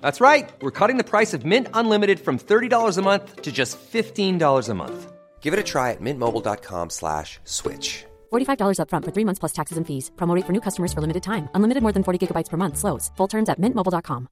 That's 0.00 0.20
right. 0.20 0.50
We're 0.60 0.70
cutting 0.70 0.98
the 0.98 1.10
price 1.10 1.34
of 1.34 1.44
Mint 1.44 1.68
Unlimited 1.74 2.20
from 2.20 2.38
$30 2.38 2.98
a 2.98 3.02
month 3.02 3.42
to 3.42 3.50
just 3.50 3.78
$15 3.92 4.68
a 4.68 4.74
month. 4.74 5.12
Give 5.40 5.54
it 5.54 5.58
a 5.58 5.64
try 5.64 5.90
at 5.90 6.00
mintmobile.com 6.00 6.90
slash 6.90 7.40
switch. 7.44 8.04
$45 8.30 8.78
upfront 8.78 9.04
for 9.04 9.12
three 9.12 9.24
months 9.24 9.38
plus 9.40 9.52
taxes 9.52 9.78
and 9.78 9.86
fees. 9.86 10.10
Promote 10.16 10.36
rate 10.36 10.46
for 10.46 10.52
new 10.52 10.60
customers 10.60 10.92
for 10.92 11.00
limited 11.00 11.22
time. 11.22 11.48
Unlimited 11.54 11.82
more 11.82 11.92
than 11.92 12.04
40 12.04 12.26
gigabytes 12.26 12.50
per 12.50 12.56
month. 12.56 12.76
Slows. 12.76 13.10
Full 13.16 13.28
terms 13.28 13.48
at 13.48 13.58
mintmobile.com. 13.58 14.28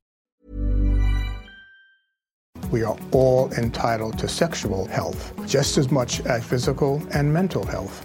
We 2.71 2.83
are 2.85 2.99
all 3.13 3.51
entitled 3.53 4.19
to 4.19 4.29
sexual 4.29 4.85
health, 4.87 5.33
just 5.47 5.79
as 5.79 5.91
much 5.91 6.21
as 6.27 6.45
physical 6.45 7.03
and 7.15 7.33
mental 7.33 7.65
health. 7.65 8.05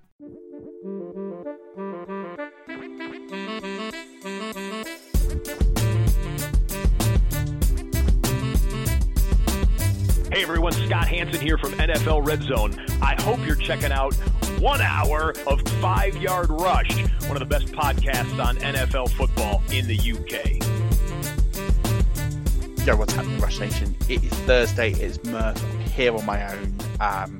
Hey 10.41 10.45
everyone, 10.45 10.71
Scott 10.71 11.07
Hanson 11.07 11.39
here 11.39 11.55
from 11.59 11.73
NFL 11.73 12.25
Red 12.25 12.41
Zone. 12.41 12.75
I 12.99 13.13
hope 13.21 13.45
you're 13.45 13.55
checking 13.55 13.91
out 13.91 14.15
one 14.59 14.81
hour 14.81 15.35
of 15.45 15.61
Five 15.79 16.17
Yard 16.17 16.49
Rush, 16.49 16.89
one 17.27 17.33
of 17.33 17.39
the 17.39 17.45
best 17.45 17.67
podcasts 17.67 18.43
on 18.43 18.57
NFL 18.57 19.11
football 19.11 19.61
in 19.71 19.85
the 19.85 19.95
UK. 19.95 20.57
Yo, 22.87 22.95
what's 22.95 23.13
happening, 23.13 23.39
Rush 23.39 23.59
Nation? 23.59 23.95
It 24.09 24.23
is 24.23 24.31
Thursday. 24.31 24.93
It's 24.93 25.23
Murph 25.25 25.63
I'm 25.63 25.79
here 25.81 26.15
on 26.15 26.25
my 26.25 26.51
own. 26.51 26.75
Um, 26.99 27.39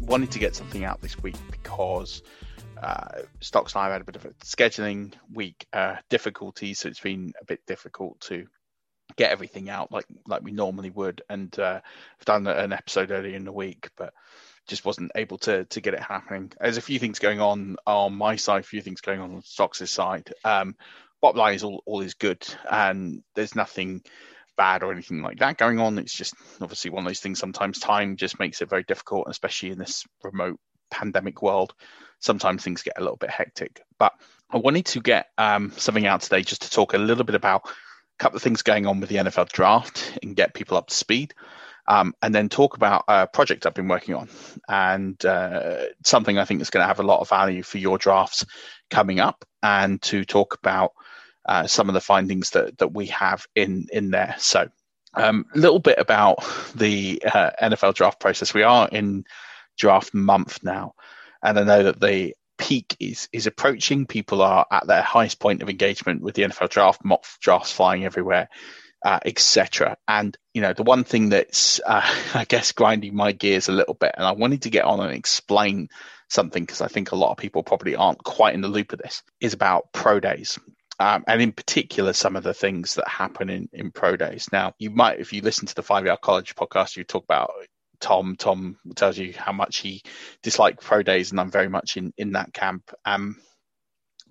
wanted 0.00 0.30
to 0.30 0.38
get 0.38 0.56
something 0.56 0.84
out 0.84 1.02
this 1.02 1.22
week 1.22 1.36
because 1.50 2.22
uh, 2.82 3.24
Stocks 3.40 3.74
have 3.74 3.92
had 3.92 4.00
a 4.00 4.04
bit 4.04 4.16
of 4.16 4.24
a 4.24 4.30
scheduling 4.42 5.12
week 5.34 5.66
uh, 5.74 5.96
difficulty, 6.08 6.72
so 6.72 6.88
it's 6.88 7.00
been 7.00 7.34
a 7.42 7.44
bit 7.44 7.60
difficult 7.66 8.18
to 8.22 8.46
get 9.18 9.32
everything 9.32 9.68
out 9.68 9.92
like 9.92 10.06
like 10.26 10.42
we 10.42 10.52
normally 10.52 10.90
would. 10.90 11.20
And 11.28 11.56
uh, 11.58 11.80
I've 11.82 12.24
done 12.24 12.46
an 12.46 12.72
episode 12.72 13.10
earlier 13.10 13.36
in 13.36 13.44
the 13.44 13.52
week, 13.52 13.90
but 13.96 14.14
just 14.66 14.84
wasn't 14.84 15.12
able 15.16 15.36
to 15.38 15.64
to 15.66 15.80
get 15.80 15.94
it 15.94 16.00
happening. 16.00 16.52
There's 16.58 16.78
a 16.78 16.82
few 16.82 16.98
things 16.98 17.18
going 17.18 17.40
on 17.40 17.76
on 17.86 18.14
my 18.14 18.36
side, 18.36 18.60
a 18.60 18.66
few 18.66 18.80
things 18.80 19.02
going 19.02 19.20
on 19.20 19.34
on 19.34 19.42
Stocks' 19.42 19.90
side. 19.90 20.32
Um, 20.44 20.76
bottom 21.20 21.38
line 21.38 21.54
is 21.54 21.64
all, 21.64 21.82
all 21.84 22.00
is 22.00 22.14
good, 22.14 22.46
and 22.70 23.22
there's 23.34 23.56
nothing 23.56 24.02
bad 24.56 24.82
or 24.82 24.92
anything 24.92 25.20
like 25.20 25.38
that 25.38 25.58
going 25.58 25.80
on. 25.80 25.98
It's 25.98 26.14
just 26.14 26.34
obviously 26.60 26.90
one 26.90 27.04
of 27.04 27.10
those 27.10 27.20
things. 27.20 27.38
Sometimes 27.38 27.78
time 27.78 28.16
just 28.16 28.38
makes 28.38 28.62
it 28.62 28.70
very 28.70 28.84
difficult, 28.84 29.26
especially 29.28 29.70
in 29.70 29.78
this 29.78 30.04
remote 30.22 30.58
pandemic 30.90 31.42
world. 31.42 31.74
Sometimes 32.20 32.62
things 32.62 32.82
get 32.82 32.98
a 32.98 33.00
little 33.00 33.16
bit 33.16 33.30
hectic. 33.30 33.82
But 33.98 34.12
I 34.50 34.56
wanted 34.56 34.86
to 34.86 35.00
get 35.00 35.28
um, 35.38 35.72
something 35.76 36.06
out 36.06 36.22
today 36.22 36.42
just 36.42 36.62
to 36.62 36.70
talk 36.70 36.94
a 36.94 36.98
little 36.98 37.24
bit 37.24 37.36
about 37.36 37.68
couple 38.18 38.36
of 38.36 38.42
things 38.42 38.62
going 38.62 38.86
on 38.86 39.00
with 39.00 39.08
the 39.08 39.16
NFL 39.16 39.50
draft 39.50 40.18
and 40.22 40.36
get 40.36 40.54
people 40.54 40.76
up 40.76 40.88
to 40.88 40.94
speed. 40.94 41.34
Um, 41.86 42.12
and 42.20 42.34
then 42.34 42.50
talk 42.50 42.76
about 42.76 43.04
a 43.08 43.26
project 43.26 43.64
I've 43.64 43.72
been 43.72 43.88
working 43.88 44.14
on 44.14 44.28
and 44.68 45.24
uh, 45.24 45.86
something 46.04 46.36
I 46.36 46.44
think 46.44 46.60
is 46.60 46.68
going 46.68 46.82
to 46.82 46.86
have 46.86 47.00
a 47.00 47.04
lot 47.04 47.20
of 47.20 47.30
value 47.30 47.62
for 47.62 47.78
your 47.78 47.96
drafts 47.96 48.44
coming 48.90 49.20
up, 49.20 49.42
and 49.62 50.00
to 50.02 50.24
talk 50.26 50.54
about 50.54 50.92
uh, 51.46 51.66
some 51.66 51.88
of 51.88 51.94
the 51.94 52.00
findings 52.00 52.50
that 52.50 52.76
that 52.76 52.92
we 52.92 53.06
have 53.06 53.46
in 53.54 53.86
in 53.90 54.10
there. 54.10 54.34
So, 54.38 54.68
a 55.14 55.28
um, 55.28 55.46
little 55.54 55.78
bit 55.78 55.98
about 55.98 56.44
the 56.74 57.22
uh, 57.24 57.50
NFL 57.62 57.94
draft 57.94 58.20
process. 58.20 58.52
We 58.52 58.64
are 58.64 58.86
in 58.88 59.24
draft 59.78 60.12
month 60.12 60.62
now, 60.62 60.92
and 61.42 61.58
I 61.58 61.64
know 61.64 61.84
that 61.84 62.00
the 62.00 62.34
peak 62.58 62.96
is 63.00 63.28
is 63.32 63.46
approaching. 63.46 64.06
People 64.06 64.42
are 64.42 64.66
at 64.70 64.86
their 64.86 65.02
highest 65.02 65.38
point 65.38 65.62
of 65.62 65.70
engagement 65.70 66.22
with 66.22 66.34
the 66.34 66.42
NFL 66.42 66.68
draft, 66.68 67.04
mock 67.04 67.24
drafts 67.40 67.72
flying 67.72 68.04
everywhere, 68.04 68.48
uh, 69.04 69.20
etc. 69.24 69.96
And 70.06 70.36
you 70.52 70.60
know, 70.60 70.72
the 70.72 70.82
one 70.82 71.04
thing 71.04 71.30
that's 71.30 71.80
uh, 71.84 72.02
I 72.34 72.44
guess 72.44 72.72
grinding 72.72 73.14
my 73.14 73.32
gears 73.32 73.68
a 73.68 73.72
little 73.72 73.94
bit, 73.94 74.14
and 74.16 74.26
I 74.26 74.32
wanted 74.32 74.62
to 74.62 74.70
get 74.70 74.84
on 74.84 75.00
and 75.00 75.14
explain 75.14 75.88
something 76.28 76.62
because 76.62 76.80
I 76.80 76.88
think 76.88 77.12
a 77.12 77.16
lot 77.16 77.30
of 77.30 77.38
people 77.38 77.62
probably 77.62 77.96
aren't 77.96 78.22
quite 78.22 78.54
in 78.54 78.60
the 78.60 78.68
loop 78.68 78.92
of 78.92 78.98
this, 78.98 79.22
is 79.40 79.54
about 79.54 79.92
pro 79.92 80.20
days. 80.20 80.58
Um, 81.00 81.24
and 81.28 81.40
in 81.40 81.52
particular, 81.52 82.12
some 82.12 82.34
of 82.34 82.42
the 82.42 82.52
things 82.52 82.96
that 82.96 83.06
happen 83.06 83.50
in, 83.50 83.68
in 83.72 83.92
pro 83.92 84.16
days. 84.16 84.48
Now, 84.50 84.74
you 84.78 84.90
might, 84.90 85.20
if 85.20 85.32
you 85.32 85.42
listen 85.42 85.68
to 85.68 85.74
the 85.74 85.82
Five 85.82 86.04
Yard 86.04 86.20
College 86.20 86.56
podcast, 86.56 86.96
you 86.96 87.04
talk 87.04 87.22
about 87.22 87.52
Tom. 88.00 88.36
Tom 88.36 88.78
tells 88.94 89.18
you 89.18 89.34
how 89.36 89.52
much 89.52 89.78
he 89.78 90.02
disliked 90.42 90.82
pro 90.82 91.02
days, 91.02 91.30
and 91.30 91.40
I'm 91.40 91.50
very 91.50 91.68
much 91.68 91.96
in 91.96 92.12
in 92.16 92.32
that 92.32 92.52
camp. 92.52 92.90
Um, 93.04 93.36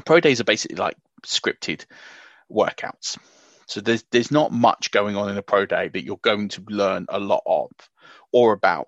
pro 0.06 0.20
days 0.20 0.40
are 0.42 0.46
basically 0.46 0.78
like 0.78 0.98
scripted 1.26 1.86
workouts. 2.52 3.18
So 3.68 3.82
there's 3.82 4.04
there's 4.12 4.32
not 4.32 4.52
much 4.52 4.92
going 4.92 5.16
on 5.16 5.30
in 5.30 5.38
a 5.38 5.44
pro 5.44 5.66
day 5.66 5.90
that 5.90 6.04
you're 6.04 6.18
going 6.18 6.50
to 6.50 6.64
learn 6.70 7.06
a 7.10 7.20
lot 7.20 7.44
of 7.46 7.72
or 8.32 8.54
about. 8.54 8.88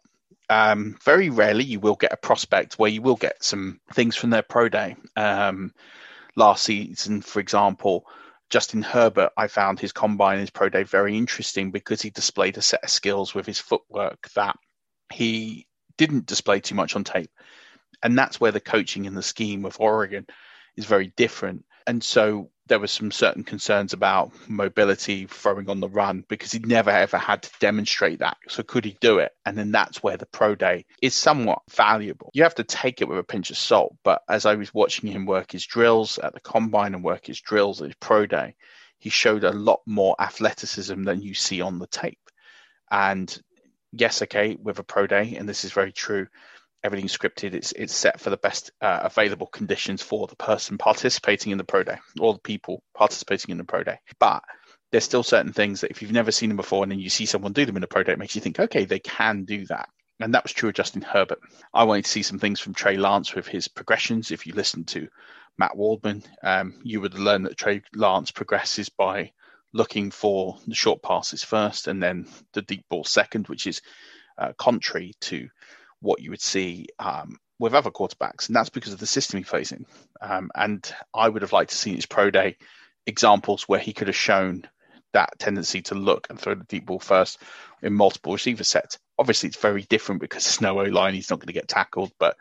Um, 0.49 0.97
very 1.03 1.29
rarely 1.29 1.63
you 1.63 1.79
will 1.79 1.95
get 1.95 2.13
a 2.13 2.17
prospect 2.17 2.79
where 2.79 2.89
you 2.89 3.03
will 3.03 3.15
get 3.15 3.43
some 3.43 3.79
things 3.93 4.15
from 4.15 4.31
their 4.31 4.41
pro 4.41 4.67
day. 4.67 4.95
Um, 5.15 5.73
last 6.35 6.63
season, 6.63 7.21
for 7.21 7.39
example, 7.39 8.07
Justin 8.49 8.81
Herbert, 8.81 9.31
I 9.37 9.47
found 9.47 9.79
his 9.79 9.91
combine, 9.91 10.39
his 10.39 10.49
pro 10.49 10.69
day 10.69 10.83
very 10.83 11.17
interesting 11.17 11.69
because 11.71 12.01
he 12.01 12.09
displayed 12.09 12.57
a 12.57 12.63
set 12.63 12.83
of 12.83 12.89
skills 12.89 13.35
with 13.35 13.45
his 13.45 13.59
footwork 13.59 14.27
that 14.35 14.55
he 15.11 15.67
didn't 15.97 16.25
display 16.25 16.59
too 16.59 16.75
much 16.75 16.95
on 16.95 17.03
tape. 17.03 17.31
And 18.01 18.17
that's 18.17 18.39
where 18.39 18.51
the 18.51 18.61
coaching 18.61 19.07
and 19.07 19.17
the 19.17 19.23
scheme 19.23 19.65
of 19.65 19.79
Oregon 19.79 20.25
is 20.77 20.85
very 20.85 21.07
different. 21.15 21.65
And 21.85 22.03
so 22.03 22.51
there 22.67 22.79
was 22.79 22.91
some 22.91 23.11
certain 23.11 23.43
concerns 23.43 23.93
about 23.93 24.31
mobility, 24.47 25.25
throwing 25.25 25.69
on 25.69 25.79
the 25.79 25.89
run, 25.89 26.23
because 26.29 26.51
he 26.51 26.59
never 26.59 26.91
ever 26.91 27.17
had 27.17 27.41
to 27.43 27.51
demonstrate 27.59 28.19
that. 28.19 28.37
So 28.47 28.63
could 28.63 28.85
he 28.85 28.95
do 29.01 29.17
it? 29.17 29.31
And 29.45 29.57
then 29.57 29.71
that's 29.71 30.01
where 30.01 30.15
the 30.15 30.27
pro 30.27 30.55
day 30.55 30.85
is 31.01 31.15
somewhat 31.15 31.63
valuable. 31.71 32.29
You 32.33 32.43
have 32.43 32.55
to 32.55 32.63
take 32.63 33.01
it 33.01 33.07
with 33.07 33.17
a 33.17 33.23
pinch 33.23 33.49
of 33.49 33.57
salt. 33.57 33.95
But 34.03 34.21
as 34.29 34.45
I 34.45 34.55
was 34.55 34.73
watching 34.73 35.09
him 35.09 35.25
work 35.25 35.51
his 35.51 35.65
drills 35.65 36.19
at 36.19 36.33
the 36.33 36.39
combine 36.39 36.93
and 36.93 37.03
work 37.03 37.25
his 37.25 37.41
drills 37.41 37.81
at 37.81 37.87
his 37.87 37.95
pro 37.99 38.25
day, 38.27 38.55
he 38.99 39.09
showed 39.09 39.43
a 39.43 39.51
lot 39.51 39.81
more 39.85 40.15
athleticism 40.19 41.03
than 41.03 41.21
you 41.21 41.33
see 41.33 41.61
on 41.61 41.79
the 41.79 41.87
tape. 41.87 42.19
And 42.91 43.35
yes, 43.91 44.21
okay, 44.23 44.57
with 44.61 44.79
a 44.79 44.83
pro 44.83 45.07
day, 45.07 45.35
and 45.35 45.47
this 45.47 45.65
is 45.65 45.71
very 45.71 45.91
true 45.91 46.27
everything's 46.83 47.17
scripted. 47.17 47.53
It's 47.53 47.71
it's 47.73 47.95
set 47.95 48.19
for 48.19 48.29
the 48.29 48.37
best 48.37 48.71
uh, 48.81 48.99
available 49.03 49.47
conditions 49.47 50.01
for 50.01 50.27
the 50.27 50.35
person 50.35 50.77
participating 50.77 51.51
in 51.51 51.57
the 51.57 51.63
pro 51.63 51.83
day 51.83 51.97
or 52.19 52.33
the 52.33 52.39
people 52.39 52.83
participating 52.95 53.51
in 53.51 53.57
the 53.57 53.63
pro 53.63 53.83
day. 53.83 53.99
But 54.19 54.43
there's 54.91 55.03
still 55.03 55.23
certain 55.23 55.53
things 55.53 55.81
that 55.81 55.91
if 55.91 56.01
you've 56.01 56.11
never 56.11 56.31
seen 56.31 56.49
them 56.49 56.57
before 56.57 56.83
and 56.83 56.91
then 56.91 56.99
you 56.99 57.09
see 57.09 57.25
someone 57.25 57.53
do 57.53 57.65
them 57.65 57.77
in 57.77 57.83
a 57.83 57.87
pro 57.87 58.03
day, 58.03 58.13
it 58.13 58.19
makes 58.19 58.35
you 58.35 58.41
think, 58.41 58.59
okay, 58.59 58.85
they 58.85 58.99
can 58.99 59.43
do 59.43 59.65
that. 59.67 59.89
And 60.19 60.33
that 60.33 60.43
was 60.43 60.51
true 60.51 60.69
of 60.69 60.75
Justin 60.75 61.01
Herbert. 61.01 61.39
I 61.73 61.83
wanted 61.83 62.05
to 62.05 62.11
see 62.11 62.23
some 62.23 62.39
things 62.39 62.59
from 62.59 62.73
Trey 62.73 62.97
Lance 62.97 63.33
with 63.35 63.47
his 63.47 63.67
progressions. 63.67 64.31
If 64.31 64.47
you 64.47 64.53
listen 64.53 64.83
to 64.85 65.07
Matt 65.57 65.77
Waldman, 65.77 66.23
um, 66.43 66.73
you 66.83 67.01
would 67.01 67.13
learn 67.13 67.43
that 67.43 67.57
Trey 67.57 67.83
Lance 67.93 68.31
progresses 68.31 68.89
by 68.89 69.31
looking 69.73 70.11
for 70.11 70.57
the 70.67 70.75
short 70.75 71.01
passes 71.01 71.43
first 71.43 71.87
and 71.87 72.01
then 72.01 72.27
the 72.53 72.61
deep 72.61 72.85
ball 72.89 73.03
second, 73.03 73.47
which 73.47 73.67
is 73.67 73.81
uh, 74.37 74.53
contrary 74.57 75.13
to 75.21 75.49
what 76.01 76.21
you 76.21 76.31
would 76.31 76.41
see 76.41 76.87
um, 76.97 77.37
with 77.59 77.73
other 77.73 77.91
quarterbacks, 77.91 78.47
and 78.47 78.55
that's 78.55 78.69
because 78.69 78.93
of 78.93 78.99
the 78.99 79.05
system 79.05 79.37
he 79.37 79.43
plays 79.43 79.71
in. 79.71 79.85
Um, 80.21 80.49
and 80.55 80.93
I 81.13 81.27
would 81.27 81.41
have 81.41 81.53
liked 81.53 81.71
to 81.71 81.77
see 81.77 81.95
his 81.95 82.05
pro 82.05 82.31
day 82.31 82.57
examples 83.05 83.63
where 83.63 83.79
he 83.79 83.93
could 83.93 84.07
have 84.07 84.15
shown 84.15 84.63
that 85.13 85.37
tendency 85.39 85.81
to 85.81 85.95
look 85.95 86.27
and 86.29 86.39
throw 86.39 86.55
the 86.55 86.63
deep 86.65 86.85
ball 86.85 86.99
first 86.99 87.39
in 87.81 87.93
multiple 87.93 88.33
receiver 88.33 88.63
sets. 88.63 88.99
Obviously, 89.17 89.47
it's 89.47 89.57
very 89.57 89.81
different 89.83 90.21
because 90.21 90.45
there's 90.45 90.61
no 90.61 90.79
O 90.79 90.83
line; 90.83 91.13
he's 91.13 91.29
not 91.29 91.39
going 91.39 91.47
to 91.47 91.53
get 91.53 91.67
tackled. 91.67 92.11
But 92.19 92.37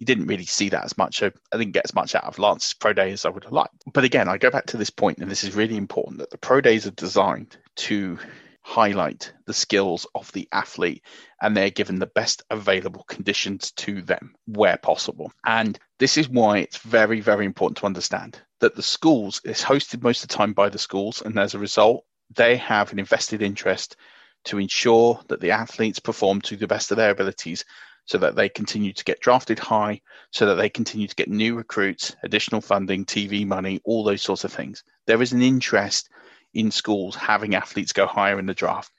you 0.00 0.06
didn't 0.06 0.26
really 0.26 0.46
see 0.46 0.70
that 0.70 0.84
as 0.84 0.96
much. 0.96 1.22
I 1.22 1.30
didn't 1.52 1.72
get 1.72 1.84
as 1.84 1.94
much 1.94 2.14
out 2.14 2.24
of 2.24 2.38
Lance's 2.38 2.72
pro 2.72 2.94
day 2.94 3.12
as 3.12 3.26
I 3.26 3.28
would 3.28 3.44
have 3.44 3.52
liked. 3.52 3.74
But 3.92 4.04
again, 4.04 4.28
I 4.28 4.38
go 4.38 4.50
back 4.50 4.66
to 4.66 4.78
this 4.78 4.90
point, 4.90 5.18
and 5.18 5.30
this 5.30 5.44
is 5.44 5.54
really 5.54 5.76
important 5.76 6.18
that 6.18 6.30
the 6.30 6.38
pro 6.38 6.62
days 6.62 6.86
are 6.86 6.92
designed 6.92 7.58
to 7.76 8.18
highlight 8.62 9.32
the 9.46 9.54
skills 9.54 10.06
of 10.14 10.30
the 10.32 10.48
athlete 10.52 11.02
and 11.40 11.56
they're 11.56 11.70
given 11.70 11.98
the 11.98 12.06
best 12.06 12.42
available 12.50 13.04
conditions 13.08 13.72
to 13.72 14.02
them 14.02 14.34
where 14.46 14.76
possible. 14.76 15.32
And 15.44 15.78
this 15.98 16.16
is 16.16 16.28
why 16.28 16.58
it's 16.58 16.78
very, 16.78 17.20
very 17.20 17.46
important 17.46 17.78
to 17.78 17.86
understand 17.86 18.40
that 18.60 18.76
the 18.76 18.82
schools 18.82 19.40
is 19.44 19.62
hosted 19.62 20.02
most 20.02 20.22
of 20.22 20.28
the 20.28 20.36
time 20.36 20.52
by 20.52 20.68
the 20.68 20.78
schools, 20.78 21.22
and 21.22 21.38
as 21.38 21.54
a 21.54 21.58
result, 21.58 22.04
they 22.34 22.56
have 22.56 22.92
an 22.92 22.98
invested 22.98 23.42
interest 23.42 23.96
to 24.44 24.58
ensure 24.58 25.20
that 25.28 25.40
the 25.40 25.50
athletes 25.50 25.98
perform 25.98 26.40
to 26.40 26.56
the 26.56 26.66
best 26.66 26.90
of 26.90 26.96
their 26.96 27.10
abilities 27.10 27.64
so 28.10 28.18
that 28.18 28.34
they 28.34 28.48
continue 28.48 28.92
to 28.92 29.04
get 29.04 29.20
drafted 29.20 29.60
high, 29.60 30.00
so 30.32 30.46
that 30.46 30.56
they 30.56 30.68
continue 30.68 31.06
to 31.06 31.14
get 31.14 31.28
new 31.28 31.54
recruits, 31.54 32.16
additional 32.24 32.60
funding, 32.60 33.04
TV 33.04 33.46
money, 33.46 33.80
all 33.84 34.02
those 34.02 34.20
sorts 34.20 34.42
of 34.42 34.52
things. 34.52 34.82
There 35.06 35.22
is 35.22 35.30
an 35.32 35.42
interest 35.42 36.10
in 36.52 36.72
schools 36.72 37.14
having 37.14 37.54
athletes 37.54 37.92
go 37.92 38.08
higher 38.08 38.40
in 38.40 38.46
the 38.46 38.52
draft. 38.54 38.90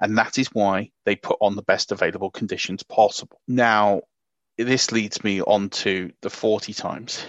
And 0.00 0.16
that 0.18 0.38
is 0.38 0.46
why 0.52 0.92
they 1.04 1.16
put 1.16 1.38
on 1.40 1.56
the 1.56 1.64
best 1.64 1.90
available 1.90 2.30
conditions 2.30 2.84
possible. 2.84 3.40
Now, 3.48 4.02
this 4.56 4.92
leads 4.92 5.24
me 5.24 5.42
on 5.42 5.70
to 5.70 6.12
the 6.22 6.30
40 6.30 6.72
times. 6.72 7.26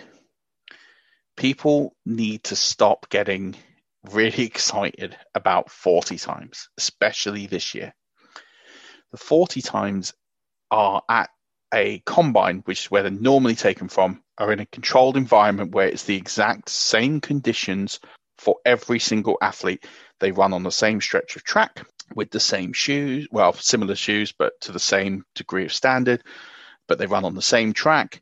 People 1.36 1.96
need 2.06 2.44
to 2.44 2.56
stop 2.56 3.10
getting 3.10 3.56
really 4.12 4.44
excited 4.46 5.18
about 5.34 5.72
40 5.72 6.20
times, 6.20 6.70
especially 6.78 7.48
this 7.48 7.74
year. 7.74 7.96
The 9.12 9.18
40 9.18 9.64
times 9.64 10.14
are 10.72 11.04
at 11.08 11.30
a 11.74 12.00
combine, 12.00 12.62
which 12.66 12.86
is 12.86 12.92
where 12.92 13.04
they're 13.04 13.12
normally 13.12 13.56
taken 13.56 13.88
from, 13.88 14.24
are 14.38 14.52
in 14.52 14.60
a 14.60 14.66
controlled 14.66 15.18
environment 15.18 15.72
where 15.72 15.88
it's 15.88 16.04
the 16.04 16.16
exact 16.16 16.70
same 16.70 17.22
conditions 17.22 18.00
for 18.38 18.58
every 18.66 19.00
single 19.00 19.38
athlete. 19.42 19.86
They 20.20 20.32
run 20.32 20.54
on 20.54 20.64
the 20.64 20.72
same 20.72 21.02
stretch 21.02 21.36
of 21.36 21.44
track 21.44 21.86
with 22.16 22.32
the 22.32 22.40
same 22.40 22.74
shoes, 22.74 23.28
well, 23.32 23.54
similar 23.54 23.96
shoes, 23.96 24.32
but 24.32 24.60
to 24.62 24.72
the 24.72 24.80
same 24.80 25.24
degree 25.36 25.66
of 25.66 25.74
standard. 25.74 26.24
But 26.88 26.98
they 26.98 27.06
run 27.06 27.26
on 27.26 27.36
the 27.36 27.42
same 27.42 27.74
track 27.74 28.22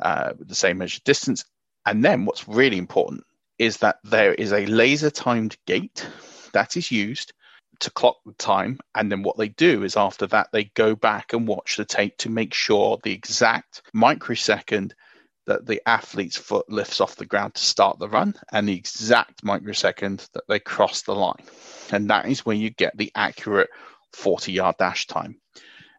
uh, 0.00 0.32
with 0.38 0.48
the 0.48 0.54
same 0.54 0.78
measured 0.78 1.04
distance. 1.04 1.44
And 1.86 2.04
then 2.04 2.24
what's 2.24 2.48
really 2.48 2.78
important 2.78 3.24
is 3.58 3.78
that 3.78 3.98
there 4.04 4.34
is 4.34 4.52
a 4.52 4.66
laser 4.66 5.10
timed 5.10 5.56
gate 5.66 6.06
that 6.52 6.76
is 6.76 6.90
used 6.90 7.32
to 7.80 7.90
clock 7.90 8.16
the 8.24 8.32
time. 8.34 8.78
And 8.94 9.10
then 9.10 9.22
what 9.22 9.36
they 9.36 9.48
do 9.48 9.82
is 9.84 9.96
after 9.96 10.26
that, 10.28 10.48
they 10.52 10.64
go 10.64 10.94
back 10.94 11.32
and 11.32 11.46
watch 11.46 11.76
the 11.76 11.84
tape 11.84 12.16
to 12.18 12.30
make 12.30 12.54
sure 12.54 12.98
the 13.02 13.12
exact 13.12 13.82
microsecond 13.92 14.94
that 15.46 15.66
the 15.66 15.82
athlete's 15.86 16.36
foot 16.36 16.70
lifts 16.70 17.00
off 17.00 17.16
the 17.16 17.26
ground 17.26 17.54
to 17.54 17.62
start 17.62 17.98
the 17.98 18.08
run 18.08 18.34
and 18.52 18.68
the 18.68 18.76
exact 18.76 19.42
microsecond 19.42 20.26
that 20.34 20.44
they 20.48 20.60
cross 20.60 21.02
the 21.02 21.14
line. 21.14 21.44
And 21.90 22.10
that 22.10 22.26
is 22.26 22.46
where 22.46 22.56
you 22.56 22.70
get 22.70 22.96
the 22.96 23.10
accurate 23.14 23.70
40 24.12 24.52
yard 24.52 24.76
dash 24.78 25.06
time. 25.06 25.40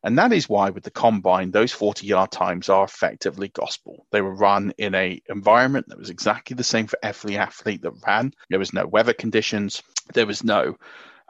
And 0.04 0.18
that 0.18 0.34
is 0.34 0.50
why 0.50 0.72
with 0.72 0.84
the 0.84 0.92
combine, 0.92 1.52
those 1.52 1.72
40 1.72 2.08
yard 2.08 2.32
times 2.32 2.70
are 2.70 2.84
effectively 2.84 3.50
gospel. 3.50 4.06
They 4.12 4.22
were 4.22 4.34
run 4.34 4.74
in 4.78 4.96
a 4.96 5.22
environment 5.30 5.88
that 5.90 6.00
was 6.00 6.10
exactly 6.10 6.56
the 6.56 6.64
same 6.64 6.88
for 6.88 6.98
every 7.04 7.38
athlete 7.38 7.84
that 7.84 7.94
ran. 8.06 8.34
There 8.50 8.60
was 8.60 8.74
no 8.74 8.88
weather 8.88 9.14
conditions. 9.14 9.84
There 10.14 10.26
was 10.26 10.44
no 10.44 10.78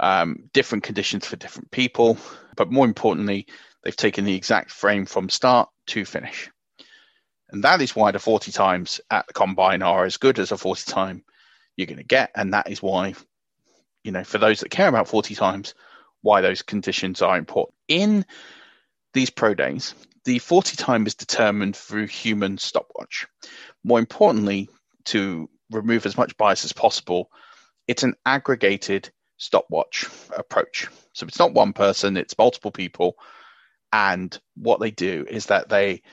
um, 0.01 0.50
different 0.51 0.83
conditions 0.83 1.25
for 1.25 1.38
different 1.38 1.71
people. 1.71 2.18
But 2.57 2.71
more 2.71 2.86
importantly, 2.86 3.48
they've 3.83 3.95
taken 3.95 4.25
the 4.25 4.36
exact 4.36 4.71
frame 4.71 5.06
from 5.06 5.30
start 5.30 5.69
to 5.88 6.03
finish. 6.03 6.50
And 7.50 7.63
that 7.63 7.81
is 7.81 7.95
why 7.95 8.12
the 8.12 8.19
40 8.19 8.51
times 8.51 9.00
at 9.09 9.27
the 9.27 9.33
combine 9.33 9.81
are 9.81 10.06
as 10.06 10.18
good 10.18 10.39
as 10.39 10.51
a 10.51 10.57
40 10.57 10.92
time 10.92 11.24
you're 11.77 11.88
going 11.88 11.98
to 11.98 12.03
get. 12.03 12.31
And 12.36 12.53
that 12.53 12.69
is 12.69 12.81
why, 12.81 13.13
you 14.03 14.12
know, 14.12 14.24
for 14.24 14.38
those 14.38 14.62
that 14.62 14.69
care 14.69 14.88
about 14.88 15.07
40 15.07 15.36
times, 15.36 15.74
why 16.21 16.42
those 16.42 16.62
conditions 16.62 17.21
are 17.21 17.38
important. 17.38 17.75
In 17.88 18.25
these 19.13 19.30
pro 19.30 19.54
days, 19.54 19.94
the 20.25 20.39
40 20.39 20.77
time 20.77 21.06
is 21.06 21.15
determined 21.15 21.75
through 21.75 22.07
human 22.07 22.57
stopwatch. 22.57 23.27
More 23.83 24.00
importantly, 24.00 24.69
to 25.06 25.50
remove 25.71 26.06
as 26.06 26.18
much 26.18 26.38
bias 26.38 26.63
as 26.63 26.74
possible, 26.74 27.30
it's 27.88 28.04
an 28.04 28.15
aggregated 28.25 29.12
stopwatch 29.41 30.05
approach. 30.38 30.88
So 31.13 31.25
it's 31.25 31.39
not 31.39 31.53
one 31.53 31.73
person, 31.73 32.15
it's 32.15 32.38
multiple 32.38 32.71
people. 32.71 33.15
And 33.91 34.38
what 34.55 34.79
they 34.79 34.91
do 34.91 35.25
is 35.27 35.47
that 35.47 35.67
they 35.67 36.03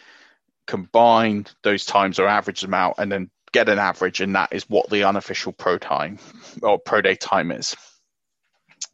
combine 0.66 1.46
those 1.62 1.84
times 1.84 2.19
or 2.19 2.26
average 2.26 2.62
them 2.62 2.75
out 2.75 2.94
and 2.98 3.12
then 3.12 3.30
get 3.52 3.69
an 3.69 3.78
average, 3.78 4.20
and 4.20 4.34
that 4.34 4.52
is 4.52 4.69
what 4.69 4.90
the 4.90 5.04
unofficial 5.04 5.52
pro 5.52 5.78
time 5.78 6.19
or 6.62 6.79
pro 6.79 7.03
day 7.03 7.14
time 7.14 7.53
is. 7.53 7.76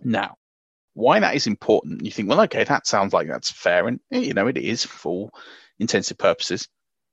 Now, 0.03 0.37
why 0.95 1.21
that 1.21 1.37
is 1.37 1.47
important, 1.47 2.05
you 2.05 2.11
think, 2.11 2.29
well, 2.29 2.43
okay, 2.43 2.65
that 2.65 2.87
sounds 2.87 3.13
like 3.13 3.29
that's 3.29 3.51
fair, 3.51 3.87
and 3.87 4.01
you 4.11 4.35
know 4.35 4.49
it 4.49 4.59
is 4.59 4.85
for 4.85 5.31
intensive 5.79 6.19
purposes, 6.19 6.69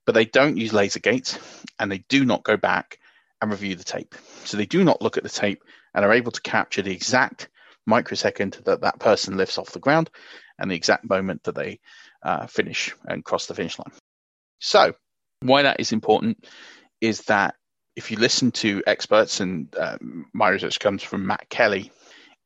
but 0.05 0.13
they 0.13 0.25
don't 0.25 0.57
use 0.57 0.73
laser 0.73 0.99
gates 0.99 1.37
and 1.79 1.91
they 1.91 2.03
do 2.09 2.25
not 2.25 2.43
go 2.43 2.57
back 2.57 2.97
and 3.41 3.51
review 3.51 3.75
the 3.75 3.83
tape. 3.83 4.15
So 4.45 4.57
they 4.57 4.65
do 4.65 4.83
not 4.83 5.01
look 5.01 5.17
at 5.17 5.23
the 5.23 5.29
tape 5.29 5.63
and 5.93 6.05
are 6.05 6.13
able 6.13 6.31
to 6.31 6.41
capture 6.41 6.81
the 6.81 6.93
exact 6.93 7.49
microsecond 7.85 8.57
that 8.65 8.81
that 8.81 8.99
person 8.99 9.37
lifts 9.37 9.57
off 9.57 9.71
the 9.71 9.79
ground 9.79 10.09
and 10.59 10.69
the 10.69 10.75
exact 10.75 11.09
moment 11.09 11.43
that 11.43 11.55
they 11.55 11.79
uh, 12.23 12.47
finish 12.47 12.93
and 13.05 13.25
cross 13.25 13.47
the 13.47 13.55
finish 13.55 13.77
line. 13.79 13.91
So, 14.59 14.93
why 15.41 15.63
that 15.63 15.79
is 15.79 15.91
important 15.91 16.45
is 16.99 17.23
that 17.23 17.55
if 17.95 18.11
you 18.11 18.17
listen 18.17 18.51
to 18.51 18.83
experts, 18.85 19.39
and 19.39 19.75
um, 19.77 20.27
my 20.33 20.49
research 20.49 20.79
comes 20.79 21.03
from 21.03 21.27
Matt 21.27 21.49
Kelly, 21.49 21.91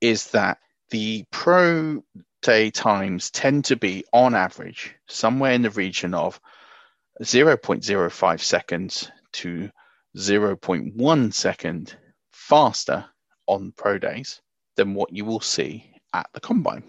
is 0.01 0.27
that 0.27 0.57
the 0.89 1.25
pro 1.31 2.03
day 2.41 2.71
times 2.71 3.31
tend 3.31 3.65
to 3.65 3.75
be, 3.75 4.05
on 4.13 4.33
average, 4.33 4.95
somewhere 5.07 5.51
in 5.51 5.61
the 5.61 5.69
region 5.69 6.13
of 6.13 6.39
0.05 7.21 8.39
seconds 8.39 9.11
to 9.33 9.69
0.1 10.17 11.33
second 11.33 11.97
faster 12.31 13.05
on 13.47 13.73
pro 13.75 13.97
days 13.97 14.41
than 14.75 14.93
what 14.93 15.13
you 15.13 15.25
will 15.25 15.41
see 15.41 15.89
at 16.13 16.29
the 16.33 16.39
combine. 16.39 16.83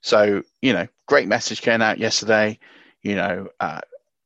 So, 0.00 0.42
you 0.62 0.72
know, 0.72 0.86
great 1.06 1.28
message 1.28 1.62
came 1.62 1.82
out 1.82 1.98
yesterday. 1.98 2.58
You 3.02 3.16
know, 3.16 3.48
uh, 3.60 3.80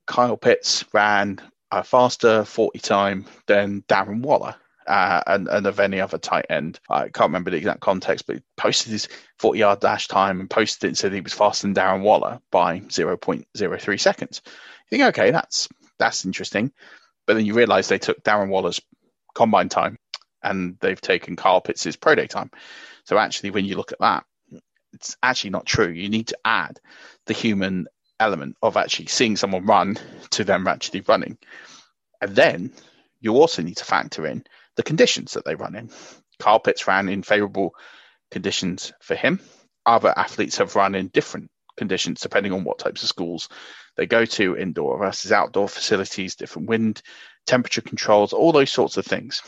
Kyle 0.06 0.36
Pitts 0.36 0.84
ran 0.92 1.40
a 1.70 1.84
faster 1.84 2.44
40 2.44 2.78
time 2.80 3.26
than 3.46 3.82
Darren 3.88 4.22
Waller. 4.22 4.56
Uh, 4.86 5.22
and, 5.28 5.46
and 5.46 5.66
of 5.68 5.78
any 5.78 6.00
other 6.00 6.18
tight 6.18 6.46
end. 6.50 6.80
I 6.88 7.02
can't 7.10 7.28
remember 7.28 7.50
the 7.50 7.58
exact 7.58 7.78
context, 7.78 8.26
but 8.26 8.36
he 8.36 8.42
posted 8.56 8.90
his 8.90 9.06
40 9.38 9.58
yard 9.60 9.80
dash 9.80 10.08
time 10.08 10.40
and 10.40 10.50
posted 10.50 10.84
it 10.84 10.88
and 10.88 10.98
said 10.98 11.12
he 11.12 11.20
was 11.20 11.34
faster 11.34 11.68
than 11.68 11.74
Darren 11.76 12.02
Waller 12.02 12.40
by 12.50 12.80
0.03 12.80 14.00
seconds. 14.00 14.42
You 14.90 14.98
think, 14.98 15.08
okay, 15.10 15.30
that's 15.30 15.68
that's 15.98 16.24
interesting. 16.24 16.72
But 17.24 17.34
then 17.34 17.46
you 17.46 17.54
realize 17.54 17.86
they 17.86 17.98
took 17.98 18.24
Darren 18.24 18.48
Waller's 18.48 18.80
combine 19.32 19.68
time 19.68 19.96
and 20.42 20.76
they've 20.80 21.00
taken 21.00 21.36
Kyle 21.36 21.60
Pitts' 21.60 21.96
pro 21.96 22.14
day 22.14 22.26
time. 22.26 22.50
So 23.04 23.18
actually, 23.18 23.50
when 23.50 23.64
you 23.64 23.76
look 23.76 23.92
at 23.92 24.00
that, 24.00 24.24
it's 24.92 25.16
actually 25.22 25.50
not 25.50 25.66
true. 25.66 25.88
You 25.88 26.08
need 26.08 26.28
to 26.28 26.38
add 26.44 26.80
the 27.26 27.32
human 27.32 27.86
element 28.18 28.56
of 28.62 28.76
actually 28.76 29.06
seeing 29.06 29.36
someone 29.36 29.64
run 29.66 29.98
to 30.30 30.44
them 30.44 30.66
actually 30.66 31.00
running. 31.02 31.38
And 32.20 32.34
then 32.34 32.72
you 33.20 33.34
also 33.36 33.62
need 33.62 33.76
to 33.78 33.84
factor 33.84 34.26
in 34.26 34.44
the 34.76 34.82
conditions 34.82 35.32
that 35.32 35.44
they 35.44 35.54
run 35.54 35.74
in. 35.74 35.90
Kyle 36.38 36.60
Pitts 36.60 36.86
ran 36.86 37.08
in 37.08 37.22
favorable 37.22 37.74
conditions 38.30 38.92
for 39.00 39.14
him. 39.14 39.40
Other 39.86 40.12
athletes 40.16 40.58
have 40.58 40.76
run 40.76 40.94
in 40.94 41.08
different 41.08 41.50
conditions 41.76 42.20
depending 42.20 42.52
on 42.52 42.64
what 42.64 42.78
types 42.78 43.02
of 43.02 43.08
schools 43.08 43.48
they 43.96 44.06
go 44.06 44.24
to, 44.24 44.56
indoor 44.56 44.98
versus 44.98 45.32
outdoor 45.32 45.68
facilities, 45.68 46.36
different 46.36 46.68
wind, 46.68 47.02
temperature 47.46 47.80
controls, 47.80 48.32
all 48.32 48.52
those 48.52 48.72
sorts 48.72 48.96
of 48.96 49.06
things. 49.06 49.42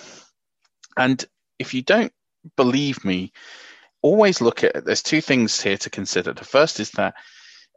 And 0.97 1.25
if 1.59 1.75
you 1.75 1.83
don't 1.83 2.13
believe 2.57 3.05
me, 3.05 3.33
always 4.03 4.41
look 4.41 4.65
at 4.65 4.85
there's 4.85 5.03
two 5.03 5.21
things 5.21 5.61
here 5.61 5.77
to 5.79 5.91
consider. 5.91 6.33
The 6.33 6.45
first 6.45 6.81
is 6.81 6.91
that 6.93 7.15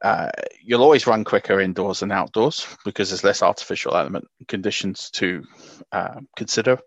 uh, 0.03 0.29
you'll 0.61 0.83
always 0.83 1.07
run 1.07 1.23
quicker 1.23 1.59
indoors 1.59 2.01
than 2.01 2.11
outdoors 2.11 2.67
because 2.83 3.09
there's 3.09 3.23
less 3.23 3.41
artificial 3.41 3.95
element 3.95 4.25
conditions 4.47 5.09
to 5.11 5.43
uh, 5.91 6.19
consider, 6.35 6.79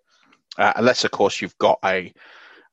uh, 0.59 0.73
unless 0.77 1.05
of 1.05 1.11
course 1.11 1.41
you've 1.41 1.57
got 1.59 1.79
a 1.85 2.13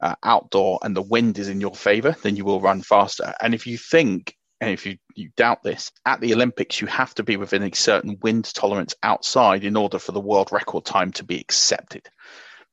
uh, 0.02 0.16
outdoor 0.24 0.80
and 0.84 0.96
the 0.96 1.02
wind 1.02 1.40
is 1.40 1.48
in 1.48 1.62
your 1.62 1.74
favor, 1.74 2.16
then 2.22 2.36
you 2.36 2.44
will 2.44 2.60
run 2.60 2.82
faster. 2.82 3.34
And 3.42 3.54
if 3.54 3.66
you 3.66 3.78
think 3.78 4.36
and 4.62 4.70
if 4.70 4.86
you, 4.86 4.98
you 5.16 5.30
doubt 5.36 5.64
this, 5.64 5.92
at 6.06 6.22
the 6.22 6.34
Olympics, 6.34 6.80
you 6.80 6.88
have 6.88 7.14
to 7.16 7.24
be 7.24 7.36
within 7.36 7.64
a 7.64 7.76
certain 7.76 8.18
wind 8.22 8.54
tolerance 8.54 8.96
outside 9.04 9.66
in 9.66 9.76
order 9.76 10.00
for 10.00 10.14
the 10.14 10.22
world 10.22 10.52
record 10.52 10.86
time 10.86 11.12
to 11.14 11.24
be 11.24 11.40
accepted. 11.40 12.08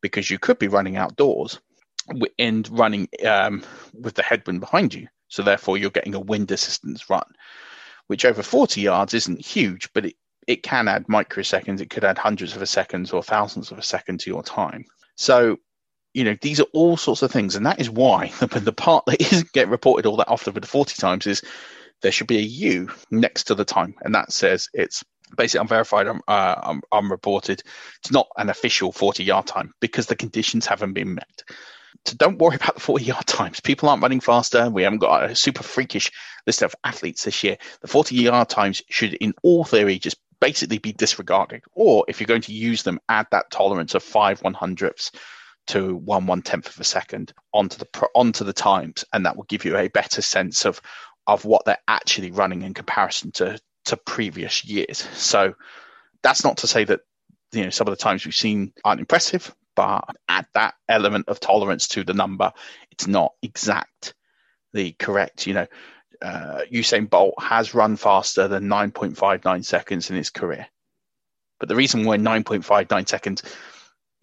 Because 0.02 0.30
you 0.30 0.38
could 0.38 0.58
be 0.58 0.68
running 0.68 0.96
outdoors 0.96 1.60
and 2.38 2.68
running 2.70 3.08
um, 3.24 3.62
with 3.94 4.14
the 4.14 4.22
headwind 4.22 4.60
behind 4.60 4.92
you. 4.92 5.08
So 5.28 5.42
therefore, 5.42 5.78
you're 5.78 5.90
getting 5.90 6.14
a 6.14 6.20
wind 6.20 6.50
assistance 6.50 7.08
run, 7.08 7.24
which 8.06 8.24
over 8.24 8.42
40 8.42 8.80
yards 8.80 9.14
isn't 9.14 9.44
huge, 9.44 9.90
but 9.94 10.06
it, 10.06 10.16
it 10.46 10.62
can 10.62 10.88
add 10.88 11.06
microseconds. 11.06 11.80
It 11.80 11.90
could 11.90 12.04
add 12.04 12.18
hundreds 12.18 12.54
of 12.54 12.60
a 12.60 12.66
seconds 12.66 13.12
or 13.12 13.22
thousands 13.22 13.70
of 13.70 13.78
a 13.78 13.82
second 13.82 14.20
to 14.20 14.30
your 14.30 14.42
time. 14.42 14.84
So, 15.16 15.58
you 16.12 16.24
know, 16.24 16.36
these 16.42 16.60
are 16.60 16.66
all 16.74 16.96
sorts 16.96 17.22
of 17.22 17.30
things. 17.30 17.54
And 17.56 17.64
that 17.64 17.80
is 17.80 17.88
why 17.88 18.32
the, 18.40 18.60
the 18.60 18.72
part 18.72 19.06
that 19.06 19.20
isn't 19.32 19.52
get 19.52 19.68
reported 19.68 20.06
all 20.06 20.16
that 20.18 20.28
often 20.28 20.52
with 20.52 20.62
the 20.62 20.68
40 20.68 21.00
times 21.00 21.26
is 21.26 21.42
there 22.02 22.12
should 22.12 22.26
be 22.26 22.38
a 22.38 22.42
U 22.42 22.90
next 23.10 23.44
to 23.44 23.54
the 23.54 23.64
time. 23.64 23.94
And 24.02 24.14
that 24.14 24.32
says 24.32 24.68
it's 24.74 25.04
basically 25.36 25.62
unverified, 25.62 26.08
um, 26.08 26.22
uh, 26.28 26.60
um, 26.62 26.82
unreported. 26.92 27.62
It's 28.00 28.12
not 28.12 28.28
an 28.36 28.50
official 28.50 28.92
40 28.92 29.24
yard 29.24 29.46
time 29.46 29.72
because 29.80 30.06
the 30.06 30.16
conditions 30.16 30.66
haven't 30.66 30.92
been 30.92 31.14
met. 31.14 31.42
So 32.04 32.16
don't 32.16 32.38
worry 32.38 32.56
about 32.56 32.74
the 32.74 32.80
40 32.80 33.04
yard 33.04 33.26
times. 33.26 33.60
People 33.60 33.88
aren't 33.88 34.02
running 34.02 34.20
faster. 34.20 34.68
We 34.68 34.82
haven't 34.82 34.98
got 34.98 35.30
a 35.30 35.34
super 35.34 35.62
freakish 35.62 36.10
list 36.46 36.62
of 36.62 36.74
athletes 36.84 37.24
this 37.24 37.44
year. 37.44 37.56
The 37.80 37.88
40 37.88 38.16
yard 38.16 38.48
times 38.48 38.82
should, 38.88 39.14
in 39.14 39.34
all 39.42 39.64
theory, 39.64 39.98
just 39.98 40.16
basically 40.40 40.78
be 40.78 40.92
disregarded. 40.92 41.62
Or 41.72 42.04
if 42.08 42.20
you're 42.20 42.26
going 42.26 42.42
to 42.42 42.52
use 42.52 42.82
them, 42.82 42.98
add 43.08 43.28
that 43.30 43.50
tolerance 43.50 43.94
of 43.94 44.02
five 44.02 44.42
one 44.42 44.54
hundredths 44.54 45.12
to 45.68 45.94
one 45.94 46.26
one 46.26 46.42
tenth 46.42 46.68
of 46.68 46.80
a 46.80 46.84
second 46.84 47.32
onto 47.54 47.78
the 47.78 47.86
onto 48.14 48.44
the 48.44 48.52
times, 48.52 49.04
and 49.12 49.24
that 49.24 49.36
will 49.36 49.44
give 49.44 49.64
you 49.64 49.76
a 49.76 49.88
better 49.88 50.20
sense 50.20 50.66
of 50.66 50.80
of 51.26 51.44
what 51.44 51.64
they're 51.64 51.78
actually 51.86 52.30
running 52.30 52.62
in 52.62 52.74
comparison 52.74 53.32
to 53.32 53.58
to 53.84 53.96
previous 53.96 54.64
years. 54.64 54.98
So 55.14 55.54
that's 56.22 56.44
not 56.44 56.58
to 56.58 56.66
say 56.66 56.84
that 56.84 57.00
you 57.52 57.64
know 57.64 57.70
some 57.70 57.88
of 57.88 57.92
the 57.92 58.02
times 58.02 58.24
we've 58.24 58.34
seen 58.34 58.72
aren't 58.84 59.00
impressive, 59.00 59.54
but 59.74 60.04
add 60.28 60.46
that 60.54 60.74
element 60.88 61.28
of 61.28 61.40
tolerance 61.40 61.88
to 61.88 62.04
the 62.04 62.14
number. 62.14 62.52
It's 62.90 63.06
not 63.06 63.32
exactly 63.42 64.92
correct. 64.98 65.46
You 65.46 65.54
know, 65.54 65.66
uh, 66.20 66.62
Usain 66.72 67.08
Bolt 67.08 67.34
has 67.40 67.74
run 67.74 67.96
faster 67.96 68.48
than 68.48 68.68
9.59 68.68 69.64
seconds 69.64 70.10
in 70.10 70.16
his 70.16 70.30
career. 70.30 70.66
But 71.58 71.68
the 71.68 71.76
reason 71.76 72.04
why 72.04 72.18
9.59 72.18 73.08
seconds 73.08 73.42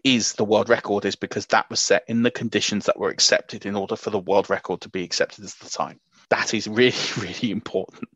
is 0.03 0.33
the 0.33 0.45
world 0.45 0.69
record 0.69 1.05
is 1.05 1.15
because 1.15 1.45
that 1.47 1.69
was 1.69 1.79
set 1.79 2.03
in 2.07 2.23
the 2.23 2.31
conditions 2.31 2.85
that 2.85 2.97
were 2.97 3.09
accepted 3.09 3.65
in 3.65 3.75
order 3.75 3.95
for 3.95 4.09
the 4.09 4.19
world 4.19 4.49
record 4.49 4.81
to 4.81 4.89
be 4.89 5.03
accepted 5.03 5.43
as 5.43 5.55
the 5.55 5.69
time. 5.69 5.99
That 6.29 6.53
is 6.53 6.67
really, 6.67 6.93
really 7.17 7.51
important. 7.51 8.09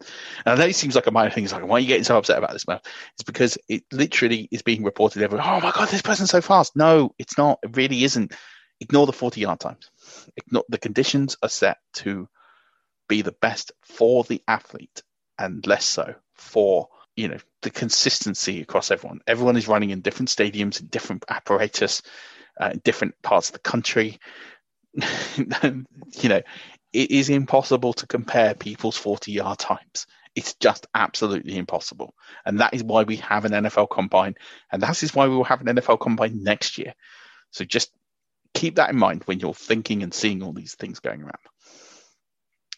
And 0.46 0.60
it 0.60 0.75
seems 0.75 0.96
like 0.96 1.08
a 1.08 1.12
minor 1.12 1.32
thing. 1.32 1.43
It's 1.43 1.53
like, 1.53 1.65
why 1.65 1.77
are 1.77 1.79
you 1.79 1.88
getting 1.88 2.03
so 2.03 2.17
upset 2.17 2.38
about 2.38 2.51
this, 2.51 2.67
man? 2.67 2.79
It's 3.13 3.24
because 3.24 3.58
it 3.67 3.84
literally 3.91 4.48
is 4.51 4.62
being 4.62 4.84
reported 4.84 5.22
everywhere. 5.22 5.48
Oh 5.48 5.60
my 5.62 5.72
God, 5.72 5.89
this 5.89 6.01
person's 6.01 6.29
so 6.29 6.41
fast. 6.41 6.75
No, 6.75 7.13
it's 7.17 7.38
not. 7.38 7.60
It 7.63 7.75
really 7.75 8.03
isn't. 8.03 8.34
Ignore 8.79 9.05
the 9.05 9.13
40 9.13 9.41
yard 9.41 9.60
times. 9.60 9.89
Ignore 10.36 10.65
the 10.70 10.77
conditions 10.77 11.38
are 11.41 11.50
set 11.50 11.77
to 11.93 12.27
be 13.08 13.22
the 13.22 13.36
best 13.41 13.72
for 13.82 14.24
the 14.24 14.41
athlete 14.48 15.03
and 15.38 15.65
less 15.67 15.86
so 15.86 16.15
for 16.36 16.88
you 17.15 17.27
know 17.27 17.38
the 17.62 17.70
consistency 17.70 18.62
across 18.62 18.91
everyone. 18.91 19.22
Everyone 19.27 19.58
is 19.58 19.67
running 19.67 19.91
in 19.91 20.01
different 20.01 20.29
stadiums, 20.29 20.82
in 20.82 20.88
different 20.88 21.25
apparatus, 21.29 22.01
uh, 22.60 22.72
in 22.74 22.82
different 22.84 23.15
parts 23.22 23.50
of 23.50 23.53
the 23.53 23.60
country. 23.60 24.20
you 24.96 26.29
know, 26.29 26.41
it 26.94 27.12
is 27.12 27.30
impossible 27.30 27.94
to 27.94 28.08
compare 28.08 28.54
people's 28.54 28.98
40 28.98 29.32
yard 29.32 29.58
times. 29.58 30.08
It's 30.36 30.54
just 30.56 30.88
absolutely 30.96 31.58
impossible. 31.58 32.16
And 32.46 32.60
that 32.60 32.74
is 32.74 32.84
why 32.84 33.04
we 33.04 33.18
have 33.18 33.46
an 33.46 33.52
NFL 33.52 33.90
combine. 33.90 34.36
And 34.72 34.82
that 34.82 35.04
is 35.04 35.14
why 35.14 35.28
we 35.28 35.36
will 35.36 35.44
have 35.44 35.62
an 35.62 35.68
NFL 35.68 36.00
combine 36.00 36.44
next 36.44 36.78
year. 36.78 36.94
So 37.52 37.66
just 37.66 37.92
keep 38.54 38.76
that 38.76 38.90
in 38.90 38.98
mind 38.98 39.24
when 39.26 39.40
you're 39.40 39.54
thinking 39.54 40.04
and 40.04 40.14
seeing 40.14 40.42
all 40.42 40.54
these 40.54 40.76
things 40.76 41.00
going 41.00 41.22
around. 41.22 41.38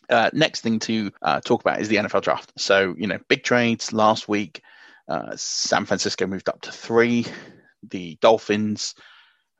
Uh, 0.09 0.29
next 0.33 0.61
thing 0.61 0.79
to 0.79 1.11
uh, 1.21 1.41
talk 1.41 1.61
about 1.61 1.81
is 1.81 1.87
the 1.89 1.95
NFL 1.97 2.21
draft. 2.21 2.53
So, 2.57 2.93
you 2.97 3.07
know, 3.07 3.19
big 3.27 3.43
trades 3.43 3.93
last 3.93 4.27
week. 4.27 4.61
Uh, 5.07 5.35
San 5.35 5.85
Francisco 5.85 6.27
moved 6.27 6.49
up 6.49 6.61
to 6.61 6.71
three. 6.71 7.25
The 7.89 8.17
Dolphins 8.21 8.95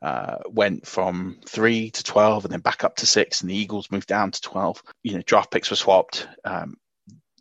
uh, 0.02 0.36
went 0.48 0.86
from 0.86 1.38
three 1.46 1.90
to 1.90 2.02
12 2.02 2.44
and 2.44 2.52
then 2.52 2.60
back 2.60 2.84
up 2.84 2.96
to 2.96 3.06
six, 3.06 3.40
and 3.40 3.50
the 3.50 3.56
Eagles 3.56 3.90
moved 3.90 4.08
down 4.08 4.30
to 4.30 4.40
12. 4.40 4.82
You 5.02 5.14
know, 5.14 5.22
draft 5.22 5.50
picks 5.50 5.70
were 5.70 5.76
swapped. 5.76 6.28
Um, 6.44 6.76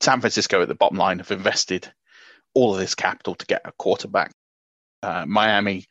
San 0.02 0.20
Francisco, 0.22 0.62
at 0.62 0.68
the 0.68 0.76
bottom 0.76 0.98
line, 0.98 1.20
have 1.20 1.32
invested 1.32 1.92
all 2.54 2.74
of 2.74 2.80
this 2.80 2.96
capital 2.96 3.36
to 3.36 3.46
get 3.46 3.62
a 3.66 3.72
quarterback. 3.78 4.32
Uh, 5.04 5.26
Miami 5.26 5.86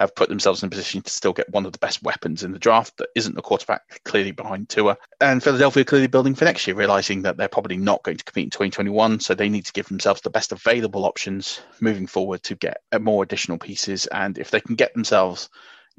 have 0.00 0.14
put 0.14 0.30
themselves 0.30 0.62
in 0.62 0.68
a 0.68 0.70
position 0.70 1.02
to 1.02 1.10
still 1.10 1.34
get 1.34 1.50
one 1.52 1.66
of 1.66 1.72
the 1.72 1.78
best 1.78 2.02
weapons 2.02 2.42
in 2.42 2.52
the 2.52 2.58
draft 2.58 2.96
that 2.96 3.10
isn't 3.14 3.34
the 3.34 3.42
quarterback, 3.42 4.00
clearly 4.04 4.32
behind 4.32 4.68
Tua. 4.68 4.96
And 5.20 5.42
Philadelphia 5.42 5.84
clearly 5.84 6.06
building 6.06 6.34
for 6.34 6.46
next 6.46 6.66
year, 6.66 6.74
realizing 6.74 7.22
that 7.22 7.36
they're 7.36 7.48
probably 7.48 7.76
not 7.76 8.02
going 8.02 8.16
to 8.16 8.24
compete 8.24 8.44
in 8.44 8.50
2021. 8.50 9.20
So 9.20 9.34
they 9.34 9.50
need 9.50 9.66
to 9.66 9.72
give 9.72 9.88
themselves 9.88 10.22
the 10.22 10.30
best 10.30 10.52
available 10.52 11.04
options 11.04 11.60
moving 11.80 12.06
forward 12.06 12.42
to 12.44 12.54
get 12.54 12.80
more 12.98 13.22
additional 13.22 13.58
pieces. 13.58 14.06
And 14.06 14.38
if 14.38 14.50
they 14.50 14.60
can 14.60 14.74
get 14.74 14.94
themselves 14.94 15.50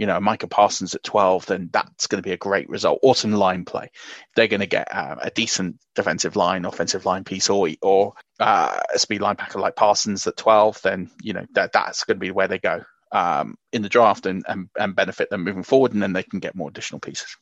you 0.01 0.07
know, 0.07 0.19
Micah 0.19 0.47
Parsons 0.47 0.95
at 0.95 1.03
12, 1.03 1.45
then 1.45 1.69
that's 1.71 2.07
going 2.07 2.17
to 2.17 2.27
be 2.27 2.33
a 2.33 2.37
great 2.37 2.67
result. 2.69 2.97
Awesome 3.03 3.33
line 3.33 3.65
play. 3.65 3.91
they're 4.35 4.47
going 4.47 4.61
to 4.61 4.65
get 4.65 4.87
uh, 4.91 5.17
a 5.21 5.29
decent 5.29 5.77
defensive 5.93 6.35
line, 6.35 6.65
offensive 6.65 7.05
line 7.05 7.23
piece, 7.23 7.51
or 7.51 7.69
or 7.83 8.13
uh, 8.39 8.79
a 8.91 8.97
speed 8.97 9.21
linebacker 9.21 9.61
like 9.61 9.75
Parsons 9.75 10.25
at 10.25 10.35
12, 10.37 10.81
then, 10.81 11.11
you 11.21 11.33
know, 11.33 11.45
that 11.53 11.73
that's 11.73 12.03
going 12.03 12.17
to 12.17 12.19
be 12.19 12.31
where 12.31 12.47
they 12.47 12.57
go 12.57 12.81
um, 13.11 13.53
in 13.71 13.83
the 13.83 13.89
draft 13.89 14.25
and, 14.25 14.43
and, 14.47 14.69
and 14.75 14.95
benefit 14.95 15.29
them 15.29 15.43
moving 15.43 15.61
forward. 15.61 15.93
And 15.93 16.01
then 16.01 16.13
they 16.13 16.23
can 16.23 16.39
get 16.39 16.55
more 16.55 16.69
additional 16.69 16.99
pieces. 16.99 17.37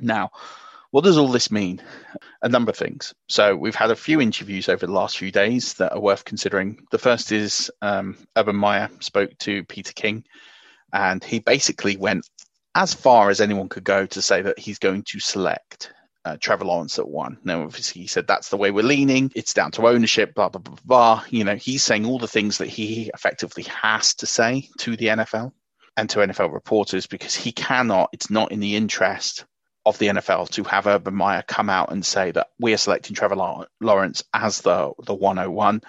Now, 0.00 0.30
what 0.92 1.04
does 1.04 1.18
all 1.18 1.28
this 1.28 1.50
mean? 1.50 1.82
A 2.40 2.48
number 2.48 2.70
of 2.70 2.78
things. 2.78 3.12
So 3.28 3.54
we've 3.54 3.74
had 3.74 3.90
a 3.90 3.96
few 3.96 4.22
interviews 4.22 4.70
over 4.70 4.86
the 4.86 4.92
last 4.92 5.18
few 5.18 5.30
days 5.30 5.74
that 5.74 5.92
are 5.92 6.00
worth 6.00 6.24
considering. 6.24 6.86
The 6.90 6.96
first 6.96 7.32
is 7.32 7.70
um, 7.82 8.16
Urban 8.34 8.56
Meyer 8.56 8.88
spoke 9.00 9.36
to 9.40 9.62
Peter 9.64 9.92
King 9.92 10.24
and 10.92 11.22
he 11.22 11.38
basically 11.38 11.96
went 11.96 12.28
as 12.74 12.94
far 12.94 13.30
as 13.30 13.40
anyone 13.40 13.68
could 13.68 13.84
go 13.84 14.06
to 14.06 14.22
say 14.22 14.42
that 14.42 14.58
he's 14.58 14.78
going 14.78 15.02
to 15.02 15.18
select 15.18 15.92
uh, 16.24 16.36
Trevor 16.38 16.66
Lawrence 16.66 16.98
at 16.98 17.08
one. 17.08 17.38
Now, 17.44 17.62
obviously, 17.62 18.02
he 18.02 18.06
said 18.06 18.26
that's 18.26 18.50
the 18.50 18.56
way 18.56 18.70
we're 18.70 18.84
leaning. 18.84 19.32
It's 19.34 19.54
down 19.54 19.70
to 19.72 19.88
ownership, 19.88 20.34
blah, 20.34 20.50
blah, 20.50 20.60
blah, 20.60 20.76
blah. 20.84 21.24
You 21.30 21.44
know, 21.44 21.56
he's 21.56 21.82
saying 21.82 22.04
all 22.04 22.18
the 22.18 22.28
things 22.28 22.58
that 22.58 22.68
he 22.68 23.10
effectively 23.14 23.64
has 23.64 24.14
to 24.16 24.26
say 24.26 24.68
to 24.78 24.96
the 24.96 25.06
NFL 25.06 25.52
and 25.96 26.08
to 26.10 26.20
NFL 26.20 26.52
reporters 26.52 27.06
because 27.06 27.34
he 27.34 27.52
cannot, 27.52 28.10
it's 28.12 28.30
not 28.30 28.52
in 28.52 28.60
the 28.60 28.76
interest 28.76 29.44
of 29.86 29.98
the 29.98 30.08
NFL 30.08 30.50
to 30.50 30.62
have 30.64 30.86
Urban 30.86 31.14
Meyer 31.14 31.42
come 31.46 31.70
out 31.70 31.90
and 31.90 32.04
say 32.04 32.30
that 32.32 32.48
we 32.58 32.74
are 32.74 32.78
selecting 32.78 33.16
Trevor 33.16 33.66
Lawrence 33.80 34.22
as 34.34 34.60
the, 34.60 34.92
the 35.04 35.14
101 35.14 35.80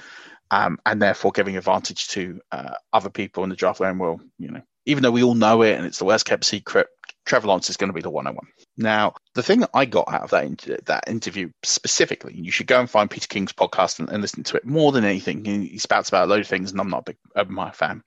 um, 0.50 0.80
and 0.86 1.02
therefore 1.02 1.32
giving 1.32 1.58
advantage 1.58 2.08
to 2.10 2.40
uh, 2.52 2.74
other 2.94 3.10
people 3.10 3.44
in 3.44 3.50
the 3.50 3.56
draft 3.56 3.82
and 3.82 4.00
well, 4.00 4.22
you 4.40 4.52
know, 4.52 4.62
even 4.86 5.04
though 5.04 5.12
we 5.12 5.24
all 5.24 5.36
know 5.36 5.62
it 5.62 5.78
and 5.78 5.86
it's 5.86 6.00
the 6.00 6.06
worst 6.06 6.26
kept 6.26 6.46
secret, 6.46 6.88
Trevor 7.26 7.48
Lawrence 7.48 7.70
is 7.70 7.78
going 7.78 7.90
to 7.90 7.94
be 7.94 8.02
the 8.02 8.10
one 8.10 8.28
on 8.28 8.36
one. 8.36 8.48
Now, 8.78 9.14
the 9.36 9.44
thing 9.44 9.60
that 9.60 9.70
I 9.74 9.86
got 9.86 10.12
out 10.12 10.24
of 10.24 10.32
that 10.32 10.86
that 10.86 11.08
interview 11.08 11.50
specifically, 11.64 12.34
you 12.36 12.52
should 12.52 12.68
go 12.68 12.80
and 12.80 12.90
find 12.90 13.10
Peter 13.10 13.28
King's 13.28 13.54
podcast 13.54 14.00
and, 14.00 14.10
and 14.10 14.22
listen 14.22 14.44
to 14.44 14.58
it 14.58 14.66
more 14.66 14.92
than 14.92 15.06
anything. 15.06 15.46
He, 15.46 15.68
he 15.68 15.78
spouts 15.78 16.10
about 16.10 16.26
a 16.26 16.30
load 16.30 16.42
of 16.42 16.48
things, 16.48 16.72
and 16.72 16.82
I'm 16.82 16.90
not 16.90 17.02
a 17.02 17.12
big 17.12 17.18
Urban 17.36 17.72
fan. 17.74 18.02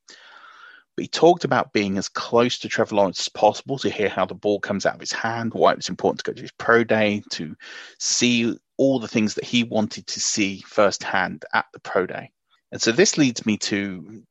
But 0.96 1.02
he 1.02 1.08
talked 1.08 1.44
about 1.44 1.72
being 1.72 1.98
as 1.98 2.08
close 2.08 2.58
to 2.60 2.68
Trevor 2.68 2.96
Lawrence 2.96 3.20
as 3.20 3.28
possible 3.28 3.78
to 3.78 3.90
hear 3.90 4.08
how 4.08 4.26
the 4.26 4.34
ball 4.34 4.60
comes 4.60 4.86
out 4.86 4.94
of 4.94 5.00
his 5.00 5.12
hand, 5.12 5.52
why 5.52 5.72
it 5.72 5.78
was 5.78 5.88
important 5.88 6.18
to 6.18 6.30
go 6.30 6.34
to 6.34 6.42
his 6.42 6.52
pro 6.52 6.84
day, 6.84 7.22
to 7.30 7.56
see 7.98 8.56
all 8.76 8.98
the 8.98 9.08
things 9.08 9.34
that 9.34 9.44
he 9.44 9.64
wanted 9.64 10.06
to 10.08 10.20
see 10.20 10.60
firsthand 10.66 11.44
at 11.52 11.66
the 11.72 11.80
pro 11.80 12.06
day. 12.06 12.30
And 12.70 12.80
so 12.80 12.92
this 12.92 13.18
leads 13.18 13.46
me 13.46 13.56
to 13.58 14.22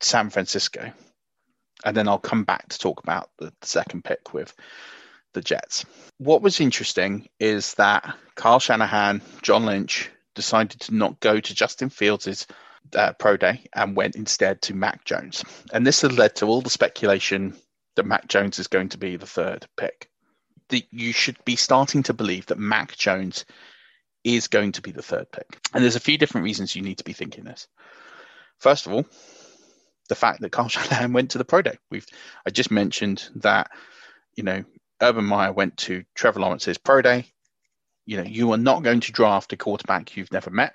San 0.00 0.30
Francisco. 0.30 0.92
And 1.84 1.96
then 1.96 2.08
I'll 2.08 2.18
come 2.18 2.44
back 2.44 2.68
to 2.68 2.78
talk 2.78 3.02
about 3.02 3.30
the 3.38 3.52
second 3.62 4.04
pick 4.04 4.34
with 4.34 4.54
the 5.34 5.40
Jets. 5.40 5.84
What 6.18 6.42
was 6.42 6.60
interesting 6.60 7.28
is 7.38 7.74
that 7.74 8.16
Kyle 8.34 8.58
Shanahan, 8.58 9.22
John 9.42 9.66
Lynch 9.66 10.10
decided 10.34 10.80
to 10.80 10.94
not 10.94 11.20
go 11.20 11.38
to 11.38 11.54
Justin 11.54 11.90
Fields' 11.90 12.46
uh, 12.96 13.12
pro 13.12 13.36
day 13.36 13.62
and 13.74 13.96
went 13.96 14.16
instead 14.16 14.62
to 14.62 14.74
Mac 14.74 15.04
Jones. 15.04 15.44
And 15.72 15.86
this 15.86 16.02
has 16.02 16.16
led 16.16 16.36
to 16.36 16.46
all 16.46 16.62
the 16.62 16.70
speculation 16.70 17.56
that 17.96 18.06
Mac 18.06 18.28
Jones 18.28 18.58
is 18.58 18.68
going 18.68 18.90
to 18.90 18.98
be 18.98 19.16
the 19.16 19.26
third 19.26 19.66
pick. 19.76 20.08
The, 20.68 20.84
you 20.90 21.12
should 21.12 21.36
be 21.44 21.56
starting 21.56 22.04
to 22.04 22.14
believe 22.14 22.46
that 22.46 22.58
Mac 22.58 22.96
Jones 22.96 23.44
is 24.24 24.48
going 24.48 24.72
to 24.72 24.82
be 24.82 24.92
the 24.92 25.02
third 25.02 25.30
pick. 25.32 25.46
And 25.72 25.82
there's 25.82 25.96
a 25.96 26.00
few 26.00 26.18
different 26.18 26.44
reasons 26.44 26.74
you 26.74 26.82
need 26.82 26.98
to 26.98 27.04
be 27.04 27.12
thinking 27.12 27.44
this. 27.44 27.66
First 28.58 28.86
of 28.86 28.92
all, 28.92 29.06
the 30.08 30.14
fact 30.14 30.40
that 30.40 30.52
Carl 30.52 30.68
Shanahan 30.68 31.12
went 31.12 31.32
to 31.32 31.38
the 31.38 31.44
pro 31.44 31.62
day. 31.62 31.78
We've 31.90 32.06
I 32.46 32.50
just 32.50 32.70
mentioned 32.70 33.28
that, 33.36 33.70
you 34.36 34.44
know, 34.44 34.64
Urban 35.00 35.24
Meyer 35.24 35.52
went 35.52 35.76
to 35.78 36.04
Trevor 36.14 36.40
Lawrence's 36.40 36.78
pro 36.78 37.02
day. 37.02 37.26
You 38.06 38.16
know, 38.16 38.24
you 38.24 38.52
are 38.52 38.58
not 38.58 38.82
going 38.82 39.00
to 39.00 39.12
draft 39.12 39.52
a 39.52 39.56
quarterback 39.56 40.16
you've 40.16 40.32
never 40.32 40.50
met. 40.50 40.74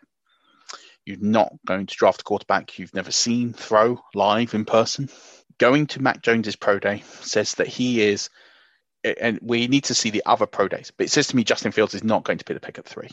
You're 1.05 1.17
not 1.19 1.51
going 1.65 1.87
to 1.87 1.95
draft 1.95 2.21
a 2.21 2.23
quarterback 2.23 2.79
you've 2.79 2.93
never 2.93 3.11
seen 3.11 3.53
throw 3.53 3.99
live 4.13 4.53
in 4.53 4.65
person. 4.65 5.09
Going 5.57 5.87
to 5.87 6.01
Mac 6.01 6.21
Jones's 6.21 6.55
pro 6.55 6.79
day 6.79 7.03
says 7.21 7.55
that 7.55 7.67
he 7.67 8.01
is, 8.01 8.29
and 9.03 9.39
we 9.41 9.67
need 9.67 9.85
to 9.85 9.95
see 9.95 10.11
the 10.11 10.23
other 10.25 10.45
pro 10.45 10.67
days, 10.67 10.91
but 10.95 11.05
it 11.05 11.09
says 11.09 11.27
to 11.27 11.35
me 11.35 11.43
Justin 11.43 11.73
Fields 11.73 11.93
is 11.93 12.03
not 12.03 12.23
going 12.23 12.37
to 12.37 12.45
be 12.45 12.53
the 12.53 12.59
pick 12.59 12.79
at 12.79 12.85
three. 12.85 13.09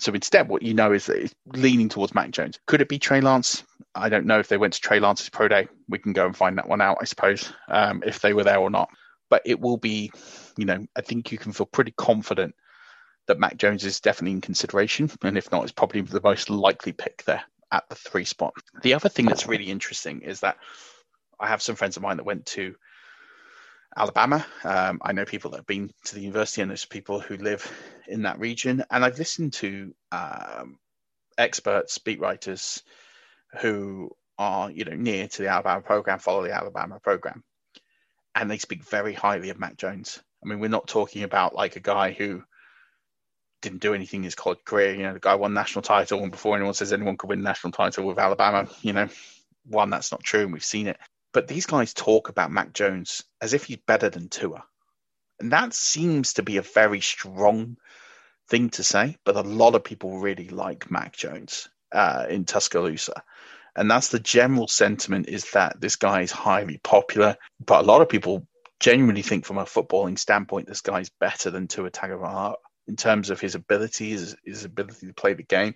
So 0.00 0.12
instead, 0.12 0.48
what 0.48 0.62
you 0.62 0.72
know 0.72 0.92
is 0.92 1.06
that 1.06 1.18
it's 1.18 1.34
leaning 1.46 1.90
towards 1.90 2.14
Mac 2.14 2.30
Jones. 2.30 2.58
Could 2.66 2.80
it 2.80 2.88
be 2.88 2.98
Trey 2.98 3.20
Lance? 3.20 3.64
I 3.94 4.08
don't 4.08 4.26
know 4.26 4.38
if 4.38 4.48
they 4.48 4.56
went 4.56 4.72
to 4.72 4.80
Trey 4.80 4.98
Lance's 4.98 5.28
pro 5.28 5.46
day. 5.46 5.68
We 5.88 5.98
can 5.98 6.14
go 6.14 6.26
and 6.26 6.36
find 6.36 6.56
that 6.58 6.68
one 6.68 6.80
out, 6.80 6.98
I 7.00 7.04
suppose, 7.04 7.52
um, 7.68 8.02
if 8.06 8.20
they 8.20 8.32
were 8.32 8.44
there 8.44 8.58
or 8.58 8.70
not. 8.70 8.88
But 9.28 9.42
it 9.44 9.60
will 9.60 9.76
be, 9.76 10.10
you 10.56 10.64
know, 10.64 10.86
I 10.96 11.02
think 11.02 11.30
you 11.30 11.38
can 11.38 11.52
feel 11.52 11.66
pretty 11.66 11.92
confident 11.96 12.54
that 13.26 13.38
Mac 13.38 13.58
Jones 13.58 13.84
is 13.84 14.00
definitely 14.00 14.32
in 14.32 14.40
consideration, 14.40 15.10
and 15.22 15.36
if 15.36 15.52
not, 15.52 15.62
it's 15.62 15.72
probably 15.72 16.00
the 16.00 16.20
most 16.22 16.50
likely 16.50 16.92
pick 16.92 17.22
there 17.24 17.44
at 17.70 17.88
the 17.88 17.94
three 17.94 18.24
spot. 18.24 18.54
The 18.82 18.94
other 18.94 19.08
thing 19.08 19.26
that's 19.26 19.46
really 19.46 19.70
interesting 19.70 20.22
is 20.22 20.40
that 20.40 20.56
I 21.38 21.48
have 21.48 21.62
some 21.62 21.76
friends 21.76 21.96
of 21.96 22.02
mine 22.02 22.16
that 22.16 22.24
went 22.24 22.46
to 22.46 22.74
Alabama. 23.96 24.46
Um, 24.64 25.00
I 25.02 25.12
know 25.12 25.24
people 25.24 25.50
that 25.50 25.58
have 25.58 25.66
been 25.66 25.90
to 26.04 26.14
the 26.14 26.20
university, 26.20 26.62
and 26.62 26.70
there's 26.70 26.84
people 26.84 27.20
who 27.20 27.36
live 27.36 27.70
in 28.06 28.22
that 28.22 28.38
region. 28.38 28.84
And 28.90 29.04
I've 29.04 29.18
listened 29.18 29.52
to 29.54 29.94
um, 30.12 30.78
experts, 31.36 31.98
beat 31.98 32.20
writers, 32.20 32.82
who 33.60 34.10
are 34.38 34.70
you 34.70 34.84
know 34.84 34.94
near 34.94 35.28
to 35.28 35.42
the 35.42 35.48
Alabama 35.48 35.82
program, 35.82 36.18
follow 36.18 36.42
the 36.42 36.54
Alabama 36.54 37.00
program, 37.00 37.42
and 38.34 38.50
they 38.50 38.58
speak 38.58 38.84
very 38.84 39.12
highly 39.12 39.50
of 39.50 39.58
Mac 39.58 39.76
Jones. 39.76 40.20
I 40.42 40.48
mean, 40.48 40.60
we're 40.60 40.68
not 40.68 40.88
talking 40.88 41.24
about 41.24 41.54
like 41.54 41.76
a 41.76 41.80
guy 41.80 42.12
who 42.12 42.42
didn't 43.60 43.80
do 43.82 43.92
anything 43.92 44.20
in 44.20 44.24
his 44.24 44.34
college 44.34 44.64
career. 44.64 44.94
You 44.94 45.02
know, 45.02 45.14
the 45.14 45.20
guy 45.20 45.34
won 45.34 45.52
national 45.52 45.82
title, 45.82 46.22
and 46.22 46.30
before 46.30 46.56
anyone 46.56 46.74
says 46.74 46.92
anyone 46.92 47.16
could 47.16 47.28
win 47.28 47.42
national 47.42 47.72
title 47.72 48.06
with 48.06 48.18
Alabama, 48.18 48.68
you 48.82 48.92
know, 48.92 49.08
one 49.66 49.90
that's 49.90 50.12
not 50.12 50.22
true, 50.22 50.42
and 50.42 50.52
we've 50.52 50.64
seen 50.64 50.86
it. 50.86 50.98
But 51.32 51.48
these 51.48 51.66
guys 51.66 51.94
talk 51.94 52.28
about 52.28 52.50
Mac 52.50 52.72
Jones 52.72 53.22
as 53.40 53.54
if 53.54 53.64
he's 53.64 53.78
better 53.78 54.10
than 54.10 54.28
Tua, 54.28 54.64
and 55.38 55.52
that 55.52 55.74
seems 55.74 56.34
to 56.34 56.42
be 56.42 56.56
a 56.56 56.62
very 56.62 57.00
strong 57.00 57.76
thing 58.48 58.70
to 58.70 58.82
say. 58.82 59.16
But 59.24 59.36
a 59.36 59.42
lot 59.42 59.74
of 59.74 59.84
people 59.84 60.18
really 60.18 60.48
like 60.48 60.90
Mac 60.90 61.16
Jones 61.16 61.68
uh, 61.92 62.26
in 62.28 62.44
Tuscaloosa. 62.44 63.22
And 63.76 63.90
that's 63.90 64.08
the 64.08 64.18
general 64.18 64.68
sentiment 64.68 65.28
is 65.28 65.52
that 65.52 65.80
this 65.80 65.96
guy 65.96 66.22
is 66.22 66.32
highly 66.32 66.78
popular, 66.78 67.36
but 67.64 67.84
a 67.84 67.86
lot 67.86 68.02
of 68.02 68.08
people 68.08 68.46
genuinely 68.80 69.22
think 69.22 69.44
from 69.44 69.58
a 69.58 69.64
footballing 69.64 70.18
standpoint, 70.18 70.66
this 70.66 70.80
guy's 70.80 71.10
better 71.20 71.50
than 71.50 71.68
Tua 71.68 71.90
Tagovailoa 71.90 72.54
in 72.88 72.96
terms 72.96 73.30
of 73.30 73.40
his 73.40 73.54
ability, 73.54 74.10
his, 74.10 74.36
his 74.44 74.64
ability 74.64 75.06
to 75.06 75.14
play 75.14 75.34
the 75.34 75.44
game. 75.44 75.74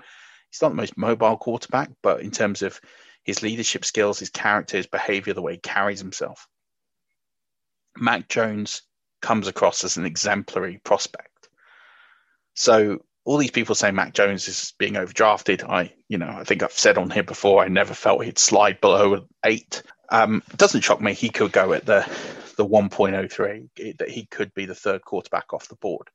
He's 0.50 0.62
not 0.62 0.70
the 0.70 0.76
most 0.76 0.96
mobile 0.96 1.36
quarterback, 1.36 1.90
but 2.02 2.20
in 2.20 2.30
terms 2.30 2.62
of 2.62 2.80
his 3.24 3.42
leadership 3.42 3.84
skills, 3.84 4.18
his 4.18 4.30
character, 4.30 4.76
his 4.76 4.86
behavior, 4.86 5.34
the 5.34 5.42
way 5.42 5.52
he 5.52 5.58
carries 5.58 6.00
himself, 6.00 6.46
Mac 7.96 8.28
Jones 8.28 8.82
comes 9.20 9.48
across 9.48 9.84
as 9.84 9.96
an 9.96 10.06
exemplary 10.06 10.80
prospect. 10.84 11.48
So 12.54 13.04
all 13.24 13.38
these 13.38 13.50
people 13.50 13.74
say 13.74 13.90
Mac 13.90 14.12
Jones 14.12 14.46
is 14.48 14.74
being 14.78 14.94
overdrafted. 14.94 15.68
I, 15.68 15.92
you 16.08 16.18
know, 16.18 16.28
I 16.28 16.44
think 16.44 16.62
I've 16.62 16.72
said 16.72 16.98
on 16.98 17.10
here 17.10 17.22
before, 17.22 17.64
I 17.64 17.68
never 17.68 17.94
felt 17.94 18.24
he'd 18.24 18.38
slide 18.38 18.80
below 18.80 19.26
eight. 19.44 19.82
Um, 20.10 20.42
it 20.50 20.58
doesn't 20.58 20.82
shock 20.82 21.00
me. 21.00 21.14
He 21.14 21.30
could 21.30 21.52
go 21.52 21.72
at 21.72 21.86
the 21.86 22.08
the 22.56 22.64
1.03 22.64 23.96
that 23.98 24.08
he 24.08 24.26
could 24.26 24.54
be 24.54 24.64
the 24.64 24.76
third 24.76 25.04
quarterback 25.04 25.52
off 25.52 25.66
the 25.66 25.74
board 25.74 26.08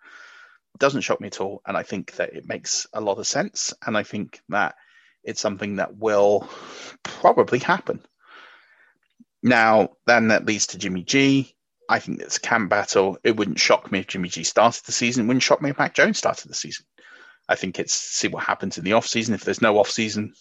doesn't 0.80 1.02
shock 1.02 1.22
me 1.22 1.28
at 1.28 1.42
all. 1.42 1.62
And 1.66 1.78
I 1.78 1.84
think 1.84 2.14
that 2.14 2.34
it 2.34 2.48
makes 2.48 2.88
a 2.94 3.02
lot 3.02 3.18
of 3.18 3.28
sense. 3.28 3.74
And 3.86 3.98
I 3.98 4.04
think 4.04 4.42
that 4.50 4.76
it's 5.30 5.42
something 5.42 5.76
that 5.76 5.96
will 5.96 6.50
probably 7.04 7.60
happen. 7.60 8.02
Now, 9.44 9.90
then 10.08 10.30
that 10.30 10.46
leads 10.46 10.68
to 10.68 10.80
Jimmy 10.80 11.04
G. 11.04 11.56
I 11.88 12.00
think 12.00 12.22
it's 12.22 12.38
a 12.38 12.42
camp 12.42 12.70
battle. 12.70 13.18
It 13.24 13.38
wouldn't 13.38 13.60
shock 13.60 13.92
me 13.92 14.00
if 14.00 14.08
Jimmy 14.08 14.30
G 14.30 14.44
started 14.44 14.84
the 14.86 14.92
season. 14.92 15.24
It 15.24 15.28
wouldn't 15.28 15.44
shock 15.44 15.62
me 15.62 15.70
if 15.70 15.78
Mac 15.78 15.94
Jones 15.94 16.18
started 16.18 16.50
the 16.50 16.56
season. 16.56 16.86
I 17.48 17.56
think 17.56 17.80
it's 17.80 17.94
see 17.94 18.28
what 18.28 18.44
happens 18.44 18.80
in 18.80 18.84
the 18.84 18.94
off 18.94 19.06
season. 19.06 19.36
If 19.36 19.44
there's 19.44 19.62
no 19.62 19.78
off 19.78 19.90
season 19.90 20.34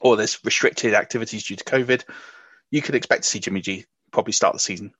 or 0.00 0.16
there's 0.16 0.44
restricted 0.44 0.94
activities 0.94 1.44
due 1.44 1.56
to 1.56 1.64
COVID, 1.64 2.04
you 2.72 2.82
could 2.82 2.96
expect 2.96 3.22
to 3.22 3.28
see 3.28 3.38
Jimmy 3.38 3.60
G 3.60 3.84
probably 4.10 4.32
start 4.32 4.54
the 4.54 4.60
season. 4.60 4.92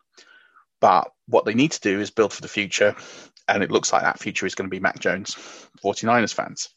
But 0.80 1.10
what 1.26 1.44
they 1.44 1.54
need 1.54 1.72
to 1.72 1.80
do 1.80 2.00
is 2.00 2.10
build 2.10 2.32
for 2.32 2.42
the 2.42 2.48
future 2.48 2.94
and 3.48 3.62
it 3.62 3.72
looks 3.72 3.92
like 3.92 4.02
that 4.02 4.20
future 4.20 4.46
is 4.46 4.54
going 4.54 4.70
to 4.70 4.74
be 4.74 4.80
Mac 4.80 5.00
Jones, 5.00 5.34
49ers 5.84 6.32
fans. 6.32 6.68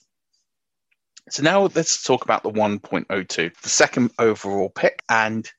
So 1.30 1.44
now 1.44 1.70
let's 1.76 2.04
talk 2.04 2.24
about 2.24 2.44
the 2.44 2.52
1.02, 2.52 3.62
the 3.62 3.70
second 3.70 4.12
overall 4.18 4.70
pick. 4.70 5.04
And 5.10 5.50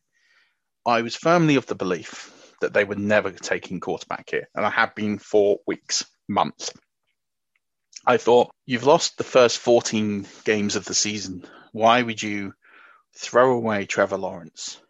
I 0.86 1.02
was 1.02 1.14
firmly 1.14 1.56
of 1.56 1.66
the 1.66 1.74
belief 1.74 2.34
that 2.60 2.72
they 2.72 2.84
were 2.84 2.94
never 2.96 3.30
taking 3.30 3.80
quarterback 3.80 4.30
here. 4.30 4.48
And 4.54 4.64
I 4.64 4.70
have 4.70 4.94
been 4.94 5.18
for 5.18 5.58
weeks, 5.66 6.04
months. 6.28 6.72
I 8.06 8.16
thought, 8.16 8.50
you've 8.64 8.86
lost 8.86 9.18
the 9.18 9.24
first 9.24 9.58
14 9.58 10.26
games 10.44 10.76
of 10.76 10.86
the 10.86 10.94
season. 10.94 11.44
Why 11.72 12.00
would 12.00 12.22
you 12.22 12.54
throw 13.16 13.52
away 13.52 13.84
Trevor 13.84 14.16
Lawrence 14.16 14.80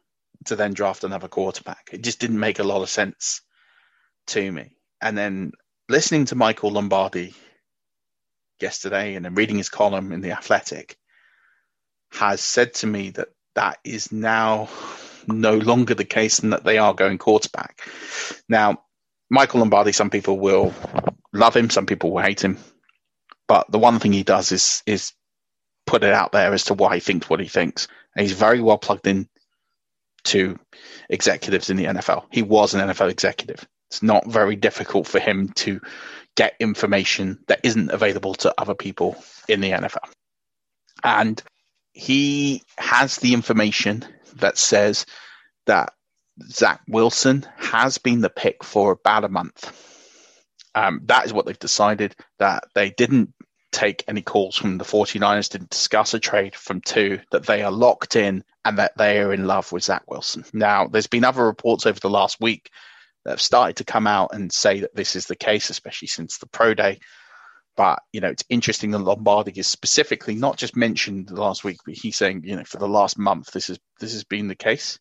to 0.46 0.54
then 0.54 0.74
draft 0.74 1.02
another 1.02 1.28
quarterback? 1.28 1.90
It 1.92 2.02
just 2.02 2.20
didn't 2.20 2.38
make 2.38 2.60
a 2.60 2.64
lot 2.64 2.82
of 2.82 2.88
sense 2.88 3.40
to 4.28 4.52
me. 4.52 4.76
And 5.00 5.18
then 5.18 5.52
listening 5.88 6.26
to 6.26 6.36
Michael 6.36 6.70
Lombardi 6.70 7.34
yesterday 8.60 9.14
and 9.14 9.24
then 9.24 9.34
reading 9.34 9.56
his 9.56 9.68
column 9.68 10.12
in 10.12 10.20
The 10.20 10.32
Athletic 10.32 10.96
has 12.12 12.40
said 12.40 12.74
to 12.74 12.86
me 12.86 13.10
that 13.10 13.28
that 13.54 13.78
is 13.84 14.12
now 14.12 14.68
no 15.26 15.56
longer 15.56 15.94
the 15.94 16.04
case 16.04 16.38
and 16.38 16.52
that 16.52 16.64
they 16.64 16.78
are 16.78 16.94
going 16.94 17.18
quarterback. 17.18 17.80
Now, 18.48 18.82
Michael 19.30 19.60
Lombardi, 19.60 19.92
some 19.92 20.10
people 20.10 20.38
will 20.38 20.74
love 21.32 21.56
him, 21.56 21.70
some 21.70 21.86
people 21.86 22.10
will 22.12 22.22
hate 22.22 22.42
him. 22.42 22.58
But 23.46 23.70
the 23.70 23.78
one 23.78 23.98
thing 23.98 24.12
he 24.12 24.22
does 24.22 24.52
is 24.52 24.82
is 24.86 25.12
put 25.86 26.04
it 26.04 26.12
out 26.12 26.32
there 26.32 26.52
as 26.52 26.64
to 26.64 26.74
why 26.74 26.94
he 26.94 27.00
thinks 27.00 27.28
what 27.28 27.40
he 27.40 27.48
thinks. 27.48 27.88
And 28.14 28.22
he's 28.22 28.36
very 28.36 28.60
well 28.60 28.78
plugged 28.78 29.06
in 29.06 29.28
to 30.24 30.58
executives 31.08 31.70
in 31.70 31.76
the 31.76 31.86
NFL. 31.86 32.24
He 32.30 32.42
was 32.42 32.74
an 32.74 32.86
NFL 32.88 33.10
executive. 33.10 33.66
It's 33.90 34.02
not 34.02 34.26
very 34.26 34.56
difficult 34.56 35.06
for 35.06 35.18
him 35.18 35.48
to 35.56 35.80
get 36.38 36.54
information 36.60 37.36
that 37.48 37.58
isn't 37.64 37.90
available 37.90 38.32
to 38.32 38.54
other 38.56 38.74
people 38.74 39.16
in 39.48 39.60
the 39.60 39.72
NFL. 39.72 40.08
And 41.02 41.42
he 41.92 42.62
has 42.78 43.16
the 43.16 43.34
information 43.34 44.04
that 44.36 44.56
says 44.56 45.04
that 45.66 45.92
Zach 46.44 46.80
Wilson 46.86 47.44
has 47.56 47.98
been 47.98 48.20
the 48.20 48.30
pick 48.30 48.62
for 48.62 48.92
about 48.92 49.24
a 49.24 49.28
month. 49.28 49.74
Um, 50.76 51.00
that 51.06 51.26
is 51.26 51.32
what 51.32 51.44
they've 51.44 51.58
decided, 51.58 52.14
that 52.38 52.68
they 52.72 52.90
didn't 52.90 53.34
take 53.72 54.04
any 54.06 54.22
calls 54.22 54.54
from 54.54 54.78
the 54.78 54.84
49ers, 54.84 55.50
didn't 55.50 55.70
discuss 55.70 56.14
a 56.14 56.20
trade 56.20 56.54
from 56.54 56.80
two, 56.80 57.18
that 57.32 57.46
they 57.46 57.62
are 57.62 57.72
locked 57.72 58.14
in 58.14 58.44
and 58.64 58.78
that 58.78 58.96
they 58.96 59.18
are 59.18 59.32
in 59.32 59.48
love 59.48 59.72
with 59.72 59.82
Zach 59.82 60.08
Wilson. 60.08 60.44
Now, 60.52 60.86
there's 60.86 61.08
been 61.08 61.24
other 61.24 61.44
reports 61.44 61.84
over 61.84 61.98
the 61.98 62.08
last 62.08 62.40
week 62.40 62.70
that 63.28 63.32
have 63.32 63.42
started 63.42 63.76
to 63.76 63.84
come 63.84 64.06
out 64.06 64.30
and 64.32 64.50
say 64.50 64.80
that 64.80 64.96
this 64.96 65.14
is 65.14 65.26
the 65.26 65.36
case, 65.36 65.68
especially 65.68 66.08
since 66.08 66.38
the 66.38 66.46
pro 66.46 66.72
day. 66.72 66.98
But 67.76 68.00
you 68.10 68.22
know, 68.22 68.28
it's 68.28 68.44
interesting 68.48 68.90
that 68.92 69.00
Lombardi 69.00 69.52
is 69.54 69.68
specifically 69.68 70.34
not 70.34 70.56
just 70.56 70.74
mentioned 70.74 71.30
last 71.30 71.62
week, 71.62 71.76
but 71.84 71.94
he's 71.94 72.16
saying, 72.16 72.44
you 72.44 72.56
know, 72.56 72.64
for 72.64 72.78
the 72.78 72.88
last 72.88 73.18
month, 73.18 73.52
this 73.52 73.68
is 73.68 73.78
this 74.00 74.14
has 74.14 74.24
been 74.24 74.48
the 74.48 74.54
case. 74.54 74.98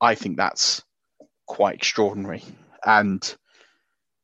I 0.00 0.14
think 0.14 0.36
that's 0.36 0.84
quite 1.48 1.74
extraordinary. 1.74 2.44
And 2.86 3.20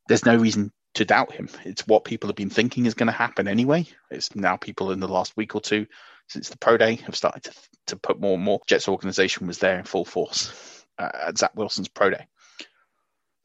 there's 0.06 0.24
no 0.24 0.36
reason 0.36 0.70
to 0.94 1.04
doubt 1.04 1.32
him. 1.32 1.48
It's 1.64 1.88
what 1.88 2.04
people 2.04 2.28
have 2.28 2.36
been 2.36 2.50
thinking 2.50 2.86
is 2.86 2.94
going 2.94 3.08
to 3.08 3.12
happen 3.12 3.48
anyway. 3.48 3.86
It's 4.12 4.36
now 4.36 4.56
people 4.56 4.92
in 4.92 5.00
the 5.00 5.08
last 5.08 5.36
week 5.36 5.56
or 5.56 5.60
two 5.60 5.86
since 6.28 6.50
the 6.50 6.58
pro 6.58 6.76
day 6.76 6.94
have 6.94 7.16
started 7.16 7.42
to, 7.42 7.52
to 7.88 7.96
put 7.96 8.20
more 8.20 8.34
and 8.34 8.44
more. 8.44 8.60
Jets 8.68 8.86
organization 8.86 9.48
was 9.48 9.58
there 9.58 9.76
in 9.76 9.84
full 9.84 10.04
force 10.04 10.84
uh, 10.98 11.10
at 11.26 11.38
Zach 11.38 11.50
Wilson's 11.56 11.88
pro 11.88 12.10
day. 12.10 12.26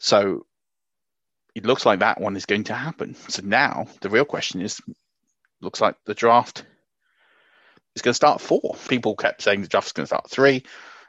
So 0.03 0.45
it 1.55 1.65
looks 1.65 1.85
like 1.85 1.99
that 1.99 2.19
one 2.19 2.35
is 2.35 2.45
going 2.45 2.65
to 2.65 2.73
happen. 2.73 3.15
So 3.29 3.41
now 3.41 3.87
the 4.01 4.09
real 4.09 4.25
question 4.25 4.59
is 4.59 4.81
looks 5.61 5.79
like 5.79 5.95
the 6.05 6.13
draft 6.13 6.65
is 7.95 8.01
going 8.01 8.11
to 8.11 8.15
start 8.15 8.41
four. 8.41 8.75
People 8.89 9.15
kept 9.15 9.41
saying 9.41 9.61
the 9.61 9.69
draft 9.69 9.87
is 9.87 9.93
going 9.93 10.03
to 10.03 10.07
start 10.07 10.29
three. 10.29 10.63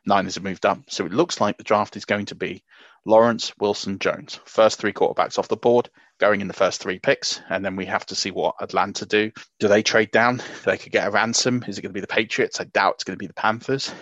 Niners 0.06 0.36
have 0.36 0.44
moved 0.44 0.64
up. 0.64 0.78
So 0.90 1.04
it 1.06 1.12
looks 1.12 1.40
like 1.40 1.58
the 1.58 1.64
draft 1.64 1.96
is 1.96 2.04
going 2.04 2.26
to 2.26 2.36
be 2.36 2.62
Lawrence, 3.04 3.52
Wilson, 3.58 3.98
Jones. 3.98 4.38
First 4.44 4.78
three 4.78 4.92
quarterbacks 4.92 5.40
off 5.40 5.48
the 5.48 5.56
board, 5.56 5.90
going 6.20 6.40
in 6.40 6.46
the 6.46 6.54
first 6.54 6.80
three 6.80 7.00
picks. 7.00 7.40
And 7.50 7.64
then 7.64 7.74
we 7.74 7.86
have 7.86 8.06
to 8.06 8.14
see 8.14 8.30
what 8.30 8.54
Atlanta 8.60 9.06
do. 9.06 9.32
Do 9.58 9.66
they 9.66 9.82
trade 9.82 10.12
down? 10.12 10.40
They 10.64 10.78
could 10.78 10.92
get 10.92 11.08
a 11.08 11.10
ransom. 11.10 11.64
Is 11.66 11.78
it 11.78 11.82
going 11.82 11.90
to 11.90 11.94
be 11.94 12.00
the 12.00 12.06
Patriots? 12.06 12.60
I 12.60 12.64
doubt 12.64 12.94
it's 12.94 13.04
going 13.04 13.18
to 13.18 13.22
be 13.22 13.26
the 13.26 13.34
Panthers. 13.34 13.92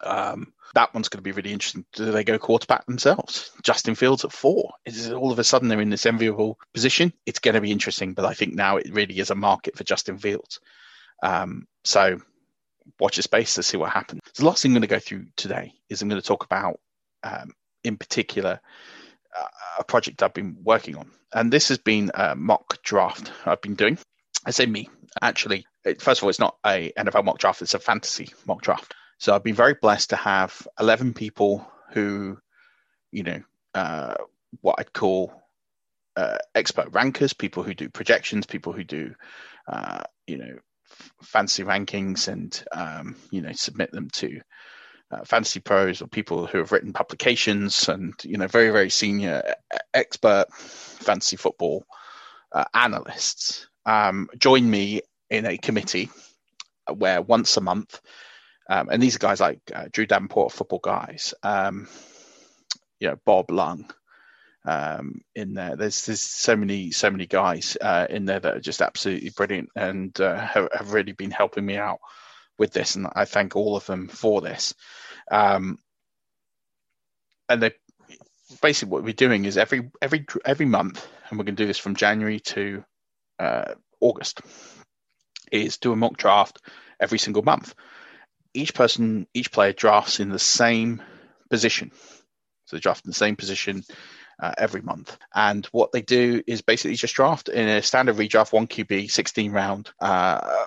Um, 0.00 0.52
that 0.74 0.92
one's 0.94 1.08
going 1.08 1.18
to 1.18 1.22
be 1.22 1.32
really 1.32 1.52
interesting. 1.52 1.84
Do 1.92 2.10
they 2.10 2.24
go 2.24 2.38
quarterback 2.38 2.86
themselves? 2.86 3.50
Justin 3.62 3.94
Fields 3.94 4.24
at 4.24 4.32
four. 4.32 4.72
Is 4.84 5.10
all 5.10 5.32
of 5.32 5.38
a 5.38 5.44
sudden 5.44 5.68
they're 5.68 5.80
in 5.80 5.90
this 5.90 6.06
enviable 6.06 6.58
position? 6.74 7.12
It's 7.24 7.38
going 7.38 7.54
to 7.54 7.60
be 7.60 7.72
interesting, 7.72 8.14
but 8.14 8.24
I 8.24 8.34
think 8.34 8.54
now 8.54 8.76
it 8.76 8.92
really 8.92 9.18
is 9.18 9.30
a 9.30 9.34
market 9.34 9.76
for 9.76 9.84
Justin 9.84 10.18
Fields. 10.18 10.60
Um, 11.22 11.66
so 11.84 12.18
watch 13.00 13.16
your 13.16 13.22
space 13.22 13.54
to 13.54 13.62
see 13.62 13.76
what 13.76 13.90
happens. 13.90 14.20
The 14.36 14.44
last 14.44 14.62
thing 14.62 14.70
I'm 14.70 14.74
going 14.74 14.82
to 14.82 14.88
go 14.88 14.98
through 14.98 15.26
today 15.36 15.72
is 15.88 16.02
I'm 16.02 16.08
going 16.08 16.20
to 16.20 16.26
talk 16.26 16.44
about, 16.44 16.80
um, 17.22 17.52
in 17.84 17.96
particular, 17.96 18.60
uh, 19.36 19.46
a 19.78 19.84
project 19.84 20.22
I've 20.22 20.34
been 20.34 20.56
working 20.62 20.96
on, 20.96 21.10
and 21.32 21.52
this 21.52 21.68
has 21.68 21.78
been 21.78 22.10
a 22.14 22.34
mock 22.34 22.82
draft 22.82 23.32
I've 23.44 23.60
been 23.60 23.74
doing. 23.74 23.98
I 24.44 24.50
say 24.50 24.66
me, 24.66 24.88
actually. 25.20 25.66
First 25.98 26.20
of 26.20 26.24
all, 26.24 26.30
it's 26.30 26.38
not 26.38 26.56
a 26.64 26.92
NFL 26.98 27.24
mock 27.24 27.38
draft; 27.38 27.62
it's 27.62 27.74
a 27.74 27.78
fantasy 27.78 28.32
mock 28.46 28.62
draft. 28.62 28.94
So 29.18 29.34
I've 29.34 29.44
been 29.44 29.54
very 29.54 29.74
blessed 29.74 30.10
to 30.10 30.16
have 30.16 30.66
11 30.78 31.14
people 31.14 31.66
who, 31.92 32.38
you 33.10 33.22
know, 33.22 33.42
uh, 33.74 34.14
what 34.60 34.76
I'd 34.78 34.92
call 34.92 35.32
uh, 36.16 36.38
expert 36.54 36.88
rankers, 36.92 37.32
people 37.32 37.62
who 37.62 37.74
do 37.74 37.88
projections, 37.88 38.46
people 38.46 38.72
who 38.72 38.84
do, 38.84 39.14
uh, 39.68 40.02
you 40.26 40.38
know, 40.38 40.56
fancy 41.22 41.64
rankings 41.64 42.28
and 42.28 42.64
um, 42.72 43.16
you 43.30 43.42
know 43.42 43.52
submit 43.52 43.90
them 43.92 44.08
to 44.10 44.40
uh, 45.10 45.24
fantasy 45.24 45.60
pros 45.60 46.02
or 46.02 46.06
people 46.06 46.46
who 46.46 46.58
have 46.58 46.72
written 46.72 46.92
publications 46.92 47.88
and 47.88 48.14
you 48.24 48.36
know 48.36 48.46
very 48.46 48.70
very 48.70 48.90
senior 48.90 49.42
expert 49.94 50.46
fantasy 50.52 51.36
football 51.36 51.84
uh, 52.52 52.64
analysts 52.74 53.68
um, 53.84 54.28
join 54.38 54.68
me 54.68 55.00
in 55.30 55.46
a 55.46 55.58
committee 55.58 56.10
where 56.94 57.20
once 57.20 57.56
a 57.56 57.60
month 57.60 58.00
um, 58.68 58.88
and 58.90 59.02
these 59.02 59.16
are 59.16 59.20
guys 59.20 59.40
like 59.40 59.60
uh, 59.74 59.86
Drew 59.92 60.06
Davenport, 60.06 60.52
football 60.52 60.80
guys, 60.82 61.34
um, 61.42 61.88
you 63.00 63.08
know 63.08 63.16
Bob 63.24 63.50
Lung, 63.50 63.90
um, 64.66 65.20
in 65.34 65.54
there. 65.54 65.76
There's 65.76 66.06
there's 66.06 66.20
so 66.20 66.56
many 66.56 66.90
so 66.90 67.10
many 67.10 67.26
guys 67.26 67.76
uh, 67.80 68.06
in 68.10 68.24
there 68.24 68.40
that 68.40 68.56
are 68.56 68.60
just 68.60 68.82
absolutely 68.82 69.30
brilliant 69.30 69.70
and 69.76 70.18
uh, 70.20 70.36
have, 70.38 70.68
have, 70.72 70.92
really 70.92 71.12
been 71.12 71.30
helping 71.30 71.64
me 71.64 71.76
out 71.76 72.00
with 72.58 72.72
this, 72.72 72.96
and 72.96 73.06
I 73.14 73.24
thank 73.24 73.54
all 73.54 73.76
of 73.76 73.86
them 73.86 74.08
for 74.08 74.40
this. 74.40 74.74
Um, 75.30 75.78
and 77.48 77.62
they 77.62 77.72
basically 78.62 78.92
what 78.92 79.04
we're 79.04 79.12
doing 79.12 79.44
is 79.44 79.56
every 79.56 79.90
every 80.02 80.26
every 80.44 80.66
month, 80.66 81.06
and 81.28 81.38
we're 81.38 81.44
going 81.44 81.56
to 81.56 81.62
do 81.62 81.68
this 81.68 81.78
from 81.78 81.94
January 81.94 82.40
to 82.40 82.84
uh, 83.38 83.74
August, 84.00 84.40
is 85.52 85.78
do 85.78 85.92
a 85.92 85.96
mock 85.96 86.16
draft 86.16 86.60
every 86.98 87.18
single 87.18 87.42
month. 87.42 87.74
Each 88.56 88.74
person, 88.74 89.26
each 89.34 89.52
player 89.52 89.72
drafts 89.72 90.20
in 90.20 90.30
the 90.30 90.38
same 90.38 91.02
position. 91.50 91.92
So 92.66 92.76
they 92.76 92.80
draft 92.80 93.04
in 93.04 93.10
the 93.10 93.14
same 93.14 93.36
position 93.36 93.84
uh, 94.42 94.52
every 94.58 94.82
month. 94.82 95.16
And 95.34 95.64
what 95.66 95.92
they 95.92 96.02
do 96.02 96.42
is 96.46 96.62
basically 96.62 96.96
just 96.96 97.14
draft 97.14 97.48
in 97.48 97.68
a 97.68 97.82
standard 97.82 98.16
redraft, 98.16 98.52
one 98.52 98.66
QB, 98.66 99.10
16 99.10 99.52
round, 99.52 99.90
uh, 100.00 100.64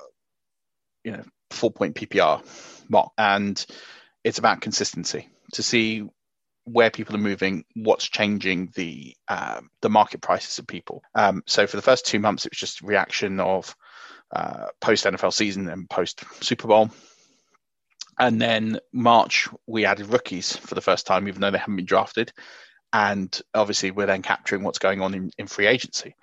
you 1.03 1.11
know, 1.11 1.23
four 1.51 1.71
point 1.71 1.95
PPR 1.95 2.43
mock. 2.89 3.11
And 3.17 3.63
it's 4.23 4.39
about 4.39 4.61
consistency 4.61 5.29
to 5.53 5.63
see 5.63 6.07
where 6.65 6.91
people 6.91 7.15
are 7.15 7.19
moving, 7.19 7.63
what's 7.75 8.07
changing 8.07 8.71
the 8.75 9.15
um, 9.27 9.69
the 9.81 9.89
market 9.89 10.21
prices 10.21 10.59
of 10.59 10.67
people. 10.67 11.01
Um, 11.15 11.43
so 11.47 11.67
for 11.67 11.75
the 11.75 11.81
first 11.81 12.05
two 12.05 12.19
months, 12.19 12.45
it 12.45 12.51
was 12.51 12.59
just 12.59 12.81
reaction 12.81 13.39
of 13.39 13.75
uh, 14.31 14.67
post 14.79 15.05
NFL 15.05 15.33
season 15.33 15.67
and 15.69 15.89
post 15.89 16.23
Super 16.41 16.67
Bowl. 16.67 16.91
And 18.19 18.41
then 18.41 18.79
March, 18.91 19.47
we 19.65 19.85
added 19.85 20.07
rookies 20.07 20.55
for 20.55 20.75
the 20.75 20.81
first 20.81 21.07
time, 21.07 21.27
even 21.27 21.41
though 21.41 21.51
they 21.51 21.57
haven't 21.57 21.77
been 21.77 21.85
drafted 21.85 22.33
and 22.91 23.41
obviously 23.53 23.91
we're 23.91 24.07
then 24.07 24.21
capturing 24.21 24.63
what's 24.63 24.79
going 24.79 25.01
on 25.01 25.13
in, 25.13 25.31
in 25.37 25.47
free 25.47 25.67
agency. 25.67 26.15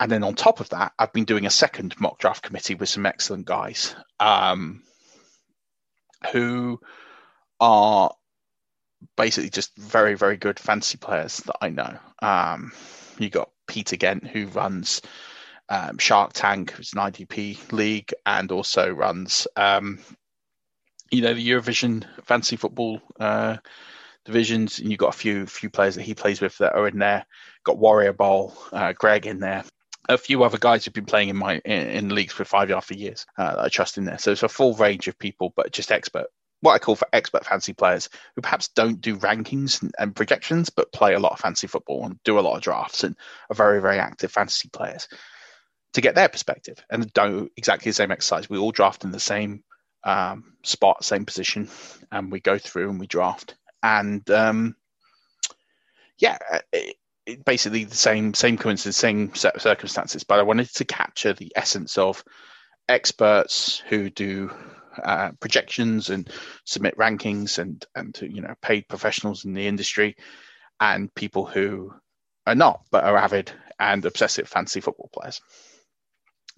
And 0.00 0.10
then 0.10 0.24
on 0.24 0.34
top 0.34 0.60
of 0.60 0.70
that, 0.70 0.92
I've 0.98 1.12
been 1.12 1.24
doing 1.24 1.46
a 1.46 1.50
second 1.50 1.94
mock 2.00 2.18
draft 2.18 2.42
committee 2.42 2.74
with 2.74 2.88
some 2.88 3.06
excellent 3.06 3.46
guys 3.46 3.94
um, 4.18 4.82
who 6.32 6.80
are 7.60 8.12
basically 9.16 9.50
just 9.50 9.76
very, 9.76 10.14
very 10.14 10.36
good 10.36 10.58
fantasy 10.58 10.98
players 10.98 11.36
that 11.38 11.56
I 11.60 11.68
know. 11.68 11.98
Um, 12.20 12.72
you 13.18 13.28
got 13.28 13.50
Peter 13.68 13.96
Gent, 13.96 14.26
who 14.26 14.46
runs 14.46 15.02
um, 15.68 15.98
Shark 15.98 16.32
Tank, 16.32 16.72
who's 16.72 16.92
an 16.94 17.00
IDP 17.00 17.72
league, 17.72 18.12
and 18.26 18.50
also 18.50 18.90
runs, 18.90 19.46
um, 19.56 20.00
you 21.12 21.20
know, 21.20 21.34
the 21.34 21.46
Eurovision 21.46 22.04
fantasy 22.24 22.56
football 22.56 23.00
uh, 23.20 23.58
divisions, 24.24 24.78
and 24.78 24.90
you've 24.90 24.98
got 24.98 25.14
a 25.14 25.18
few 25.18 25.46
few 25.46 25.70
players 25.70 25.94
that 25.94 26.02
he 26.02 26.14
plays 26.14 26.40
with 26.40 26.56
that 26.58 26.74
are 26.74 26.88
in 26.88 26.98
there. 26.98 27.26
Got 27.64 27.78
Warrior 27.78 28.14
Bowl, 28.14 28.54
uh, 28.72 28.94
Greg 28.94 29.26
in 29.26 29.38
there, 29.38 29.62
a 30.08 30.18
few 30.18 30.42
other 30.42 30.58
guys 30.58 30.84
who've 30.84 30.94
been 30.94 31.04
playing 31.04 31.28
in 31.28 31.36
my 31.36 31.60
in, 31.64 31.88
in 31.88 32.14
leagues 32.14 32.32
for 32.32 32.44
five 32.44 32.70
yard 32.70 32.82
for 32.82 32.94
years. 32.94 33.26
Uh, 33.38 33.56
I 33.58 33.68
trust 33.68 33.98
in 33.98 34.06
there, 34.06 34.18
so 34.18 34.32
it's 34.32 34.42
a 34.42 34.48
full 34.48 34.74
range 34.74 35.06
of 35.06 35.18
people, 35.18 35.52
but 35.54 35.70
just 35.70 35.92
expert. 35.92 36.26
What 36.62 36.72
I 36.74 36.78
call 36.78 36.96
for 36.96 37.08
expert 37.12 37.44
fantasy 37.44 37.72
players 37.74 38.08
who 38.34 38.40
perhaps 38.40 38.68
don't 38.68 39.00
do 39.00 39.16
rankings 39.16 39.86
and, 39.98 40.14
projections, 40.14 40.70
but 40.70 40.92
play 40.92 41.12
a 41.14 41.18
lot 41.18 41.32
of 41.32 41.40
fantasy 41.40 41.66
football 41.66 42.06
and 42.06 42.22
do 42.22 42.38
a 42.38 42.40
lot 42.40 42.56
of 42.56 42.62
drafts 42.62 43.04
and 43.04 43.16
are 43.50 43.56
very 43.56 43.82
very 43.82 43.98
active 43.98 44.32
fantasy 44.32 44.70
players 44.72 45.08
to 45.92 46.00
get 46.00 46.14
their 46.14 46.28
perspective 46.28 46.82
and 46.88 47.12
don't 47.12 47.50
exactly 47.56 47.90
the 47.90 47.94
same 47.94 48.12
exercise. 48.12 48.48
We 48.48 48.58
all 48.58 48.72
draft 48.72 49.04
in 49.04 49.10
the 49.10 49.20
same 49.20 49.62
um, 50.04 50.54
spot, 50.62 51.04
same 51.04 51.24
position, 51.24 51.68
and 52.10 52.30
we 52.32 52.40
go 52.40 52.58
through 52.58 52.90
and 52.90 53.00
we 53.00 53.06
draft 53.06 53.56
and 53.82 54.28
um, 54.30 54.76
yeah, 56.18 56.38
it, 56.72 56.96
it 57.26 57.44
basically 57.44 57.84
the 57.84 57.96
same 57.96 58.34
same 58.34 58.56
coincidence, 58.56 58.96
same 58.96 59.34
set 59.34 59.56
of 59.56 59.62
circumstances. 59.62 60.24
But 60.24 60.38
I 60.38 60.42
wanted 60.42 60.72
to 60.74 60.84
capture 60.84 61.32
the 61.32 61.52
essence 61.56 61.98
of 61.98 62.24
experts 62.88 63.82
who 63.88 64.10
do 64.10 64.50
uh, 65.02 65.30
projections 65.40 66.10
and 66.10 66.28
submit 66.64 66.96
rankings, 66.96 67.58
and 67.58 67.84
and 67.94 68.16
you 68.22 68.40
know 68.40 68.54
paid 68.62 68.88
professionals 68.88 69.44
in 69.44 69.54
the 69.54 69.66
industry, 69.66 70.16
and 70.80 71.14
people 71.14 71.44
who 71.44 71.92
are 72.46 72.54
not 72.54 72.82
but 72.90 73.04
are 73.04 73.16
avid 73.16 73.52
and 73.78 74.04
obsessive 74.04 74.48
fantasy 74.48 74.80
football 74.80 75.10
players. 75.12 75.40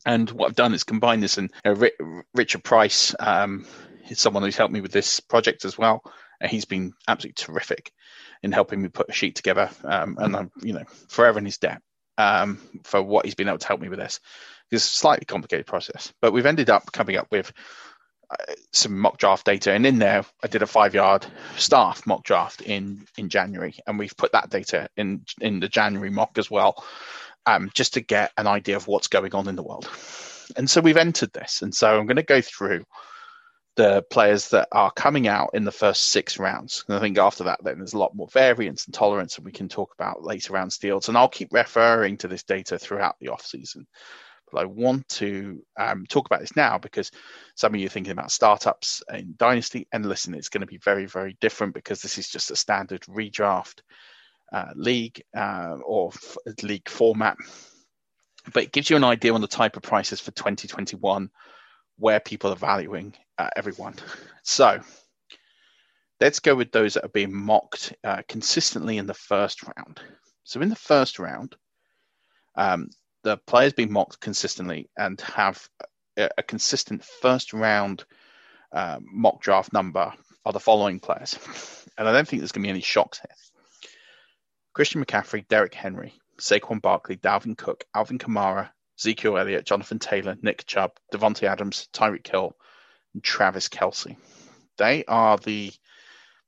And 0.07 0.31
what 0.31 0.49
I've 0.49 0.57
done 0.57 0.75
is 0.75 0.85
combine 0.85 1.21
this, 1.21 1.39
and 1.39 1.51
know, 1.65 1.91
Richard 2.35 2.63
Price 2.63 3.15
um, 3.19 3.67
is 4.09 4.21
someone 4.21 4.43
who's 4.43 4.57
helped 4.57 4.75
me 4.75 4.81
with 4.81 4.93
this 4.93 5.21
project 5.21 5.65
as 5.65 5.79
well 5.79 6.03
and 6.41 6.51
he's 6.51 6.67
been 6.67 6.93
absolutely 7.09 7.43
terrific 7.43 7.93
in 8.43 8.53
helping 8.53 8.83
me 8.83 8.89
put 8.89 9.09
a 9.09 9.13
sheet 9.13 9.35
together. 9.35 9.71
Um, 9.83 10.17
and 10.21 10.37
I'm, 10.37 10.51
you 10.63 10.75
know, 10.75 10.85
forever 11.09 11.39
in 11.39 11.47
his 11.47 11.59
debt 11.59 11.81
um, 12.19 12.61
for 12.85 13.03
what 13.03 13.25
he's 13.25 13.35
been 13.35 13.49
able 13.49 13.59
to 13.59 13.67
help 13.67 13.81
me 13.81 13.89
with 13.89 13.99
this. 13.99 14.21
It's 14.71 14.85
a 14.85 14.87
slightly 14.87 15.25
complicated 15.25 15.67
process, 15.67 16.13
but 16.21 16.33
we've 16.33 16.47
ended 16.47 16.71
up 16.71 16.93
coming 16.93 17.17
up 17.17 17.29
with 17.31 17.53
uh, 18.31 18.53
some 18.73 18.99
mock 18.99 19.19
draft 19.19 19.47
data, 19.47 19.73
and 19.73 19.87
in 19.87 19.99
there, 19.99 20.25
I 20.43 20.49
did 20.49 20.63
a 20.63 20.67
five-yard 20.67 21.27
staff 21.57 22.07
mock 22.07 22.25
draft 22.25 22.63
in 22.63 23.07
in 23.17 23.29
January, 23.29 23.75
and 23.87 23.99
we've 23.99 24.17
put 24.17 24.33
that 24.33 24.51
data 24.51 24.89
in 24.97 25.25
in 25.41 25.61
the 25.61 25.69
January 25.69 26.11
mock 26.11 26.39
as 26.39 26.51
well, 26.51 26.83
um, 27.47 27.71
just 27.75 27.95
to 27.95 28.01
get 28.01 28.33
an 28.37 28.47
idea 28.47 28.77
of 28.77 28.87
what's 28.87 29.09
going 29.09 29.35
on 29.35 29.49
in 29.49 29.57
the 29.57 29.63
world. 29.63 29.89
And 30.57 30.69
so 30.69 30.81
we've 30.81 30.97
entered 30.97 31.33
this, 31.33 31.63
and 31.63 31.75
so 31.75 31.99
I'm 31.99 32.07
going 32.07 32.17
to 32.17 32.23
go 32.23 32.41
through 32.41 32.85
the 33.77 34.03
players 34.09 34.51
that 34.51 34.69
are 34.71 34.91
coming 34.93 35.27
out 35.27 35.51
in 35.55 35.65
the 35.65 35.73
first 35.73 36.11
six 36.11 36.39
rounds. 36.39 36.85
And 36.87 36.97
I 36.97 37.01
think 37.01 37.19
after 37.19 37.45
that, 37.45 37.59
then 37.65 37.79
there's 37.79 37.95
a 37.95 37.99
lot 37.99 38.15
more 38.15 38.29
variance 38.29 38.85
and 38.85 38.95
tolerance, 38.95 39.37
and 39.37 39.45
we 39.45 39.53
can 39.53 39.69
talk 39.69 39.93
about 39.95 40.23
later 40.23 40.53
round 40.53 40.73
steals. 40.73 41.09
And 41.09 41.19
I'll 41.19 41.29
keep 41.29 41.53
referring 41.53 42.19
to 42.19 42.29
this 42.29 42.45
data 42.45 42.79
throughout 42.79 43.17
the 43.21 43.29
off 43.29 43.45
season. 43.45 43.87
But 44.53 44.63
I 44.63 44.67
want 44.67 45.09
to 45.09 45.65
um, 45.77 46.07
talk 46.07 46.27
about 46.27 46.41
this 46.41 46.55
now 46.55 46.79
because 46.79 47.11
some 47.57 47.75
of 47.75 47.81
you 47.81 47.87
are 47.87 47.91
thinking 47.91 48.13
about 48.13 48.31
startups 48.31 49.03
in 49.13 49.35
Dynasty, 49.37 49.89
and 49.93 50.07
listen, 50.07 50.35
it's 50.35 50.51
going 50.51 50.61
to 50.61 50.67
be 50.67 50.79
very, 50.79 51.07
very 51.07 51.37
different 51.41 51.75
because 51.75 52.01
this 52.01 52.19
is 52.19 52.29
just 52.29 52.53
a 52.53 52.57
standard 52.57 53.03
redraft 53.03 53.81
league 54.75 55.23
uh, 55.37 55.77
or 55.85 56.11
f- 56.15 56.37
league 56.63 56.89
format. 56.89 57.37
But 58.53 58.65
it 58.65 58.73
gives 58.73 58.91
you 58.91 58.97
an 58.97 59.05
idea 59.05 59.35
on 59.35 59.41
the 59.41 59.49
type 59.49 59.77
of 59.77 59.83
prices 59.83 60.21
for 60.21 60.31
2021 60.31 61.31
where 61.99 62.21
people 62.21 62.53
are 62.53 62.57
valuing 62.57 63.15
uh, 63.39 63.49
everyone. 63.57 63.95
So 64.43 64.81
let's 66.21 66.41
go 66.41 66.55
with 66.55 66.73
those 66.73 66.95
that 66.95 67.05
are 67.05 67.11
being 67.11 67.35
mocked 67.35 67.95
uh, 68.05 68.23
consistently 68.29 68.99
in 68.99 69.07
the 69.07 69.15
first 69.15 69.63
round. 69.63 70.01
So 70.45 70.61
in 70.61 70.69
the 70.69 70.77
first 70.77 71.19
round, 71.19 71.57
um, 72.57 72.91
the 73.23 73.39
players 73.47 73.73
being 73.73 73.93
mocked 73.93 74.21
consistently 74.21 74.91
and 74.97 75.21
have 75.23 75.67
a, 76.17 76.29
a 76.39 76.43
consistent 76.43 77.05
first 77.05 77.53
round 77.53 78.05
uh, 78.73 78.99
mock 79.03 79.41
draft 79.41 79.73
number 79.73 80.13
are 80.45 80.53
the 80.53 80.61
following 80.61 81.01
players. 81.01 81.39
And 81.97 82.09
I 82.09 82.13
don't 82.13 82.27
think 82.29 82.41
there's 82.41 82.53
going 82.53 82.63
to 82.63 82.67
be 82.67 82.71
any 82.71 82.81
shocks 82.81 83.21
here. 83.21 83.37
Christian 84.75 85.05
McCaffrey, 85.05 85.47
Derrick 85.49 85.75
Henry, 85.75 86.15
Saquon 86.39 86.83
Barkley, 86.83 87.17
Dalvin 87.17 87.57
Cook, 87.57 87.85
Alvin 87.95 88.19
Kamara, 88.19 88.71
Ezekiel 88.99 89.39
Elliott, 89.39 89.65
Jonathan 89.65 89.99
Taylor, 89.99 90.37
Nick 90.43 90.67
Chubb, 90.67 90.93
Davante 91.13 91.45
Adams, 91.45 91.89
Tyreek 91.93 92.27
Hill, 92.27 92.57
and 93.15 93.23
Travis 93.23 93.69
Kelce. 93.69 94.17
They 94.77 95.05
are 95.07 95.39
the 95.39 95.73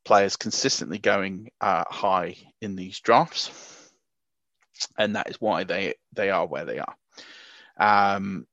players 0.04 0.36
consistently 0.36 0.98
going 0.98 1.50
uh, 1.60 1.84
high 1.88 2.36
in 2.60 2.76
these 2.76 3.00
drafts, 3.00 3.50
and 4.98 5.16
that 5.16 5.30
is 5.30 5.40
why 5.40 5.64
they 5.64 5.94
they 6.12 6.30
are 6.30 6.46
where 6.46 6.64
they 6.64 6.80
are. 6.80 6.96
Um, 7.78 8.46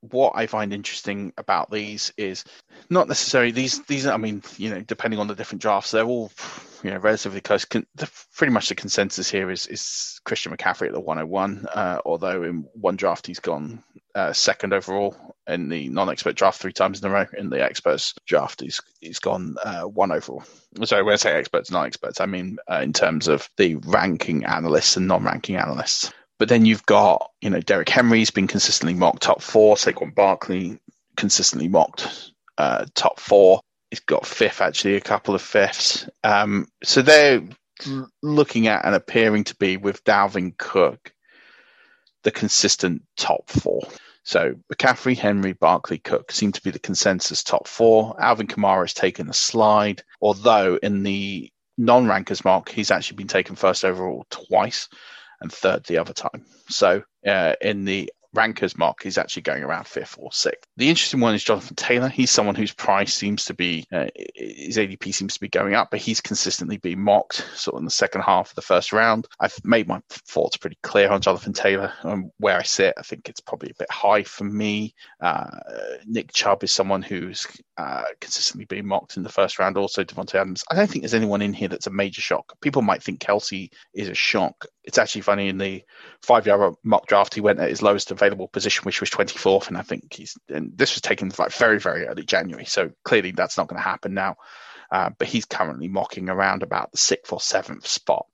what 0.00 0.32
I 0.36 0.46
find 0.46 0.72
interesting 0.72 1.32
about 1.36 1.70
these 1.70 2.12
is 2.16 2.44
not 2.88 3.08
necessarily 3.08 3.50
these 3.50 3.82
these. 3.82 4.06
I 4.06 4.16
mean, 4.16 4.42
you 4.56 4.70
know, 4.70 4.80
depending 4.80 5.20
on 5.20 5.26
the 5.26 5.34
different 5.34 5.62
drafts, 5.62 5.90
they're 5.90 6.04
all 6.04 6.30
you 6.82 6.90
know 6.90 6.98
relatively 6.98 7.40
close. 7.40 7.64
Con- 7.64 7.86
the, 7.96 8.08
pretty 8.36 8.52
much 8.52 8.68
the 8.68 8.74
consensus 8.74 9.30
here 9.30 9.50
is 9.50 9.66
is 9.66 10.20
Christian 10.24 10.56
McCaffrey 10.56 10.86
at 10.86 10.92
the 10.92 11.00
101. 11.00 11.66
Uh, 11.72 11.98
although 12.04 12.42
in 12.44 12.68
one 12.74 12.96
draft 12.96 13.26
he's 13.26 13.40
gone 13.40 13.82
uh, 14.14 14.32
second 14.32 14.72
overall 14.72 15.16
in 15.46 15.68
the 15.68 15.88
non-expert 15.88 16.36
draft 16.36 16.60
three 16.60 16.72
times 16.72 17.00
in 17.00 17.08
a 17.08 17.12
row. 17.12 17.26
In 17.36 17.50
the 17.50 17.62
experts 17.62 18.14
draft, 18.26 18.60
he's 18.60 18.80
he's 19.00 19.18
gone 19.18 19.56
uh, 19.62 19.82
one 19.82 20.12
overall. 20.12 20.42
Sorry, 20.84 21.02
when 21.02 21.14
I 21.14 21.16
say 21.16 21.32
experts, 21.32 21.70
non-experts, 21.70 22.20
I 22.20 22.26
mean 22.26 22.58
uh, 22.70 22.80
in 22.82 22.92
terms 22.92 23.28
of 23.28 23.48
the 23.56 23.76
ranking 23.76 24.44
analysts 24.44 24.96
and 24.96 25.08
non-ranking 25.08 25.56
analysts. 25.56 26.12
But 26.38 26.48
then 26.48 26.64
you've 26.64 26.86
got, 26.86 27.30
you 27.40 27.50
know, 27.50 27.60
Derrick 27.60 27.88
Henry's 27.88 28.30
been 28.30 28.46
consistently 28.46 28.94
mocked 28.94 29.22
top 29.22 29.42
four. 29.42 29.76
Saquon 29.76 30.14
Barkley 30.14 30.78
consistently 31.16 31.68
mocked 31.68 32.32
uh, 32.58 32.86
top 32.94 33.18
four. 33.18 33.60
He's 33.90 34.00
got 34.00 34.26
fifth, 34.26 34.60
actually, 34.60 34.94
a 34.94 35.00
couple 35.00 35.34
of 35.34 35.42
fifths. 35.42 36.08
Um, 36.22 36.68
so 36.84 37.02
they're 37.02 37.42
looking 38.22 38.68
at 38.68 38.84
and 38.84 38.94
appearing 38.94 39.44
to 39.44 39.56
be 39.56 39.76
with 39.76 40.04
Dalvin 40.04 40.56
Cook, 40.58 41.12
the 42.22 42.30
consistent 42.30 43.02
top 43.16 43.48
four. 43.48 43.82
So 44.22 44.54
McCaffrey, 44.72 45.16
Henry, 45.16 45.54
Barkley, 45.54 45.98
Cook 45.98 46.30
seem 46.30 46.52
to 46.52 46.62
be 46.62 46.70
the 46.70 46.78
consensus 46.78 47.42
top 47.42 47.66
four. 47.66 48.14
Alvin 48.20 48.46
Kamara 48.46 48.82
has 48.82 48.94
taken 48.94 49.28
a 49.28 49.34
slide, 49.34 50.02
although 50.20 50.78
in 50.82 51.02
the 51.02 51.50
non-rankers 51.78 52.44
mock, 52.44 52.68
he's 52.68 52.90
actually 52.90 53.16
been 53.16 53.28
taken 53.28 53.56
first 53.56 53.84
overall 53.84 54.26
twice 54.30 54.88
and 55.40 55.52
third 55.52 55.84
the 55.84 55.98
other 55.98 56.12
time. 56.12 56.44
So 56.68 57.02
uh, 57.26 57.54
in 57.60 57.84
the 57.84 58.10
rankers 58.34 58.76
mock, 58.76 59.02
he's 59.02 59.18
actually 59.18 59.42
going 59.42 59.62
around 59.62 59.86
fifth 59.86 60.16
or 60.18 60.32
sixth. 60.32 60.66
The 60.76 60.88
interesting 60.88 61.20
one 61.20 61.34
is 61.34 61.42
Jonathan 61.42 61.76
Taylor. 61.76 62.08
He's 62.08 62.30
someone 62.30 62.54
whose 62.54 62.72
price 62.72 63.14
seems 63.14 63.46
to 63.46 63.54
be, 63.54 63.84
uh, 63.92 64.06
his 64.34 64.76
ADP 64.76 65.14
seems 65.14 65.34
to 65.34 65.40
be 65.40 65.48
going 65.48 65.74
up, 65.74 65.90
but 65.90 66.00
he's 66.00 66.20
consistently 66.20 66.76
being 66.76 67.00
mocked 67.00 67.44
sort 67.54 67.74
of 67.74 67.80
in 67.80 67.84
the 67.84 67.90
second 67.90 68.22
half 68.22 68.50
of 68.50 68.54
the 68.54 68.62
first 68.62 68.92
round. 68.92 69.26
I've 69.40 69.56
made 69.64 69.88
my 69.88 70.00
thoughts 70.08 70.56
pretty 70.56 70.78
clear 70.82 71.10
on 71.10 71.20
Jonathan 71.20 71.52
Taylor 71.52 71.92
and 72.02 72.30
where 72.38 72.56
I 72.56 72.62
sit. 72.62 72.94
I 72.98 73.02
think 73.02 73.28
it's 73.28 73.40
probably 73.40 73.70
a 73.70 73.78
bit 73.78 73.90
high 73.90 74.22
for 74.22 74.44
me. 74.44 74.94
Uh, 75.20 75.58
Nick 76.06 76.32
Chubb 76.32 76.62
is 76.64 76.72
someone 76.72 77.02
who's 77.02 77.46
uh, 77.76 78.04
consistently 78.20 78.66
being 78.66 78.86
mocked 78.86 79.16
in 79.16 79.22
the 79.22 79.28
first 79.28 79.58
round. 79.58 79.76
Also, 79.76 80.04
Davante 80.04 80.34
Adams. 80.34 80.64
I 80.70 80.74
don't 80.74 80.88
think 80.88 81.02
there's 81.02 81.14
anyone 81.14 81.42
in 81.42 81.52
here 81.52 81.68
that's 81.68 81.86
a 81.86 81.90
major 81.90 82.20
shock. 82.20 82.52
People 82.60 82.82
might 82.82 83.02
think 83.02 83.20
Kelce 83.20 83.70
is 83.94 84.08
a 84.08 84.14
shock. 84.14 84.66
It's 84.88 84.96
actually 84.96 85.20
funny 85.20 85.48
in 85.48 85.58
the 85.58 85.84
five-yard 86.22 86.76
mock 86.82 87.06
draft, 87.06 87.34
he 87.34 87.42
went 87.42 87.60
at 87.60 87.68
his 87.68 87.82
lowest 87.82 88.10
available 88.10 88.48
position, 88.48 88.84
which 88.84 89.00
was 89.00 89.10
24th, 89.10 89.68
and 89.68 89.76
I 89.76 89.82
think 89.82 90.14
he's 90.14 90.34
and 90.48 90.72
this 90.78 90.94
was 90.94 91.02
taken 91.02 91.30
like 91.38 91.52
very 91.52 91.78
very 91.78 92.06
early 92.06 92.24
January, 92.24 92.64
so 92.64 92.90
clearly 93.04 93.32
that's 93.32 93.58
not 93.58 93.68
going 93.68 93.76
to 93.76 93.86
happen 93.86 94.14
now. 94.14 94.36
Uh, 94.90 95.10
but 95.18 95.28
he's 95.28 95.44
currently 95.44 95.88
mocking 95.88 96.30
around 96.30 96.62
about 96.62 96.90
the 96.90 96.96
sixth 96.96 97.34
or 97.34 97.40
seventh 97.42 97.86
spot. 97.86 98.24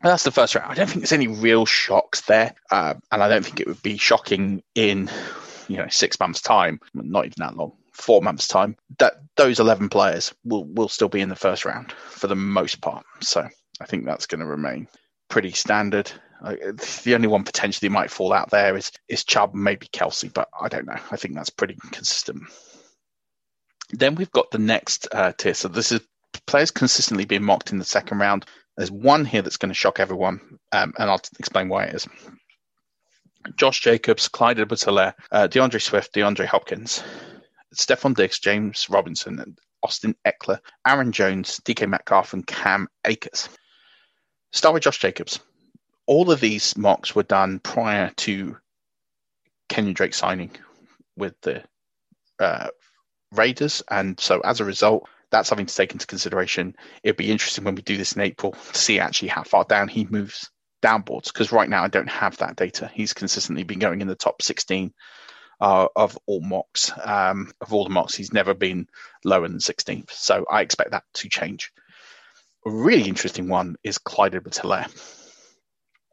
And 0.00 0.10
that's 0.10 0.24
the 0.24 0.30
first 0.30 0.54
round. 0.54 0.72
I 0.72 0.74
don't 0.74 0.86
think 0.86 1.00
there's 1.02 1.12
any 1.12 1.28
real 1.28 1.66
shocks 1.66 2.22
there, 2.22 2.54
uh, 2.70 2.94
and 3.12 3.22
I 3.22 3.28
don't 3.28 3.44
think 3.44 3.60
it 3.60 3.66
would 3.66 3.82
be 3.82 3.98
shocking 3.98 4.62
in 4.74 5.10
you 5.68 5.76
know 5.76 5.88
six 5.88 6.18
months' 6.18 6.40
time, 6.40 6.80
not 6.94 7.26
even 7.26 7.34
that 7.40 7.58
long, 7.58 7.74
four 7.92 8.22
months' 8.22 8.48
time. 8.48 8.78
That 9.00 9.20
those 9.36 9.60
eleven 9.60 9.90
players 9.90 10.32
will 10.44 10.64
will 10.64 10.88
still 10.88 11.10
be 11.10 11.20
in 11.20 11.28
the 11.28 11.36
first 11.36 11.66
round 11.66 11.92
for 11.92 12.26
the 12.26 12.36
most 12.36 12.80
part. 12.80 13.04
So 13.20 13.46
I 13.78 13.84
think 13.84 14.06
that's 14.06 14.24
going 14.24 14.40
to 14.40 14.46
remain 14.46 14.88
pretty 15.30 15.52
standard. 15.52 16.12
the 16.42 17.14
only 17.14 17.28
one 17.28 17.44
potentially 17.44 17.88
might 17.88 18.10
fall 18.10 18.32
out 18.34 18.50
there 18.50 18.76
is 18.76 18.92
is 19.08 19.24
Chubb, 19.24 19.54
maybe 19.54 19.86
Kelce, 19.86 20.32
but 20.32 20.48
I 20.60 20.68
don't 20.68 20.86
know. 20.86 21.00
I 21.10 21.16
think 21.16 21.34
that's 21.34 21.50
pretty 21.50 21.76
consistent. 21.92 22.42
Then 23.92 24.14
we've 24.14 24.30
got 24.30 24.50
the 24.50 24.58
next 24.58 25.08
uh, 25.10 25.32
tier. 25.32 25.54
So 25.54 25.68
this 25.68 25.92
is 25.92 26.00
players 26.46 26.70
consistently 26.70 27.24
being 27.24 27.42
mocked 27.42 27.72
in 27.72 27.78
the 27.78 27.84
second 27.84 28.18
round. 28.18 28.44
There's 28.76 28.90
one 28.90 29.24
here 29.24 29.42
that's 29.42 29.56
going 29.56 29.70
to 29.70 29.74
shock 29.74 30.00
everyone, 30.00 30.58
um, 30.72 30.92
and 30.98 31.10
I'll 31.10 31.22
explain 31.38 31.68
why 31.68 31.84
it 31.84 31.94
is. 31.94 32.08
Josh 33.56 33.80
Jacobs, 33.80 34.28
Clyde 34.28 34.60
edwards 34.60 34.86
uh, 34.86 35.12
DeAndre 35.32 35.80
Swift, 35.80 36.14
DeAndre 36.14 36.46
Hopkins, 36.46 37.02
Stefon 37.74 38.14
Diggs, 38.14 38.38
James 38.38 38.88
Robinson, 38.90 39.56
Austin 39.82 40.14
Ekeler, 40.26 40.58
Aaron 40.86 41.12
Jones, 41.12 41.60
DK 41.64 41.88
Metcalf, 41.88 42.32
and 42.32 42.46
Cam 42.46 42.88
Akers. 43.06 43.48
Start 44.52 44.74
with 44.74 44.82
Josh 44.82 44.98
Jacobs. 44.98 45.38
All 46.06 46.30
of 46.30 46.40
these 46.40 46.76
mocks 46.76 47.14
were 47.14 47.22
done 47.22 47.60
prior 47.60 48.10
to 48.16 48.56
Kenyon 49.68 49.94
Drake 49.94 50.14
signing 50.14 50.50
with 51.16 51.40
the 51.42 51.62
uh, 52.40 52.68
Raiders, 53.32 53.82
and 53.88 54.18
so 54.18 54.40
as 54.40 54.60
a 54.60 54.64
result, 54.64 55.08
that's 55.30 55.48
something 55.48 55.66
to 55.66 55.74
take 55.74 55.92
into 55.92 56.06
consideration. 56.06 56.74
It'd 57.04 57.16
be 57.16 57.30
interesting 57.30 57.64
when 57.64 57.76
we 57.76 57.82
do 57.82 57.96
this 57.96 58.14
in 58.14 58.22
April 58.22 58.52
to 58.72 58.78
see 58.78 58.98
actually 58.98 59.28
how 59.28 59.44
far 59.44 59.64
down 59.64 59.86
he 59.86 60.04
moves 60.04 60.50
downboards, 60.82 61.26
because 61.26 61.52
right 61.52 61.68
now 61.68 61.84
I 61.84 61.88
don't 61.88 62.10
have 62.10 62.38
that 62.38 62.56
data. 62.56 62.90
He's 62.92 63.12
consistently 63.12 63.62
been 63.62 63.78
going 63.78 64.00
in 64.00 64.08
the 64.08 64.16
top 64.16 64.42
16 64.42 64.92
uh, 65.60 65.86
of 65.94 66.18
all 66.26 66.40
mocks. 66.40 66.90
Um, 67.04 67.52
of 67.60 67.72
all 67.72 67.84
the 67.84 67.90
mocks, 67.90 68.16
he's 68.16 68.32
never 68.32 68.54
been 68.54 68.88
lower 69.24 69.46
than 69.46 69.58
16th. 69.58 70.10
So 70.10 70.44
I 70.50 70.62
expect 70.62 70.90
that 70.90 71.04
to 71.14 71.28
change. 71.28 71.72
A 72.66 72.70
really 72.70 73.08
interesting 73.08 73.48
one 73.48 73.76
is 73.82 73.96
Clyde 73.96 74.34
Edwards-Helaire. 74.34 74.90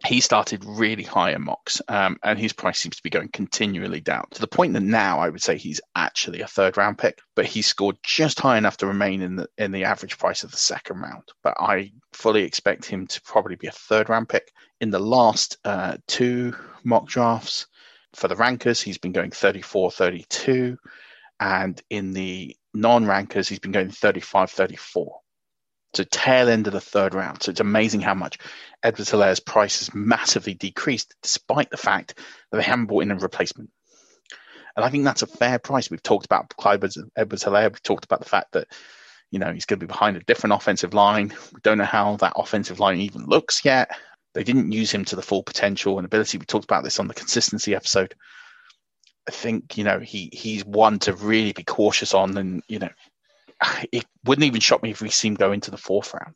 He 0.05 0.21
started 0.21 0.63
really 0.63 1.03
high 1.03 1.31
in 1.31 1.41
mocks, 1.41 1.81
um, 1.89 2.17
and 2.23 2.39
his 2.39 2.53
price 2.53 2.79
seems 2.79 2.95
to 2.95 3.03
be 3.03 3.10
going 3.10 3.27
continually 3.27 3.99
down 3.99 4.27
to 4.31 4.39
the 4.39 4.47
point 4.47 4.71
that 4.73 4.79
now 4.79 5.19
I 5.19 5.27
would 5.27 5.41
say 5.41 5.57
he's 5.57 5.81
actually 5.93 6.39
a 6.39 6.47
third 6.47 6.77
round 6.77 6.99
pick, 6.99 7.19
but 7.36 7.47
he 7.47 7.62
scored 7.62 7.97
just 8.01 8.39
high 8.39 8.57
enough 8.57 8.77
to 8.77 8.88
remain 8.88 9.21
in 9.21 9.36
the 9.36 9.49
in 9.57 9.73
the 9.73 9.83
average 9.83 10.17
price 10.17 10.45
of 10.45 10.51
the 10.51 10.57
second 10.57 11.01
round. 11.01 11.23
But 11.43 11.55
I 11.60 11.91
fully 12.13 12.43
expect 12.43 12.86
him 12.86 13.07
to 13.07 13.21
probably 13.23 13.57
be 13.57 13.67
a 13.67 13.71
third 13.71 14.07
round 14.07 14.29
pick. 14.29 14.53
In 14.79 14.89
the 14.89 14.99
last 14.99 15.57
uh, 15.65 15.97
two 16.07 16.55
mock 16.86 17.07
drafts 17.07 17.67
for 18.13 18.29
the 18.29 18.38
rankers, 18.38 18.81
he's 18.81 18.99
been 18.99 19.12
going 19.12 19.31
34, 19.31 19.91
32, 19.91 20.77
and 21.41 21.81
in 21.89 22.13
the 22.13 22.55
non 22.73 23.05
rankers, 23.05 23.49
he's 23.49 23.60
been 23.60 23.73
going 23.73 23.89
35, 23.89 24.49
34 24.49 25.19
to 25.97 26.05
tail 26.05 26.49
end 26.49 26.67
of 26.67 26.73
the 26.73 26.81
third 26.81 27.13
round. 27.13 27.43
So 27.43 27.51
it's 27.51 27.60
amazing 27.60 28.01
how 28.01 28.13
much 28.13 28.39
Edwards 28.81 29.12
Helaire's 29.12 29.39
price 29.39 29.79
has 29.79 29.93
massively 29.93 30.53
decreased, 30.53 31.15
despite 31.21 31.69
the 31.69 31.77
fact 31.77 32.15
that 32.51 32.57
they 32.57 32.63
haven't 32.63 32.88
bought 32.88 33.03
in 33.03 33.12
a 33.12 33.15
replacement. 33.15 33.69
And 34.75 34.86
I 34.86 34.89
think 34.89 35.03
that's 35.03 35.23
a 35.23 35.27
fair 35.27 35.60
price. 35.60 35.89
We've 35.89 36.03
talked 36.03 36.25
about 36.25 36.55
Clyde 36.55 36.83
Edwards 37.15 37.43
Helaire. 37.43 37.71
We've 37.71 37.83
talked 37.83 38.05
about 38.05 38.19
the 38.19 38.29
fact 38.29 38.53
that, 38.53 38.67
you 39.31 39.39
know, 39.39 39.51
he's 39.51 39.65
going 39.65 39.79
to 39.79 39.86
be 39.86 39.91
behind 39.91 40.17
a 40.17 40.21
different 40.21 40.53
offensive 40.53 40.93
line. 40.93 41.33
We 41.53 41.62
don't 41.62 41.79
know 41.79 41.86
how 41.86 42.15
that 42.17 42.33
offensive 42.36 42.79
line 42.79 42.99
even 42.99 43.25
looks 43.25 43.65
yet. 43.65 43.89
They 44.33 44.43
didn't 44.43 44.71
use 44.71 44.91
him 44.91 45.03
to 45.05 45.15
the 45.15 45.23
full 45.23 45.41
potential 45.41 45.97
and 45.97 46.05
ability. 46.05 46.38
We 46.38 46.45
talked 46.45 46.65
about 46.65 46.83
this 46.83 46.99
on 46.99 47.07
the 47.07 47.15
consistency 47.15 47.73
episode. 47.73 48.13
I 49.27 49.31
think, 49.31 49.77
you 49.77 49.83
know, 49.83 49.99
he 49.99 50.29
he's 50.31 50.63
one 50.63 50.99
to 50.99 51.13
really 51.13 51.53
be 51.53 51.63
cautious 51.63 52.13
on 52.13 52.38
and, 52.38 52.63
you 52.67 52.77
know, 52.79 52.89
it 53.91 54.06
wouldn't 54.26 54.46
even 54.46 54.62
shock 54.62 54.84
me 54.84 54.91
if 54.91 55.02
we 55.02 55.10
see 55.10 55.30
him 55.30 55.36
go 55.36 55.52
into 55.52 55.72
the 55.72 55.78
fourth 55.78 56.13
round. 56.13 56.36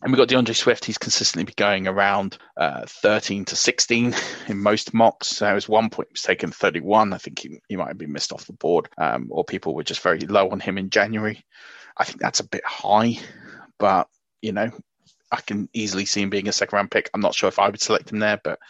And 0.00 0.12
we've 0.12 0.18
got 0.18 0.28
DeAndre 0.28 0.54
Swift. 0.54 0.84
He's 0.84 0.98
consistently 0.98 1.44
been 1.44 1.54
going 1.56 1.88
around 1.88 2.38
uh, 2.56 2.86
13 2.86 3.46
to 3.46 3.56
16 3.56 4.14
in 4.48 4.58
most 4.62 4.94
mocks. 4.94 5.26
So 5.26 5.52
was 5.52 5.68
one 5.68 5.90
point 5.90 6.08
he 6.10 6.12
was 6.12 6.22
taken 6.22 6.52
31. 6.52 7.12
I 7.12 7.18
think 7.18 7.40
he, 7.40 7.58
he 7.68 7.76
might 7.76 7.88
have 7.88 7.98
been 7.98 8.12
missed 8.12 8.32
off 8.32 8.46
the 8.46 8.52
board, 8.52 8.88
um, 8.96 9.26
or 9.30 9.44
people 9.44 9.74
were 9.74 9.82
just 9.82 10.02
very 10.02 10.20
low 10.20 10.50
on 10.50 10.60
him 10.60 10.78
in 10.78 10.90
January. 10.90 11.44
I 11.96 12.04
think 12.04 12.20
that's 12.20 12.40
a 12.40 12.48
bit 12.48 12.64
high, 12.64 13.18
but 13.78 14.08
you 14.40 14.52
know, 14.52 14.70
I 15.32 15.40
can 15.40 15.68
easily 15.72 16.04
see 16.04 16.22
him 16.22 16.30
being 16.30 16.48
a 16.48 16.52
second 16.52 16.76
round 16.76 16.90
pick. 16.92 17.10
I'm 17.12 17.20
not 17.20 17.34
sure 17.34 17.48
if 17.48 17.58
I 17.58 17.68
would 17.68 17.80
select 17.80 18.12
him 18.12 18.20
there, 18.20 18.40
but 18.42 18.60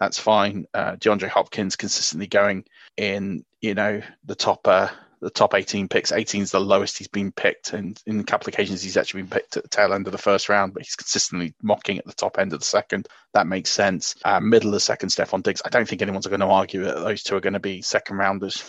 that's 0.00 0.18
fine. 0.18 0.66
Uh, 0.74 0.96
DeAndre 0.96 1.28
Hopkins 1.28 1.76
consistently 1.76 2.26
going 2.26 2.64
in, 2.96 3.44
you 3.60 3.74
know, 3.74 4.02
the 4.24 4.34
top 4.34 4.66
uh, 4.66 4.88
the 5.20 5.30
top 5.30 5.54
18 5.54 5.88
picks. 5.88 6.12
18 6.12 6.42
is 6.42 6.50
the 6.50 6.60
lowest 6.60 6.98
he's 6.98 7.08
been 7.08 7.32
picked, 7.32 7.72
and 7.72 8.00
in 8.06 8.20
a 8.20 8.24
couple 8.24 8.48
of 8.48 8.54
occasions 8.54 8.82
he's 8.82 8.96
actually 8.96 9.22
been 9.22 9.30
picked 9.30 9.56
at 9.56 9.62
the 9.62 9.68
tail 9.68 9.92
end 9.92 10.06
of 10.06 10.12
the 10.12 10.18
first 10.18 10.48
round, 10.48 10.74
but 10.74 10.82
he's 10.82 10.96
consistently 10.96 11.54
mocking 11.62 11.98
at 11.98 12.04
the 12.04 12.12
top 12.12 12.38
end 12.38 12.52
of 12.52 12.60
the 12.60 12.64
second. 12.64 13.08
That 13.32 13.46
makes 13.46 13.70
sense. 13.70 14.14
Uh, 14.24 14.40
middle 14.40 14.68
of 14.68 14.74
the 14.74 14.80
second, 14.80 15.10
Stefon 15.10 15.42
Diggs. 15.42 15.62
I 15.64 15.68
don't 15.68 15.88
think 15.88 16.02
anyone's 16.02 16.26
going 16.26 16.40
to 16.40 16.46
argue 16.46 16.84
that 16.84 16.96
those 16.96 17.22
two 17.22 17.36
are 17.36 17.40
going 17.40 17.54
to 17.54 17.60
be 17.60 17.82
second 17.82 18.16
rounders. 18.16 18.62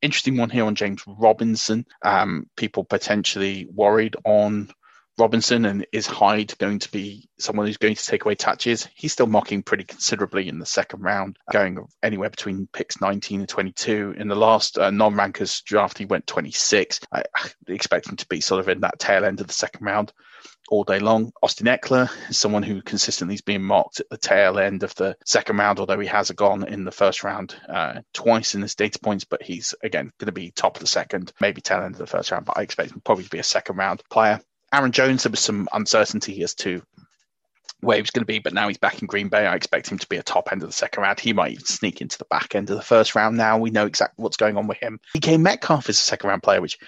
Interesting 0.00 0.36
one 0.36 0.50
here 0.50 0.64
on 0.64 0.74
James 0.74 1.02
Robinson. 1.06 1.86
Um, 2.02 2.48
people 2.56 2.84
potentially 2.84 3.68
worried 3.72 4.16
on 4.24 4.72
Robinson 5.18 5.66
and 5.66 5.86
is 5.92 6.06
Hyde 6.06 6.56
going 6.58 6.78
to 6.78 6.90
be 6.90 7.28
someone 7.38 7.66
who's 7.66 7.76
going 7.76 7.94
to 7.94 8.04
take 8.04 8.24
away 8.24 8.34
touches? 8.34 8.88
He's 8.94 9.12
still 9.12 9.26
mocking 9.26 9.62
pretty 9.62 9.84
considerably 9.84 10.48
in 10.48 10.58
the 10.58 10.66
second 10.66 11.02
round, 11.02 11.38
going 11.52 11.86
anywhere 12.02 12.30
between 12.30 12.68
picks 12.72 13.00
19 13.00 13.40
and 13.40 13.48
22. 13.48 14.14
In 14.16 14.28
the 14.28 14.34
last 14.34 14.78
uh, 14.78 14.90
non 14.90 15.14
rankers 15.14 15.60
draft, 15.62 15.98
he 15.98 16.06
went 16.06 16.26
26. 16.26 17.00
I, 17.12 17.24
expect 17.68 18.08
him 18.08 18.16
to 18.16 18.26
be 18.26 18.40
sort 18.40 18.60
of 18.60 18.68
in 18.68 18.80
that 18.80 18.98
tail 18.98 19.24
end 19.24 19.40
of 19.40 19.46
the 19.46 19.52
second 19.52 19.84
round 19.84 20.12
all 20.68 20.84
day 20.84 20.98
long. 20.98 21.32
Austin 21.42 21.66
Ekeler 21.66 22.10
is 22.30 22.38
someone 22.38 22.62
who 22.62 22.80
consistently 22.80 23.34
is 23.34 23.42
being 23.42 23.62
mocked 23.62 24.00
at 24.00 24.08
the 24.08 24.16
tail 24.16 24.58
end 24.58 24.82
of 24.82 24.94
the 24.94 25.16
second 25.26 25.58
round, 25.58 25.78
although 25.78 26.00
he 26.00 26.06
has 26.06 26.30
gone 26.30 26.66
in 26.66 26.84
the 26.84 26.90
first 26.90 27.22
round 27.22 27.54
uh, 27.68 28.00
twice 28.14 28.54
in 28.54 28.62
his 28.62 28.74
data 28.74 28.98
points, 28.98 29.24
but 29.24 29.42
he's 29.42 29.74
again 29.82 30.10
going 30.18 30.26
to 30.26 30.32
be 30.32 30.50
top 30.50 30.76
of 30.76 30.80
the 30.80 30.86
second, 30.86 31.32
maybe 31.40 31.60
tail 31.60 31.82
end 31.82 31.94
of 31.94 31.98
the 31.98 32.06
first 32.06 32.30
round, 32.30 32.46
but 32.46 32.56
I 32.56 32.62
expect 32.62 32.92
him 32.92 33.02
probably 33.04 33.24
to 33.24 33.30
be 33.30 33.38
a 33.38 33.44
second 33.44 33.76
round 33.76 34.02
player. 34.10 34.40
Aaron 34.72 34.92
Jones, 34.92 35.22
there 35.22 35.30
was 35.30 35.40
some 35.40 35.68
uncertainty 35.72 36.42
as 36.42 36.54
to 36.56 36.82
where 37.80 37.96
he 37.96 38.02
was 38.02 38.10
going 38.10 38.22
to 38.22 38.26
be, 38.26 38.38
but 38.38 38.54
now 38.54 38.68
he's 38.68 38.78
back 38.78 39.02
in 39.02 39.06
Green 39.06 39.28
Bay. 39.28 39.44
I 39.44 39.54
expect 39.54 39.90
him 39.90 39.98
to 39.98 40.08
be 40.08 40.16
a 40.16 40.22
top 40.22 40.50
end 40.52 40.62
of 40.62 40.68
the 40.68 40.72
second 40.72 41.02
round. 41.02 41.18
He 41.18 41.32
might 41.32 41.52
even 41.52 41.64
sneak 41.64 42.00
into 42.00 42.16
the 42.16 42.24
back 42.26 42.54
end 42.54 42.70
of 42.70 42.76
the 42.76 42.82
first 42.82 43.14
round 43.14 43.36
now. 43.36 43.58
We 43.58 43.70
know 43.70 43.86
exactly 43.86 44.22
what's 44.22 44.36
going 44.36 44.56
on 44.56 44.68
with 44.68 44.78
him. 44.78 45.00
DK 45.16 45.40
Metcalf 45.40 45.88
is 45.90 45.98
a 45.98 46.02
second 46.02 46.28
round 46.28 46.42
player, 46.44 46.60
which 46.60 46.78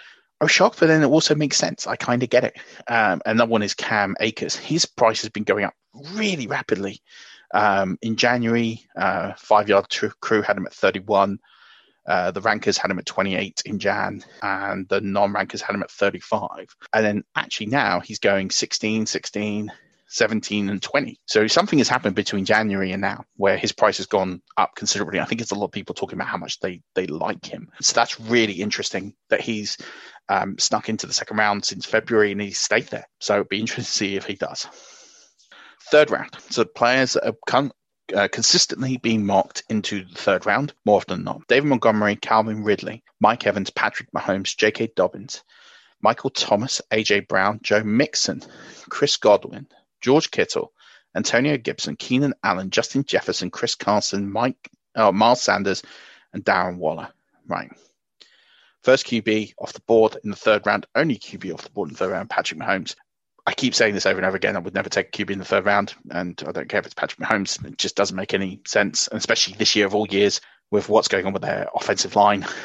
I 0.41 0.45
was 0.45 0.53
shocked, 0.53 0.79
but 0.79 0.87
then 0.87 1.03
it 1.03 1.07
also 1.07 1.35
makes 1.35 1.57
sense. 1.57 1.87
I 1.87 1.97
kind 1.97 2.23
of 2.23 2.31
get 2.31 2.45
it. 2.45 2.57
Um, 2.87 3.21
another 3.27 3.51
one 3.51 3.63
is 3.63 3.75
Cam 3.75 4.15
Akers. 4.21 4.55
His 4.55 4.87
price 4.87 5.21
has 5.23 5.31
been 5.31 5.45
going 5.45 5.65
up 5.65 5.75
really 6.15 6.47
rapidly. 6.47 7.03
Um, 7.53 7.99
in 8.01 8.17
January, 8.17 8.87
uh, 8.97 9.33
five 9.37 9.69
yard 9.69 9.87
crew 10.21 10.43
had 10.43 10.57
him 10.57 10.67
at 10.67 10.75
31. 10.75 11.39
Uh, 12.07 12.31
the 12.31 12.41
rankers 12.41 12.79
had 12.79 12.91
him 12.91 12.99
at 12.99 13.07
28 13.07 13.63
in 13.65 13.79
Jan, 13.79 14.25
and 14.43 14.89
the 14.89 15.01
non-rankers 15.01 15.63
had 15.63 15.75
him 15.75 15.83
at 15.83 15.91
35. 15.91 16.75
And 16.93 17.05
then 17.05 17.25
actually 17.35 17.67
now 17.67 18.01
he's 18.01 18.19
going 18.19 18.51
16, 18.51 19.07
16, 19.07 19.73
17 20.15 20.69
and 20.69 20.83
20. 20.83 21.19
So 21.27 21.47
something 21.47 21.79
has 21.79 21.89
happened 21.89 22.15
between 22.15 22.45
January 22.45 22.93
and 22.93 23.01
now 23.01 23.25
where 23.37 23.57
his 23.57 23.73
price 23.73 23.97
has 23.97 24.07
gone 24.07 24.43
up 24.57 24.77
considerably. 24.77 25.19
I 25.19 25.25
think 25.25 25.41
it's 25.41 25.51
a 25.51 25.57
lot 25.57 25.67
of 25.67 25.73
people 25.73 25.95
talking 25.95 26.17
about 26.17 26.29
how 26.29 26.37
much 26.37 26.61
they, 26.61 26.83
they 26.95 27.07
like 27.07 27.45
him. 27.45 27.69
So 27.81 27.95
that's 27.95 28.21
really 28.21 28.55
interesting 28.55 29.15
that 29.31 29.41
he's 29.41 29.77
um, 30.29 30.57
snuck 30.59 30.89
into 30.89 31.07
the 31.07 31.13
second 31.13 31.39
round 31.39 31.65
since 31.65 31.85
February 31.85 32.33
and 32.33 32.41
he's 32.41 32.59
stayed 32.59 32.87
there. 32.89 33.09
So 33.19 33.35
it'd 33.35 33.49
be 33.49 33.61
interesting 33.61 33.85
to 33.85 33.91
see 33.91 34.17
if 34.17 34.25
he 34.25 34.35
does. 34.35 34.69
Third 35.91 36.11
round. 36.11 36.31
So 36.51 36.65
players 36.65 37.15
that 37.15 37.25
have 37.25 37.37
come, 37.47 37.73
uh, 38.15 38.29
consistently 38.29 38.97
being 38.97 39.25
mocked 39.25 39.63
into 39.69 40.05
the 40.05 40.15
third 40.15 40.47
round 40.47 40.75
more 40.85 40.97
often 40.97 41.17
than 41.19 41.25
not. 41.25 41.47
David 41.49 41.69
Montgomery, 41.69 42.17
Calvin 42.17 42.65
Ridley, 42.65 43.03
Mike 43.21 43.47
Evans, 43.47 43.71
Patrick 43.71 44.11
Mahomes, 44.13 44.57
J.K. 44.57 44.91
Dobbins, 44.97 45.43
Michael 46.03 46.31
Thomas, 46.31 46.83
A.J. 46.91 47.21
Brown, 47.21 47.61
Joe 47.63 47.83
Mixon, 47.83 48.43
Chris 48.91 49.17
Godwin, 49.17 49.67
George 50.01 50.31
Kittle, 50.31 50.73
Antonio 51.17 51.57
Gibson, 51.57 51.97
Keenan 51.97 52.35
Allen, 52.43 52.71
Justin 52.71 53.05
Jefferson, 53.05 53.51
Chris 53.51 53.75
Carson, 53.75 54.31
Mike, 54.31 54.71
uh, 54.95 55.13
Miles 55.13 55.41
Sanders, 55.41 55.83
and 56.33 56.45
Darren 56.45 56.77
Waller. 56.77 57.09
Right. 57.47 57.71
First 58.83 59.07
QB 59.07 59.55
off 59.59 59.73
the 59.73 59.81
board 59.81 60.19
in 60.25 60.31
the 60.31 60.37
third 60.37 60.67
round, 60.67 60.87
only 60.95 61.17
QB 61.17 61.55
off 61.55 61.63
the 61.63 61.71
board 61.71 61.89
in 61.89 61.95
the 61.95 61.99
third 61.99 62.11
round, 62.11 62.29
Patrick 62.29 62.61
Mahomes. 62.61 62.97
I 63.47 63.53
keep 63.53 63.75
saying 63.75 63.95
this 63.95 64.07
over 64.07 64.19
and 64.19 64.27
over 64.27 64.37
again. 64.37 64.57
I 64.57 64.61
would 64.61 64.75
never 64.75 64.89
take 64.89 65.09
a 65.09 65.25
QB 65.25 65.31
in 65.31 65.39
the 65.39 65.45
third 65.45 65.67
round, 65.67 65.95
and 66.11 66.41
I 66.47 66.53
don't 66.53 66.69
care 66.69 66.81
if 66.81 66.87
it's 66.87 66.95
Patrick 66.95 67.27
Mahomes. 67.27 67.63
It 67.65 67.77
just 67.77 67.97
doesn't 67.97 68.17
make 68.17 68.33
any 68.33 68.63
sense, 68.67 69.09
and 69.09 69.19
especially 69.19 69.55
this 69.57 69.77
year 69.77 69.87
of 69.87 69.95
all 69.95 70.07
years 70.07 70.41
with 70.71 70.89
what's 70.89 71.09
going 71.09 71.27
on 71.27 71.33
with 71.33 71.43
their 71.43 71.69
offensive 71.75 72.17
line. 72.17 72.47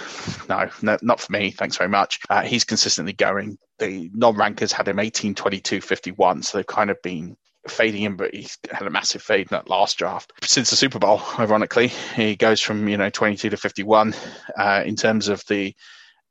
No, 0.47 0.67
no 0.81 0.97
not 1.03 1.19
for 1.19 1.31
me. 1.31 1.51
Thanks 1.51 1.77
very 1.77 1.89
much. 1.89 2.21
Uh, 2.27 2.41
he's 2.41 2.63
consistently 2.63 3.13
going. 3.13 3.59
The 3.77 4.09
non-rankers 4.13 4.71
had 4.71 4.87
him 4.87 4.97
18, 4.97 5.35
22, 5.35 5.79
51, 5.79 6.41
so 6.41 6.57
they've 6.57 6.65
kind 6.65 6.89
of 6.89 6.99
been 7.03 7.37
fading 7.67 8.01
him, 8.01 8.17
but 8.17 8.33
he's 8.33 8.57
had 8.71 8.87
a 8.87 8.89
massive 8.89 9.21
fade 9.21 9.41
in 9.41 9.51
that 9.51 9.69
last 9.69 9.97
draft. 9.97 10.33
Since 10.43 10.71
the 10.71 10.75
Super 10.75 10.97
Bowl, 10.97 11.21
ironically, 11.37 11.87
he 12.15 12.35
goes 12.35 12.61
from, 12.61 12.87
you 12.87 12.97
know, 12.97 13.09
22 13.11 13.51
to 13.51 13.57
51 13.57 14.15
uh, 14.57 14.83
in 14.85 14.95
terms 14.95 15.27
of 15.27 15.43
the 15.47 15.75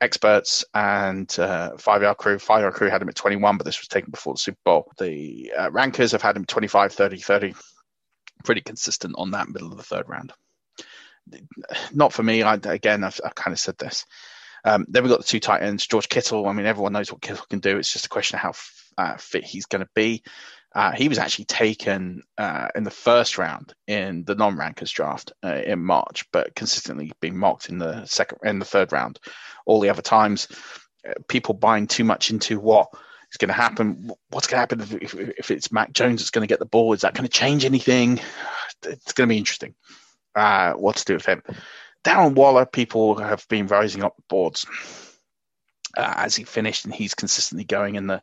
experts 0.00 0.64
and 0.74 1.34
uh, 1.38 1.76
five 1.76 2.02
yard 2.02 2.16
crew. 2.16 2.38
Five 2.38 2.62
yard 2.62 2.74
crew 2.74 2.88
had 2.88 3.02
him 3.02 3.08
at 3.08 3.14
21, 3.14 3.56
but 3.56 3.64
this 3.64 3.80
was 3.80 3.88
taken 3.88 4.10
before 4.10 4.34
the 4.34 4.38
Super 4.38 4.58
Bowl. 4.64 4.92
The 4.98 5.52
uh, 5.58 5.70
rankers 5.70 6.12
have 6.12 6.22
had 6.22 6.36
him 6.36 6.44
25, 6.44 6.92
30, 6.92 7.18
30. 7.18 7.54
Pretty 8.44 8.60
consistent 8.60 9.14
on 9.18 9.32
that 9.32 9.48
middle 9.48 9.70
of 9.72 9.76
the 9.76 9.82
third 9.82 10.08
round. 10.08 10.32
Not 11.92 12.12
for 12.12 12.22
me. 12.22 12.42
I, 12.42 12.54
again, 12.54 13.04
I've, 13.04 13.20
I've 13.24 13.34
kind 13.34 13.52
of 13.52 13.58
said 13.58 13.76
this. 13.78 14.04
Um, 14.64 14.86
then 14.88 15.02
we've 15.02 15.10
got 15.10 15.20
the 15.20 15.26
two 15.26 15.40
tight 15.40 15.62
ends, 15.62 15.86
George 15.86 16.08
Kittle. 16.08 16.46
I 16.46 16.52
mean, 16.52 16.66
everyone 16.66 16.92
knows 16.92 17.12
what 17.12 17.22
Kittle 17.22 17.46
can 17.48 17.60
do. 17.60 17.78
It's 17.78 17.92
just 17.92 18.06
a 18.06 18.10
question 18.10 18.36
of 18.36 18.42
how 18.42 18.50
f- 18.50 18.92
uh, 18.96 19.16
fit 19.16 19.44
he's 19.44 19.66
going 19.66 19.84
to 19.84 19.90
be. 19.94 20.22
Uh, 20.74 20.92
he 20.92 21.08
was 21.08 21.18
actually 21.18 21.46
taken 21.46 22.22
uh, 22.36 22.68
in 22.74 22.84
the 22.84 22.90
first 22.90 23.38
round 23.38 23.72
in 23.86 24.24
the 24.24 24.34
non-rankers 24.34 24.90
draft 24.90 25.32
uh, 25.42 25.62
in 25.64 25.78
March, 25.78 26.24
but 26.32 26.54
consistently 26.54 27.10
being 27.20 27.36
mocked 27.36 27.68
in 27.68 27.78
the 27.78 28.04
second 28.04 28.38
in 28.44 28.58
the 28.58 28.64
third 28.64 28.92
round. 28.92 29.18
All 29.66 29.80
the 29.80 29.88
other 29.88 30.02
times, 30.02 30.46
uh, 31.08 31.14
people 31.26 31.54
buying 31.54 31.86
too 31.86 32.04
much 32.04 32.30
into 32.30 32.60
what 32.60 32.88
is 33.32 33.38
going 33.38 33.48
to 33.48 33.54
happen. 33.54 34.10
What's 34.28 34.46
going 34.46 34.56
to 34.56 34.60
happen 34.76 35.00
if, 35.00 35.14
if, 35.14 35.50
it's 35.50 35.72
Mac 35.72 35.92
Jones 35.92 36.20
that's 36.20 36.30
going 36.30 36.46
to 36.46 36.52
get 36.52 36.58
the 36.58 36.66
ball? 36.66 36.92
Is 36.92 37.00
that 37.00 37.14
going 37.14 37.26
to 37.26 37.32
change 37.32 37.64
anything? 37.64 38.20
It's 38.84 39.12
going 39.12 39.28
to 39.28 39.32
be 39.32 39.38
interesting. 39.38 39.74
Uh, 40.34 40.74
what 40.74 40.96
to 40.96 41.04
do 41.04 41.14
with 41.14 41.26
him? 41.26 41.42
Darren 42.04 42.34
Waller, 42.34 42.66
people 42.66 43.16
have 43.16 43.44
been 43.48 43.66
rising 43.66 44.04
up 44.04 44.16
the 44.16 44.22
boards 44.28 44.66
uh, 45.98 46.14
as 46.16 46.36
he 46.36 46.44
finished, 46.44 46.84
and 46.84 46.94
he's 46.94 47.14
consistently 47.14 47.64
going 47.64 47.96
in 47.96 48.06
the 48.06 48.22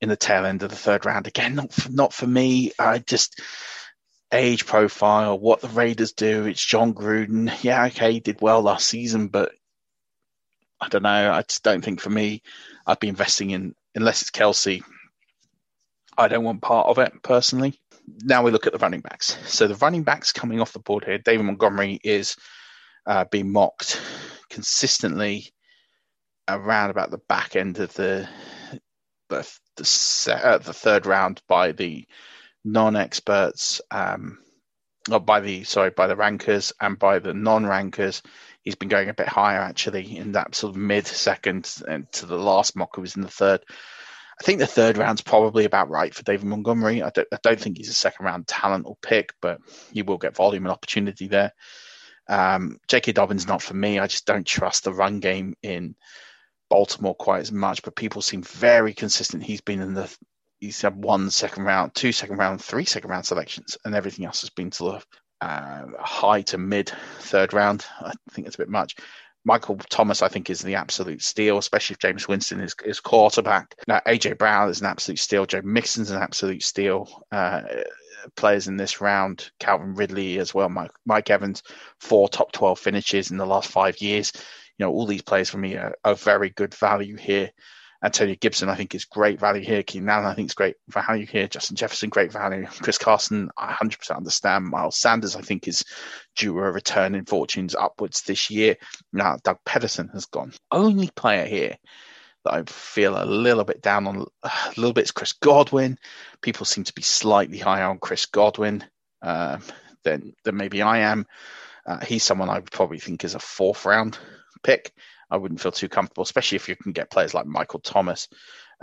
in 0.00 0.08
the 0.08 0.16
tail 0.16 0.46
end 0.46 0.62
of 0.62 0.70
the 0.70 0.76
third 0.76 1.04
round. 1.04 1.26
Again, 1.26 1.56
not 1.56 1.72
for, 1.72 1.90
not 1.90 2.14
for 2.14 2.26
me. 2.26 2.70
I 2.78 2.98
just 2.98 3.40
age 4.32 4.64
profile, 4.64 5.38
what 5.38 5.60
the 5.60 5.68
Raiders 5.68 6.12
do. 6.12 6.46
It's 6.46 6.64
Jon 6.64 6.94
Gruden. 6.94 7.52
Yeah, 7.62 7.86
okay, 7.86 8.12
he 8.12 8.20
did 8.20 8.40
well 8.40 8.62
last 8.62 8.86
season, 8.86 9.28
but 9.28 9.52
I 10.80 10.88
don't 10.88 11.02
know. 11.02 11.32
I 11.32 11.42
just 11.42 11.64
don't 11.64 11.84
think 11.84 12.00
for 12.00 12.10
me, 12.10 12.42
I'd 12.86 13.00
be 13.00 13.08
investing 13.08 13.50
in 13.50 13.74
unless 13.94 14.22
it's 14.22 14.30
Kelce. 14.30 14.82
I 16.16 16.28
don't 16.28 16.44
want 16.44 16.62
part 16.62 16.86
of 16.86 16.98
it 16.98 17.12
personally. 17.22 17.80
Now 18.22 18.42
we 18.42 18.52
look 18.52 18.66
at 18.66 18.72
the 18.72 18.78
running 18.78 19.00
backs. 19.00 19.36
So 19.46 19.66
the 19.66 19.74
running 19.76 20.04
backs 20.04 20.32
coming 20.32 20.60
off 20.60 20.72
the 20.72 20.78
board 20.78 21.04
here, 21.04 21.18
David 21.18 21.44
Montgomery 21.44 21.98
is 22.04 22.36
uh, 23.04 23.24
being 23.24 23.52
mocked 23.52 24.00
consistently 24.48 25.52
around 26.48 26.90
about 26.90 27.10
the 27.10 27.20
back 27.28 27.56
end 27.56 27.78
of 27.78 27.92
the 27.94 28.28
the 29.28 29.58
the, 29.76 29.84
set, 29.84 30.42
uh, 30.42 30.58
the 30.58 30.72
third 30.72 31.06
round 31.06 31.42
by 31.48 31.72
the 31.72 32.06
non-experts, 32.64 33.80
um, 33.90 34.38
or 35.10 35.20
by 35.20 35.40
the 35.40 35.64
sorry 35.64 35.90
by 35.90 36.06
the 36.06 36.16
rankers 36.16 36.72
and 36.80 36.98
by 36.98 37.18
the 37.18 37.34
non-rankers. 37.34 38.22
He's 38.62 38.74
been 38.74 38.88
going 38.88 39.08
a 39.08 39.14
bit 39.14 39.28
higher 39.28 39.60
actually 39.60 40.16
in 40.16 40.32
that 40.32 40.54
sort 40.54 40.74
of 40.74 40.80
mid 40.80 41.06
second 41.06 41.72
and 41.86 42.10
to 42.12 42.26
the 42.26 42.38
last 42.38 42.74
mock 42.74 42.96
who 42.96 43.02
was 43.02 43.16
in 43.16 43.22
the 43.22 43.28
third. 43.28 43.60
I 44.40 44.44
think 44.44 44.58
the 44.58 44.66
third 44.66 44.98
round's 44.98 45.22
probably 45.22 45.64
about 45.64 45.88
right 45.88 46.14
for 46.14 46.22
David 46.22 46.46
Montgomery. 46.46 47.02
I 47.02 47.10
don't, 47.10 47.28
I 47.32 47.38
don't 47.42 47.60
think 47.60 47.78
he's 47.78 47.88
a 47.88 47.94
second 47.94 48.26
round 48.26 48.46
talent 48.46 48.84
or 48.86 48.96
pick, 49.00 49.32
but 49.40 49.60
he 49.92 50.02
will 50.02 50.18
get 50.18 50.36
volume 50.36 50.66
and 50.66 50.72
opportunity 50.72 51.26
there. 51.26 51.52
Um, 52.28 52.78
J.K. 52.88 53.12
Dobbins 53.12 53.46
not 53.46 53.62
for 53.62 53.74
me. 53.74 53.98
I 53.98 54.08
just 54.08 54.26
don't 54.26 54.46
trust 54.46 54.84
the 54.84 54.92
run 54.92 55.20
game 55.20 55.54
in 55.62 55.94
Baltimore 56.68 57.14
quite 57.14 57.40
as 57.40 57.52
much, 57.52 57.82
but 57.82 57.96
people 57.96 58.22
seem 58.22 58.42
very 58.42 58.92
consistent. 58.94 59.42
He's 59.42 59.60
been 59.60 59.80
in 59.80 59.94
the 59.94 60.14
he's 60.60 60.80
had 60.80 60.96
one 60.96 61.30
second 61.30 61.64
round, 61.64 61.94
two 61.94 62.12
second 62.12 62.38
round, 62.38 62.62
three 62.62 62.84
second 62.84 63.10
round 63.10 63.26
selections, 63.26 63.76
and 63.84 63.94
everything 63.94 64.24
else 64.24 64.40
has 64.40 64.50
been 64.50 64.72
sort 64.72 64.96
of 64.96 65.06
uh, 65.40 65.84
high 65.98 66.42
to 66.42 66.58
mid 66.58 66.90
third 67.18 67.52
round. 67.52 67.84
I 68.00 68.12
think 68.32 68.46
it's 68.46 68.56
a 68.56 68.60
bit 68.60 68.68
much. 68.68 68.96
Michael 69.44 69.76
Thomas, 69.76 70.22
I 70.22 70.28
think, 70.28 70.50
is 70.50 70.60
the 70.60 70.74
absolute 70.74 71.22
steal, 71.22 71.58
especially 71.58 71.94
if 71.94 72.00
Jameis 72.00 72.26
Winston 72.26 72.60
is, 72.60 72.74
is 72.84 72.98
quarterback. 72.98 73.76
Now, 73.86 74.00
AJ 74.04 74.38
Brown 74.38 74.68
is 74.68 74.80
an 74.80 74.88
absolute 74.88 75.20
steal. 75.20 75.46
Joe 75.46 75.62
Mixon's 75.62 76.10
an 76.10 76.20
absolute 76.20 76.64
steal. 76.64 77.22
Uh, 77.30 77.62
players 78.34 78.66
in 78.66 78.76
this 78.76 79.00
round, 79.00 79.50
Calvin 79.60 79.94
Ridley 79.94 80.40
as 80.40 80.52
well, 80.52 80.68
Mike, 80.68 80.90
Mike 81.04 81.30
Evans, 81.30 81.62
four 82.00 82.28
top 82.28 82.50
12 82.50 82.76
finishes 82.76 83.30
in 83.30 83.36
the 83.36 83.46
last 83.46 83.70
five 83.70 84.00
years. 84.00 84.32
You 84.78 84.86
know, 84.86 84.92
all 84.92 85.06
these 85.06 85.22
players 85.22 85.50
for 85.50 85.58
me 85.58 85.76
are, 85.76 85.94
are 86.04 86.14
very 86.14 86.50
good 86.50 86.74
value 86.74 87.16
here. 87.16 87.50
Antonio 88.04 88.36
Gibson, 88.38 88.68
I 88.68 88.74
think, 88.74 88.94
is 88.94 89.04
great 89.04 89.40
value 89.40 89.64
here. 89.64 89.82
Keenan 89.82 90.10
Allen, 90.10 90.26
I 90.26 90.34
think, 90.34 90.50
is 90.50 90.54
great 90.54 90.76
value 90.88 91.26
here. 91.26 91.48
Justin 91.48 91.76
Jefferson, 91.76 92.10
great 92.10 92.30
value. 92.30 92.66
Chris 92.66 92.98
Carson, 92.98 93.50
I 93.56 93.72
100% 93.72 94.16
understand. 94.16 94.66
Miles 94.66 94.96
Sanders, 94.96 95.34
I 95.34 95.40
think, 95.40 95.66
is 95.66 95.84
due 96.36 96.58
a 96.58 96.70
return 96.70 97.14
in 97.14 97.24
fortunes 97.24 97.74
upwards 97.74 98.22
this 98.22 98.50
year. 98.50 98.76
Now, 99.12 99.38
Doug 99.42 99.58
Pederson 99.66 100.12
has 100.12 100.26
gone. 100.26 100.52
Only 100.70 101.10
player 101.16 101.46
here 101.46 101.76
that 102.44 102.54
I 102.54 102.62
feel 102.64 103.20
a 103.20 103.24
little 103.24 103.64
bit 103.64 103.80
down 103.80 104.06
on, 104.06 104.26
a 104.42 104.50
little 104.76 104.92
bit 104.92 105.04
is 105.04 105.12
Chris 105.12 105.32
Godwin. 105.32 105.98
People 106.42 106.66
seem 106.66 106.84
to 106.84 106.94
be 106.94 107.02
slightly 107.02 107.58
higher 107.58 107.86
on 107.86 107.98
Chris 107.98 108.26
Godwin 108.26 108.84
um, 109.22 109.62
than, 110.04 110.34
than 110.44 110.56
maybe 110.56 110.82
I 110.82 110.98
am. 110.98 111.26
Uh, 111.86 112.04
he's 112.04 112.24
someone 112.24 112.50
I 112.50 112.58
would 112.58 112.70
probably 112.70 112.98
think 112.98 113.24
is 113.24 113.34
a 113.34 113.40
fourth 113.40 113.86
round 113.86 114.18
pick. 114.66 114.92
I 115.30 115.36
wouldn't 115.36 115.60
feel 115.60 115.72
too 115.72 115.88
comfortable, 115.88 116.24
especially 116.24 116.56
if 116.56 116.68
you 116.68 116.76
can 116.76 116.92
get 116.92 117.10
players 117.10 117.34
like 117.34 117.46
Michael 117.46 117.80
Thomas, 117.80 118.28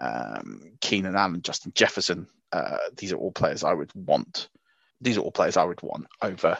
um, 0.01 0.61
Keenan 0.81 1.15
Allen, 1.15 1.41
Justin 1.41 1.73
Jefferson. 1.75 2.27
Uh, 2.51 2.77
these 2.97 3.11
are 3.11 3.17
all 3.17 3.31
players 3.31 3.63
I 3.63 3.73
would 3.73 3.91
want. 3.93 4.49
These 5.01 5.17
are 5.17 5.21
all 5.21 5.31
players 5.31 5.57
I 5.57 5.65
would 5.65 5.81
want 5.81 6.07
over 6.21 6.57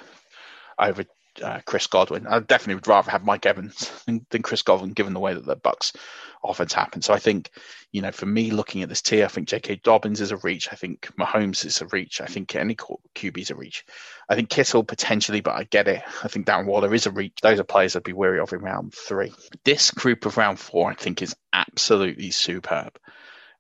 over 0.79 1.05
uh, 1.41 1.59
Chris 1.65 1.87
Godwin. 1.87 2.27
I 2.27 2.39
definitely 2.39 2.75
would 2.75 2.87
rather 2.87 3.11
have 3.11 3.23
Mike 3.23 3.45
Evans 3.45 3.91
than, 4.05 4.25
than, 4.29 4.41
Chris 4.41 4.61
Godwin, 4.61 4.93
given 4.93 5.13
the 5.13 5.19
way 5.19 5.33
that 5.33 5.45
the 5.45 5.55
Bucs 5.55 5.95
offense 6.43 6.73
happened. 6.73 7.03
So 7.03 7.13
I 7.13 7.19
think, 7.19 7.49
you 7.91 8.01
know, 8.01 8.11
for 8.11 8.25
me 8.25 8.51
looking 8.51 8.83
at 8.83 8.89
this 8.89 9.01
tier, 9.01 9.25
I 9.25 9.29
think 9.29 9.47
J.K. 9.47 9.77
Dobbins 9.83 10.21
is 10.21 10.31
a 10.31 10.37
reach. 10.37 10.69
I 10.71 10.75
think 10.75 11.11
Mahomes 11.17 11.65
is 11.65 11.81
a 11.81 11.87
reach. 11.87 12.21
I 12.21 12.25
think 12.25 12.55
any 12.55 12.75
QB 12.75 13.37
is 13.37 13.51
a 13.51 13.55
reach. 13.55 13.85
I 14.29 14.35
think 14.35 14.49
Kittle 14.49 14.83
potentially, 14.83 15.41
but 15.41 15.55
I 15.55 15.63
get 15.63 15.87
it. 15.87 16.03
I 16.23 16.27
think 16.27 16.45
Darren 16.45 16.65
Waller 16.65 16.93
is 16.93 17.05
a 17.05 17.11
reach. 17.11 17.39
Those 17.41 17.59
are 17.59 17.63
players 17.63 17.95
I'd 17.95 18.03
be 18.03 18.13
wary 18.13 18.39
of 18.39 18.53
in 18.53 18.59
round 18.59 18.93
three. 18.93 19.33
This 19.63 19.91
group 19.91 20.25
of 20.25 20.37
round 20.37 20.59
four, 20.59 20.91
I 20.91 20.95
think, 20.95 21.21
is 21.21 21.35
absolutely 21.51 22.31
superb. 22.31 22.97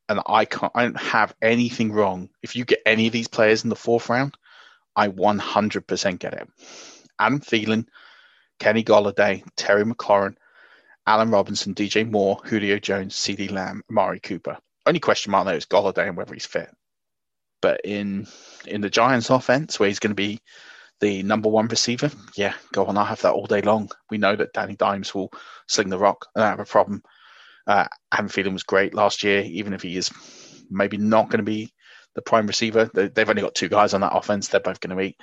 And 0.09 0.19
I 0.25 0.45
can't, 0.45 0.71
I 0.75 0.83
don't 0.83 1.01
have 1.01 1.33
anything 1.41 1.93
wrong. 1.93 2.29
If 2.41 2.55
you 2.55 2.65
get 2.65 2.81
any 2.85 3.07
of 3.07 3.13
these 3.13 3.29
players 3.29 3.63
in 3.63 3.69
the 3.69 3.75
fourth 3.75 4.09
round, 4.09 4.35
I 4.95 5.07
100% 5.07 6.19
get 6.19 6.33
it. 6.33 6.47
Adam 7.19 7.39
Thielen, 7.39 7.85
Kenny 8.59 8.83
Golladay, 8.83 9.43
Terry 9.55 9.83
McLaurin, 9.83 10.35
Allen 11.05 11.31
Robinson, 11.31 11.75
DJ 11.75 12.09
Moore, 12.09 12.39
Julio 12.45 12.79
Jones, 12.79 13.15
CeeDee 13.15 13.51
Lamb, 13.51 13.81
Amari 13.89 14.19
Cooper. 14.19 14.57
Only 14.85 14.99
question 14.99 15.31
mark 15.31 15.45
there 15.45 15.55
is 15.55 15.65
Golladay 15.65 16.07
and 16.07 16.17
whether 16.17 16.33
he's 16.33 16.45
fit. 16.45 16.69
But 17.61 17.81
in 17.83 18.27
in 18.65 18.81
the 18.81 18.89
Giants 18.89 19.29
offense, 19.29 19.79
where 19.79 19.87
he's 19.87 19.99
going 19.99 20.11
to 20.11 20.15
be 20.15 20.39
the 20.99 21.23
number 21.23 21.49
one 21.49 21.67
receiver, 21.67 22.11
yeah, 22.35 22.53
go 22.73 22.85
on. 22.85 22.97
I'll 22.97 23.05
have 23.05 23.21
that 23.21 23.33
all 23.33 23.45
day 23.45 23.61
long. 23.61 23.89
We 24.09 24.17
know 24.17 24.35
that 24.35 24.53
Danny 24.53 24.75
Dimes 24.75 25.13
will 25.13 25.31
sling 25.67 25.89
the 25.89 25.97
rock. 25.97 26.25
and 26.35 26.43
have 26.43 26.59
a 26.59 26.65
problem. 26.65 27.01
Uh, 27.65 27.87
Adam 28.11 28.27
Thielen 28.27 28.53
was 28.53 28.63
great 28.63 28.93
last 28.93 29.23
year, 29.23 29.41
even 29.41 29.73
if 29.73 29.81
he 29.81 29.95
is 29.95 30.11
maybe 30.69 30.97
not 30.97 31.29
going 31.29 31.37
to 31.39 31.43
be 31.43 31.73
the 32.15 32.21
prime 32.21 32.47
receiver. 32.47 32.89
They've 32.93 33.29
only 33.29 33.41
got 33.41 33.55
two 33.55 33.69
guys 33.69 33.93
on 33.93 34.01
that 34.01 34.15
offense. 34.15 34.47
They're 34.47 34.59
both 34.59 34.79
going 34.79 34.95
to 34.97 35.03
eat. 35.03 35.17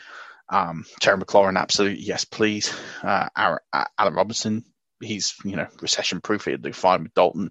Um, 0.50 0.84
Terry 1.00 1.18
McLaurin, 1.18 1.58
absolutely, 1.58 2.02
yes, 2.02 2.24
please. 2.24 2.74
Uh, 3.02 3.28
Allen 3.36 4.14
Robinson, 4.14 4.64
he's, 5.00 5.34
you 5.44 5.56
know, 5.56 5.68
recession 5.80 6.20
proof. 6.20 6.44
He'll 6.44 6.58
do 6.58 6.72
fine 6.72 7.04
with 7.04 7.14
Dalton. 7.14 7.50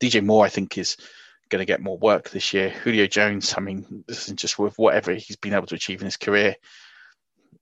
DJ 0.00 0.24
Moore, 0.24 0.46
I 0.46 0.48
think, 0.48 0.78
is 0.78 0.96
going 1.50 1.60
to 1.60 1.66
get 1.66 1.82
more 1.82 1.98
work 1.98 2.30
this 2.30 2.54
year. 2.54 2.70
Julio 2.70 3.06
Jones, 3.06 3.54
I 3.56 3.60
mean, 3.60 4.04
this 4.08 4.28
is 4.28 4.34
just 4.34 4.58
with 4.58 4.78
whatever 4.78 5.12
he's 5.12 5.36
been 5.36 5.54
able 5.54 5.66
to 5.66 5.74
achieve 5.74 6.00
in 6.00 6.06
his 6.06 6.16
career. 6.16 6.56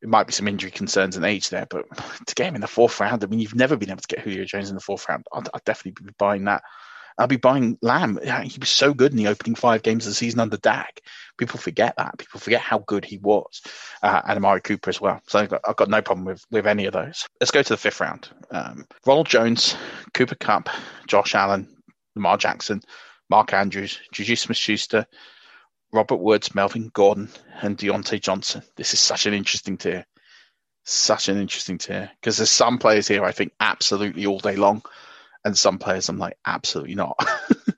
It 0.01 0.09
might 0.09 0.29
be 0.29 0.33
some 0.33 0.47
injury 0.47 0.70
concerns 0.70 1.16
and 1.16 1.24
age 1.24 1.49
there, 1.49 1.66
but 1.68 1.87
to 2.26 2.35
get 2.37 2.47
him 2.47 2.55
in 2.55 2.61
the 2.61 2.68
fourth 2.68 3.01
round, 3.01 3.24
I 3.24 3.26
mean, 3.26 3.41
you've 3.41 3.57
never 3.57 3.76
been 3.76 3.91
able 3.91 4.03
to 4.03 4.14
get 4.14 4.20
Julio 4.20 4.45
Jones 4.45 4.68
in 4.68 4.76
the 4.76 4.81
fourth 4.81 5.09
round. 5.09 5.26
I'd, 5.33 5.49
I'd 5.53 5.64
definitely 5.64 6.05
be 6.07 6.14
buying 6.16 6.45
that. 6.45 6.62
I'll 7.18 7.26
be 7.26 7.36
buying 7.36 7.78
Lamb. 7.82 8.18
He 8.22 8.58
was 8.58 8.68
so 8.68 8.94
good 8.94 9.10
in 9.10 9.18
the 9.18 9.26
opening 9.26 9.56
five 9.56 9.82
games 9.82 10.06
of 10.06 10.12
the 10.12 10.14
season 10.14 10.40
under 10.40 10.56
Dak. 10.56 11.00
People 11.36 11.58
forget 11.58 11.94
that. 11.96 12.16
People 12.18 12.38
forget 12.38 12.60
how 12.60 12.78
good 12.78 13.04
he 13.04 13.18
was. 13.18 13.60
Uh, 14.02 14.22
and 14.26 14.36
Amari 14.36 14.60
Cooper 14.60 14.90
as 14.90 15.00
well. 15.00 15.20
So 15.26 15.40
I've 15.40 15.48
got, 15.48 15.60
I've 15.66 15.76
got, 15.76 15.88
no 15.88 16.00
problem 16.00 16.24
with, 16.24 16.44
with 16.50 16.66
any 16.66 16.86
of 16.86 16.92
those. 16.92 17.26
Let's 17.40 17.50
go 17.50 17.62
to 17.62 17.68
the 17.68 17.76
fifth 17.76 18.00
round. 18.00 18.28
Um, 18.50 18.86
Ronald 19.04 19.28
Jones, 19.28 19.76
Cooper 20.14 20.36
Kupp, 20.36 20.68
Josh 21.08 21.34
Allen, 21.34 21.68
Lamar 22.14 22.36
Jackson, 22.36 22.82
Mark 23.28 23.52
Andrews, 23.52 24.00
Juju 24.12 24.36
Smith-Schuster, 24.36 25.06
Robert 25.92 26.16
Woods, 26.16 26.54
Melvin 26.54 26.90
Gordon, 26.92 27.28
and 27.62 27.76
Diontae 27.76 28.20
Johnson. 28.20 28.62
This 28.76 28.94
is 28.94 29.00
such 29.00 29.26
an 29.26 29.34
interesting 29.34 29.76
tier. 29.76 30.06
Such 30.84 31.28
an 31.28 31.38
interesting 31.38 31.78
tier 31.78 32.10
because 32.20 32.38
there's 32.38 32.50
some 32.50 32.78
players 32.78 33.06
here 33.06 33.22
I 33.22 33.32
think 33.32 33.52
absolutely 33.60 34.24
all 34.24 34.38
day 34.38 34.56
long 34.56 34.82
and 35.49 35.59
some 35.59 35.78
players 35.78 36.09
I'm 36.09 36.18
like, 36.18 36.36
absolutely 36.46 36.94
not. 36.94 37.18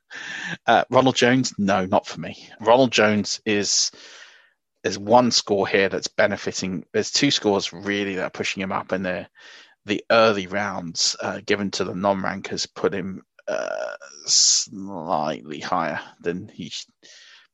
uh, 0.66 0.84
Ronald 0.90 1.16
Jones, 1.16 1.54
no, 1.56 1.86
not 1.86 2.06
for 2.06 2.20
me. 2.20 2.36
Ronald 2.60 2.90
Jones 2.90 3.40
is 3.46 3.92
there's 4.82 4.98
one 4.98 5.30
score 5.30 5.68
here 5.68 5.88
that's 5.88 6.08
benefiting. 6.08 6.84
There's 6.92 7.12
two 7.12 7.30
scores 7.30 7.72
really 7.72 8.16
that 8.16 8.24
are 8.24 8.30
pushing 8.30 8.62
him 8.62 8.72
up, 8.72 8.92
and 8.92 9.06
the 9.06 9.28
the 9.86 10.04
early 10.10 10.46
rounds 10.48 11.16
uh, 11.22 11.40
given 11.46 11.70
to 11.72 11.84
the 11.84 11.94
non-rankers 11.94 12.66
put 12.66 12.92
him 12.92 13.22
uh, 13.48 13.94
slightly 14.26 15.60
higher 15.60 16.00
than 16.20 16.48
he 16.48 16.72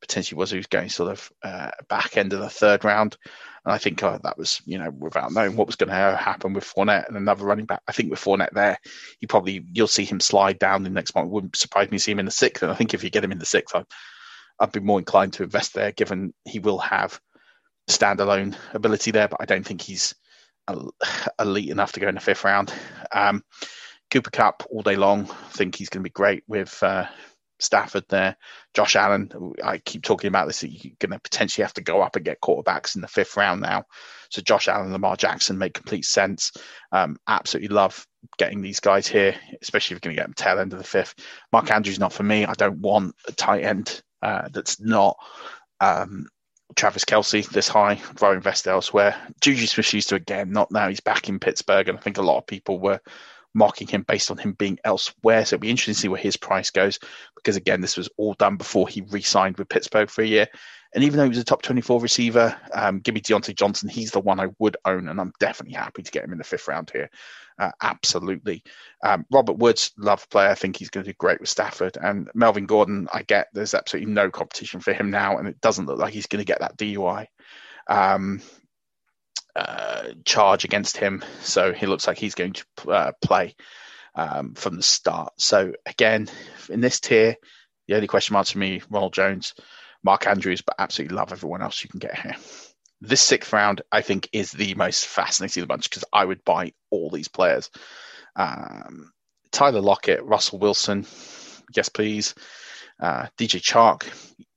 potentially 0.01 0.39
was. 0.39 0.53
Was 0.53 0.67
going 0.67 0.89
sort 0.89 1.13
of 1.13 1.33
uh, 1.43 1.71
back 1.89 2.17
end 2.17 2.33
of 2.33 2.41
the 2.41 2.51
third 2.51 2.85
round. 2.85 3.17
And 3.65 3.73
I 3.75 3.79
think 3.79 4.03
uh, 4.03 4.19
that 4.23 4.39
was, 4.39 4.63
you 4.65 4.79
know, 4.79 4.91
without 4.91 5.33
knowing 5.33 5.57
what 5.57 5.67
was 5.67 5.75
going 5.75 5.89
to 5.89 6.17
happen 6.17 6.53
with 6.53 6.65
Fournette 6.65 7.09
and 7.09 7.17
another 7.17 7.45
running 7.45 7.67
back. 7.67 7.83
I 7.89 7.93
think 7.93 8.11
with 8.11 8.21
Fournette 8.21 8.53
there, 8.53 8.79
he 9.19 9.27
probably 9.27 9.65
you'll 9.73 9.89
see 9.89 10.05
him 10.05 10.21
slide 10.21 10.59
down 10.59 10.85
the 10.85 10.91
next 10.91 11.15
month. 11.15 11.31
Wouldn't 11.31 11.57
surprise 11.57 11.91
me 11.91 11.99
to 11.99 12.03
see 12.03 12.13
him 12.13 12.21
in 12.21 12.27
the 12.27 12.31
sixth. 12.31 12.63
And 12.63 12.71
I 12.71 12.77
think 12.77 12.95
if 12.95 13.03
you 13.03 13.11
get 13.11 13.25
him 13.25 13.33
in 13.33 13.41
the 13.41 13.47
sixth, 13.47 13.75
I'd, 13.75 13.87
I'd 14.61 14.73
be 14.73 14.81
more 14.81 15.01
inclined 15.01 15.33
to 15.35 15.43
invest 15.43 15.75
there, 15.75 15.91
given 15.91 16.33
he 16.45 16.61
will 16.61 16.79
have 16.79 17.21
standalone 17.91 18.57
ability 18.73 19.11
there. 19.11 19.29
But 19.29 19.41
I 19.41 19.47
don't 19.47 19.67
think 19.67 19.81
he's 19.81 20.15
elite 21.39 21.71
enough 21.71 21.93
to 21.93 22.01
go 22.01 22.09
in 22.09 22.15
the 22.15 22.21
fifth 22.21 22.45
round. 22.45 22.73
Um, 23.13 23.43
Cooper 24.11 24.31
Kupp 24.31 24.63
all 24.71 24.83
day 24.83 24.97
long. 24.97 25.29
I 25.29 25.51
think 25.51 25.75
he's 25.75 25.89
going 25.89 26.03
to 26.03 26.09
be 26.09 26.13
great 26.13 26.45
with 26.47 26.81
uh, 26.83 27.07
Stafford 27.59 28.05
there. 28.09 28.37
Josh 28.75 28.97
Allen, 28.97 29.31
I 29.65 29.79
keep 29.79 30.03
talking 30.03 30.29
about 30.29 30.47
this. 30.47 30.63
You're 30.63 30.93
going 30.99 31.13
to 31.13 31.19
potentially 31.19 31.63
have 31.63 31.75
to 31.75 31.83
go 31.83 32.03
up 32.03 32.17
and 32.17 32.25
get 32.25 32.41
quarterbacks 32.41 32.95
in 32.95 33.01
the 33.01 33.09
fifth 33.09 33.37
round 33.37 33.61
now. 33.63 33.85
So 34.31 34.43
Josh 34.43 34.69
Allen, 34.69 34.93
Lamar 34.93 35.17
Jackson 35.17 35.59
make 35.59 35.75
complete 35.75 36.05
sense. 36.05 36.53
Um, 36.93 37.17
absolutely 37.27 37.75
love 37.75 38.07
getting 38.39 38.61
these 38.61 38.81
guys 38.81 39.07
here, 39.07 39.35
especially 39.63 39.95
if 39.95 40.05
you're 40.05 40.11
going 40.13 40.17
to 40.17 40.21
get 40.21 40.27
them 40.27 40.35
tail 40.35 40.59
end 40.59 40.73
of 40.73 40.79
the 40.79 40.85
fifth. 40.85 41.15
Mark 41.53 41.71
Andrews 41.71 41.99
not 41.99 42.13
for 42.13 42.23
me. 42.23 42.45
I 42.45 42.55
don't 42.55 42.81
want 42.81 43.15
a 43.29 43.33
tight 43.33 43.65
end 43.65 44.03
uh, 44.23 44.49
that's 44.53 44.81
not 44.81 45.17
um, 45.81 46.27
Travis 46.75 47.05
Kelce 47.05 47.49
this 47.49 47.69
high. 47.69 47.93
I'd 47.93 48.23
rather 48.23 48.37
invest 48.37 48.67
elsewhere. 48.67 49.17
Juju 49.41 49.67
Smith-Schuster 49.67 50.17
again, 50.17 50.51
not 50.51 50.71
now. 50.71 50.89
He's 50.89 51.01
back 51.01 51.29
in 51.29 51.39
Pittsburgh, 51.39 51.89
and 51.89 51.99
I 51.99 52.01
think 52.01 52.19
a 52.19 52.23
lot 52.23 52.39
of 52.39 52.47
people 52.47 52.79
were 52.79 53.01
mocking 53.57 53.89
him 53.89 54.03
based 54.03 54.31
on 54.31 54.37
him 54.37 54.53
being 54.53 54.79
elsewhere. 54.85 55.45
So 55.45 55.57
it'll 55.57 55.63
be 55.63 55.71
interesting 55.71 55.95
to 55.95 56.01
see 56.01 56.09
where 56.09 56.21
his 56.21 56.37
price 56.37 56.71
goes 56.71 56.99
because, 57.35 57.57
again, 57.57 57.81
this 57.81 57.97
was 57.97 58.11
all 58.19 58.35
done 58.35 58.57
before 58.57 58.87
he 58.87 59.01
re 59.01 59.23
signed 59.23 59.57
with 59.57 59.71
Pittsburgh 59.71 60.11
for 60.11 60.23
a 60.23 60.27
year. 60.27 60.47
And 60.95 61.03
even 61.03 61.17
though 61.17 61.25
he 61.25 61.31
was 61.31 61.39
a 61.39 61.45
top 61.45 61.63
24 61.63 62.01
receiver, 62.01 62.57
um, 62.73 63.01
give 63.01 63.15
me 63.15 63.21
Diontae 63.21 63.57
Johnson. 63.57 63.89
He's 63.89 64.13
the 64.13 64.21
one 64.21 64.41
I 64.41 64.49
would 64.59 64.77
own, 64.85 65.09
and 65.09 65.21
I'm 65.21 65.33
definitely 65.41 65.75
happy 65.75 66.03
to 66.03 66.11
get 66.11 66.25
him 66.25 66.33
in 66.33 66.39
the 66.39 66.45
fifth 66.45 66.69
round 66.69 66.91
here. 66.91 67.11
Uh, 67.59 67.73
absolutely. 67.83 68.63
Um, 69.03 69.25
Robert 69.31 69.59
Woods, 69.59 69.93
love 69.97 70.29
player. 70.29 70.49
I 70.49 70.55
think 70.55 70.77
he's 70.77 70.91
going 70.91 71.05
to 71.05 71.11
do 71.11 71.17
great 71.19 71.41
with 71.41 71.49
Stafford. 71.49 71.97
And 72.01 72.31
Melvin 72.35 72.67
Gordon, 72.67 73.09
I 73.13 73.23
get 73.23 73.49
there's 73.53 73.75
absolutely 73.75 74.13
no 74.13 74.31
competition 74.31 74.81
for 74.81 74.93
him 74.93 75.11
now, 75.11 75.39
and 75.39 75.49
it 75.49 75.61
doesn't 75.61 75.87
look 75.87 75.99
like 75.99 76.13
he's 76.13 76.27
going 76.27 76.45
to 76.45 76.51
get 76.51 76.61
that 76.61 76.77
DUI. 76.77 77.27
Um, 77.89 78.41
uh, 79.57 80.09
charge 80.25 80.65
against 80.65 80.99
him. 80.99 81.25
So 81.41 81.73
he 81.73 81.87
looks 81.87 82.07
like 82.07 82.19
he's 82.19 82.35
going 82.35 82.53
to 82.53 82.91
uh, 82.91 83.13
play 83.23 83.55
um, 84.15 84.55
from 84.55 84.77
the 84.77 84.83
start. 84.83 85.33
So 85.39 85.73
again, 85.87 86.29
in 86.69 86.81
this 86.81 87.01
tier, 87.01 87.37
the 87.89 87.95
only 87.95 88.07
question 88.07 88.35
mark 88.35 88.47
to 88.49 88.59
me, 88.59 88.83
Ronald 88.91 89.15
Jones, 89.15 89.55
Mark 90.05 90.27
Andrews, 90.27 90.63
but 90.63 90.77
absolutely 90.79 91.17
love 91.17 91.33
everyone 91.33 91.63
else 91.63 91.83
you 91.83 91.89
can 91.89 92.01
get 92.01 92.19
here. 92.19 92.37
This 93.01 93.21
sixth 93.21 93.53
round, 93.53 93.83
I 93.91 94.03
think, 94.03 94.29
is 94.33 94.53
the 94.53 94.75
most 94.75 95.07
fascinating 95.07 95.63
of 95.63 95.69
the 95.69 95.73
bunch 95.73 95.89
because 95.89 96.05
I 96.13 96.25
would 96.25 96.45
buy 96.45 96.73
all 96.91 97.11
these 97.11 97.29
players. 97.29 97.71
Um, 98.35 99.13
Tyler 99.53 99.81
Lockett, 99.81 100.25
Russell 100.25 100.59
Wilson, 100.59 101.07
yes 101.75 101.89
please. 101.89 102.35
Uh, 103.01 103.27
DJ 103.39 103.61
Chark, 103.61 104.05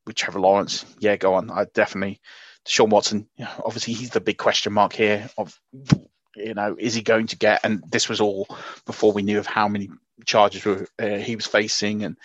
with 0.06 0.16
Trevor 0.16 0.40
Lawrence, 0.40 0.86
yeah, 1.00 1.18
go 1.18 1.36
on. 1.36 1.52
I 1.52 1.66
definitely 1.74 2.22
Sean 2.70 2.92
Watson, 2.92 3.28
obviously, 3.66 3.96
he's 3.96 4.12
the 4.12 4.22
big 4.22 4.38
question 4.38 4.74
mark 4.74 4.94
here. 4.94 5.28
Of 5.40 5.60
You 6.36 6.54
know, 6.54 6.76
is 6.78 6.94
he 6.94 7.02
going 7.02 7.26
to 7.28 7.38
get? 7.38 7.62
And 7.64 7.84
this 7.92 8.08
was 8.08 8.22
all 8.22 8.48
before 8.86 9.12
we 9.12 9.24
knew 9.24 9.40
of 9.40 9.48
how 9.48 9.68
many 9.68 9.90
charges 10.24 10.64
were 10.64 10.88
uh, 11.02 11.18
he 11.18 11.36
was 11.36 11.48
facing 11.48 12.04
and 12.04 12.16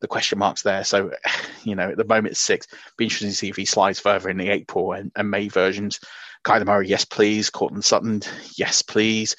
the 0.00 0.08
question 0.08 0.40
marks 0.40 0.62
there. 0.62 0.82
So, 0.82 1.12
you 1.62 1.76
know, 1.76 1.90
at 1.90 1.96
the 1.96 2.04
moment 2.04 2.32
it's 2.32 2.40
six. 2.40 2.66
Be 2.98 3.04
interesting 3.04 3.30
to 3.30 3.36
see 3.36 3.48
if 3.48 3.56
he 3.56 3.64
slides 3.64 4.00
further 4.00 4.28
in 4.28 4.38
the 4.38 4.48
April 4.48 4.92
and, 4.92 5.12
and 5.14 5.30
May 5.30 5.46
versions. 5.46 6.00
Kyler 6.44 6.66
Murray, 6.66 6.88
yes 6.88 7.04
please. 7.04 7.50
Courtland 7.50 7.84
Sutton, 7.84 8.22
yes 8.56 8.82
please. 8.82 9.36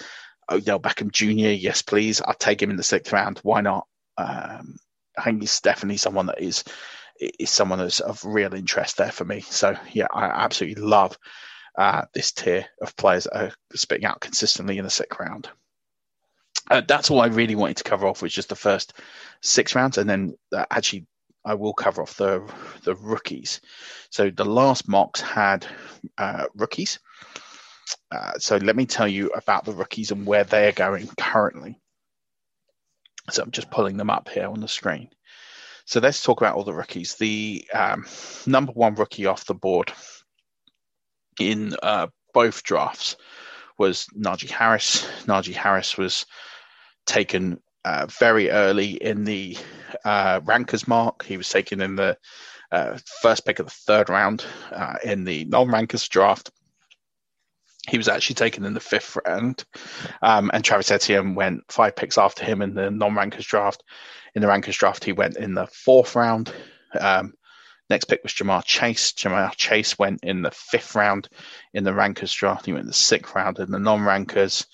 Odell 0.50 0.80
Beckham 0.80 1.12
Jr., 1.12 1.50
yes 1.50 1.82
please. 1.82 2.22
I'll 2.22 2.36
take 2.36 2.62
him 2.62 2.72
in 2.72 2.78
the 2.78 2.84
sixth 2.84 3.12
round. 3.12 3.40
Why 3.44 3.60
not? 3.60 3.86
Um, 4.18 4.78
I 5.18 5.24
think 5.26 5.42
he's 5.42 5.60
definitely 5.60 5.98
someone 5.98 6.28
that 6.28 6.42
is 6.42 6.64
is 7.40 7.50
someone 7.50 7.80
that's 7.80 8.00
of 8.00 8.24
real 8.26 8.54
interest 8.54 8.98
there 8.98 9.12
for 9.12 9.26
me. 9.26 9.42
So 9.42 9.76
yeah, 9.92 10.08
I 10.14 10.26
absolutely 10.26 10.84
love 10.84 11.18
uh, 11.78 12.06
this 12.14 12.32
tier 12.32 12.66
of 12.82 12.96
players 12.96 13.26
that 13.26 13.36
are 13.36 13.52
spitting 13.74 14.06
out 14.06 14.22
consistently 14.22 14.78
in 14.78 14.84
the 14.84 14.90
sixth 14.90 15.20
round. 15.20 15.50
Uh, 16.70 16.82
that's 16.88 17.12
all 17.12 17.22
I 17.22 17.28
really 17.28 17.56
wanted 17.56 17.78
to 17.78 17.84
cover 17.84 18.08
off 18.08 18.22
was 18.22 18.34
just 18.34 18.50
the 18.50 18.56
first 18.56 18.94
six 19.42 19.76
rounds, 19.76 19.98
and 19.98 20.10
then 20.10 20.38
uh, 20.54 20.66
actually 20.72 21.08
I 21.46 21.56
will 21.56 21.74
cover 21.74 22.02
off 22.02 22.16
the 22.16 22.50
the 22.84 22.96
rookies. 22.96 23.60
So 24.10 24.30
the 24.30 24.46
last 24.46 24.88
mocks 24.88 25.20
had 25.20 25.66
uh, 26.18 26.46
rookies. 26.56 27.00
Uh, 28.12 28.34
so 28.38 28.58
let 28.58 28.76
me 28.76 28.86
tell 28.86 29.08
you 29.08 29.28
about 29.30 29.66
the 29.66 29.74
rookies 29.74 30.12
and 30.12 30.26
where 30.26 30.44
they 30.44 30.68
are 30.68 30.74
going 30.74 31.10
currently. 31.20 31.80
So 33.32 33.44
I'm 33.44 33.52
just 33.52 33.72
pulling 33.72 33.98
them 33.98 34.10
up 34.10 34.30
here 34.30 34.48
on 34.48 34.60
the 34.60 34.68
screen. 34.68 35.10
So 35.86 36.00
let's 36.00 36.24
talk 36.24 36.42
about 36.42 36.56
all 36.56 36.64
the 36.64 36.74
rookies. 36.74 37.16
The 37.16 37.66
um, 37.74 38.06
number 38.46 38.72
one 38.72 38.96
rookie 38.96 39.26
off 39.26 39.46
the 39.46 39.54
board 39.54 39.92
in 41.40 41.76
uh, 41.84 42.08
both 42.34 42.64
drafts 42.64 43.16
was 43.78 44.08
Najee 44.18 44.50
Harris. 44.50 45.06
Najee 45.26 45.56
Harris 45.56 45.98
was 45.98 46.26
taken 47.06 47.60
uh, 47.86 48.06
very 48.08 48.50
early 48.50 48.92
in 48.92 49.26
the 49.26 49.58
uh, 50.06 50.40
rankers 50.46 50.88
mark. 50.88 51.26
He 51.26 51.38
was 51.38 51.50
taken 51.50 51.82
in 51.82 51.96
the 51.96 52.18
uh, 52.72 52.98
first 53.22 53.46
pick 53.46 53.60
of 53.60 53.66
the 53.68 53.72
third 53.72 54.10
round 54.10 54.46
uh, 54.72 54.96
in 55.04 55.26
the 55.26 55.46
non-rankers 55.46 56.08
draft. 56.08 56.50
He 57.90 57.98
was 57.98 58.08
actually 58.08 58.36
taken 58.36 58.64
in 58.64 58.74
the 58.74 58.80
fifth 58.80 59.18
round, 59.26 59.66
um, 60.22 60.50
and 60.54 60.64
Travis 60.64 60.90
Etienne 60.90 61.36
went 61.36 61.70
five 61.70 61.98
picks 61.98 62.18
after 62.18 62.46
him 62.46 62.62
in 62.62 62.74
the 62.74 62.90
non-rankers 62.90 63.46
draft. 63.46 63.84
In 64.36 64.42
the 64.42 64.48
rankers 64.48 64.78
draft, 64.78 65.04
he 65.04 65.12
went 65.12 65.38
in 65.38 65.54
the 65.54 65.68
fourth 65.68 66.16
round. 66.16 66.52
Um, 67.00 67.34
next 67.90 68.06
pick 68.06 68.24
was 68.24 68.34
Ja'Marr 68.34 68.64
Chase. 68.66 69.12
Ja'Marr 69.14 69.56
Chase 69.56 69.98
went 70.00 70.24
in 70.24 70.42
the 70.42 70.52
fifth 70.52 70.96
round 70.96 71.30
in 71.74 71.84
the 71.84 71.94
rankers 71.94 72.34
draft. 72.34 72.66
He 72.66 72.74
went 72.74 72.84
in 72.84 72.88
the 72.88 72.94
sixth 72.94 73.36
round 73.36 73.60
in 73.60 73.72
the 73.72 73.80
non-rankers. 73.80 74.66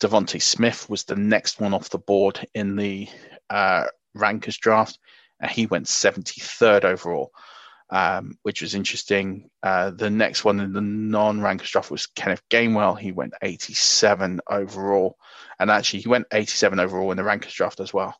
DeVonta 0.00 0.40
Smith 0.40 0.88
was 0.88 1.04
the 1.04 1.16
next 1.16 1.60
one 1.60 1.74
off 1.74 1.90
the 1.90 1.98
board 1.98 2.46
in 2.54 2.76
the 2.76 3.08
uh, 3.50 3.84
rankers 4.14 4.56
draft, 4.56 4.98
and 5.40 5.50
he 5.50 5.66
went 5.66 5.86
73rd 5.86 6.84
overall, 6.84 7.32
um, 7.90 8.38
which 8.42 8.62
was 8.62 8.74
interesting. 8.74 9.50
Uh, 9.62 9.90
the 9.90 10.10
next 10.10 10.44
one 10.44 10.60
in 10.60 10.72
the 10.72 10.80
non-rankers 10.80 11.70
draft 11.70 11.90
was 11.90 12.06
Kenneth 12.06 12.42
Gainwell. 12.50 12.98
He 12.98 13.12
went 13.12 13.34
87 13.42 14.40
overall, 14.48 15.16
and 15.58 15.70
actually 15.70 16.00
he 16.00 16.08
went 16.08 16.26
87 16.32 16.80
overall 16.80 17.10
in 17.10 17.16
the 17.16 17.24
rankers 17.24 17.54
draft 17.54 17.80
as 17.80 17.92
well. 17.92 18.16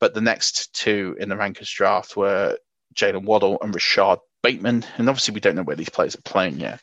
But 0.00 0.14
the 0.14 0.20
next 0.20 0.72
two 0.74 1.16
in 1.18 1.28
the 1.28 1.36
rankers 1.36 1.70
draft 1.70 2.16
were 2.16 2.58
Jaylen 2.94 3.24
Waddle 3.24 3.58
and 3.60 3.74
Rashod 3.74 4.20
Bateman, 4.42 4.84
and 4.96 5.08
obviously 5.08 5.34
we 5.34 5.40
don't 5.40 5.56
know 5.56 5.62
where 5.62 5.76
these 5.76 5.88
players 5.88 6.14
are 6.14 6.22
playing 6.22 6.60
yet. 6.60 6.80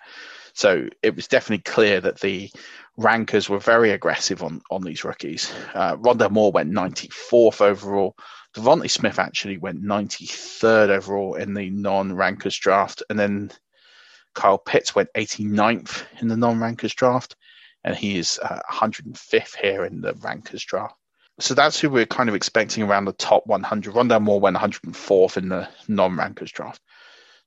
So 0.54 0.88
it 1.04 1.16
was 1.16 1.28
definitely 1.28 1.64
clear 1.64 2.00
that 2.02 2.22
the 2.22 2.50
rankers 2.98 3.50
were 3.50 3.60
very 3.60 3.92
aggressive 3.92 4.42
on, 4.42 4.62
on 4.72 4.82
these 4.82 5.04
rookies. 5.04 5.52
Uh, 5.74 5.98
Rondale 5.98 6.32
Moore 6.32 6.52
went 6.52 6.72
94th 6.72 7.62
overall. 7.62 8.16
DeVonta 8.56 8.90
Smith 8.90 9.20
actually 9.20 9.58
went 9.58 9.84
93rd 9.84 10.90
overall 10.90 11.36
in 11.36 11.54
the 11.54 11.70
non-rankers 11.70 12.58
draft, 12.58 13.04
and 13.10 13.20
then 13.20 13.52
Kyle 14.34 14.58
Pitts 14.58 14.96
went 14.96 15.10
89th 15.14 16.06
in 16.22 16.30
the 16.30 16.38
non-rankers 16.38 16.94
draft, 16.94 17.36
and 17.84 17.96
he 17.96 18.18
is 18.18 18.40
uh, 18.42 18.62
105th 18.72 19.56
here 19.58 19.84
in 19.84 20.00
the 20.00 20.14
rankers 20.22 20.64
draft. 20.64 20.96
So 21.40 21.54
that's 21.54 21.80
who 21.80 21.90
we're 21.90 22.06
kind 22.06 22.30
of 22.30 22.36
expecting 22.36 22.84
around 22.84 23.06
the 23.06 23.14
top 23.14 23.46
100. 23.46 23.94
Rondale 23.94 24.22
Moore 24.22 24.40
went 24.40 24.56
104th 24.56 25.38
in 25.38 25.50
the 25.50 25.68
non-rankers 25.88 26.52
draft. 26.52 26.82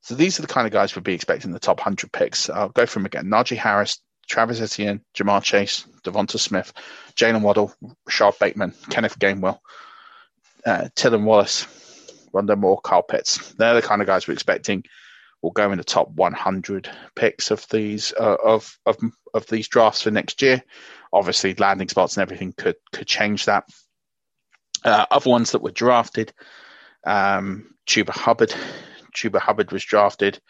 So 0.03 0.15
these 0.15 0.39
are 0.39 0.43
the 0.43 0.49
kind 0.49 0.67
of 0.67 0.73
guys 0.73 0.95
we'd 0.95 1.05
be 1.05 1.15
expecting 1.15 1.53
the 1.53 1.59
top 1.59 1.79
100 1.79 2.13
picks. 2.13 2.51
I'll 2.51 2.69
go 2.69 2.87
from 2.87 3.07
again. 3.07 3.27
Najee 3.27 3.57
Harris, 3.57 4.01
Travis 4.29 4.61
Etienne, 4.61 5.01
Ja'Marr 5.15 5.43
Chase, 5.43 5.87
DeVonta 6.05 6.39
Smith, 6.39 6.73
Jaylen 7.17 7.43
Waddle, 7.43 7.73
Rashod 8.07 8.39
Bateman, 8.39 8.75
Kenneth 8.91 9.19
Gainwell, 9.19 9.59
uh, 10.67 10.89
Tylan 10.95 11.25
Wallace, 11.25 11.67
Rondale 12.33 12.59
Moore, 12.59 12.81
Carl 12.81 13.03
Pitts. 13.03 13.55
They're 13.55 13.75
the 13.75 13.83
kind 13.83 14.03
of 14.03 14.07
guys 14.07 14.29
we're 14.29 14.35
expecting 14.35 14.85
will 15.43 15.51
go 15.51 15.71
in 15.71 15.79
the 15.79 15.85
top 15.85 16.11
100 16.11 16.91
picks 17.15 17.51
of 17.51 17.67
these 17.69 18.13
uh, 18.19 18.37
of 18.45 18.77
of 18.87 18.97
of 19.35 19.47
these 19.47 19.69
drafts 19.69 20.03
for 20.03 20.11
next 20.11 20.43
year. 20.43 20.63
Obviously, 21.13 21.55
landing 21.55 21.89
spots 21.89 22.17
and 22.17 22.23
everything 22.23 22.53
could 22.57 22.77
could 22.93 23.07
change 23.07 23.47
that. 23.47 23.65
Uh, 24.85 25.07
other 25.11 25.31
ones 25.31 25.53
that 25.53 25.63
were 25.63 25.73
drafted, 25.73 26.33
um, 27.05 27.75
Chuba 27.87 28.11
Hubbard. 28.11 28.55
Chuba 29.15 29.41
Hubbard 29.41 29.73
was 29.73 29.85
drafted. 29.85 30.41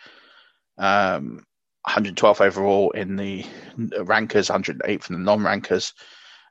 Um, 0.76 1.44
112th 1.88 2.40
overall 2.40 2.90
in 2.90 3.16
the 3.16 3.46
rankers, 4.02 4.48
108th 4.48 5.10
in 5.10 5.16
the 5.16 5.22
non-rankers. 5.22 5.94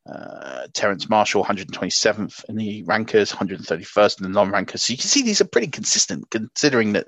Uh, 0.09 0.67
Terrace 0.73 1.09
Marshall, 1.09 1.43
127th 1.43 2.45
in 2.47 2.55
the 2.55 2.83
rankers, 2.83 3.31
131st 3.33 4.19
in 4.19 4.23
the 4.23 4.29
non-rankers. 4.29 4.83
So 4.83 4.93
you 4.93 4.97
can 4.97 5.07
see 5.07 5.21
these 5.21 5.41
are 5.41 5.47
pretty 5.47 5.67
consistent, 5.67 6.29
considering 6.29 6.93
that 6.93 7.07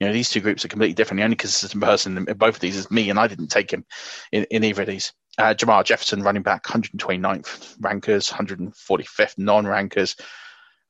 you 0.00 0.06
know 0.06 0.12
these 0.12 0.30
two 0.30 0.40
groups 0.40 0.64
are 0.64 0.68
completely 0.68 0.94
different. 0.94 1.18
The 1.18 1.24
only 1.24 1.36
consistent 1.36 1.82
person 1.82 2.18
in 2.18 2.24
both 2.36 2.56
of 2.56 2.60
these 2.60 2.76
is 2.76 2.90
me, 2.90 3.08
and 3.08 3.20
I 3.20 3.28
didn't 3.28 3.48
take 3.48 3.72
him 3.72 3.84
in, 4.32 4.44
in 4.50 4.64
either 4.64 4.82
of 4.82 4.88
these. 4.88 5.12
Uh, 5.40 5.54
Jermar 5.54 5.82
Jefferson, 5.82 6.22
running 6.22 6.42
back, 6.42 6.64
129th 6.64 7.76
rankers, 7.80 8.28
145th 8.28 9.38
non-rankers. 9.38 10.14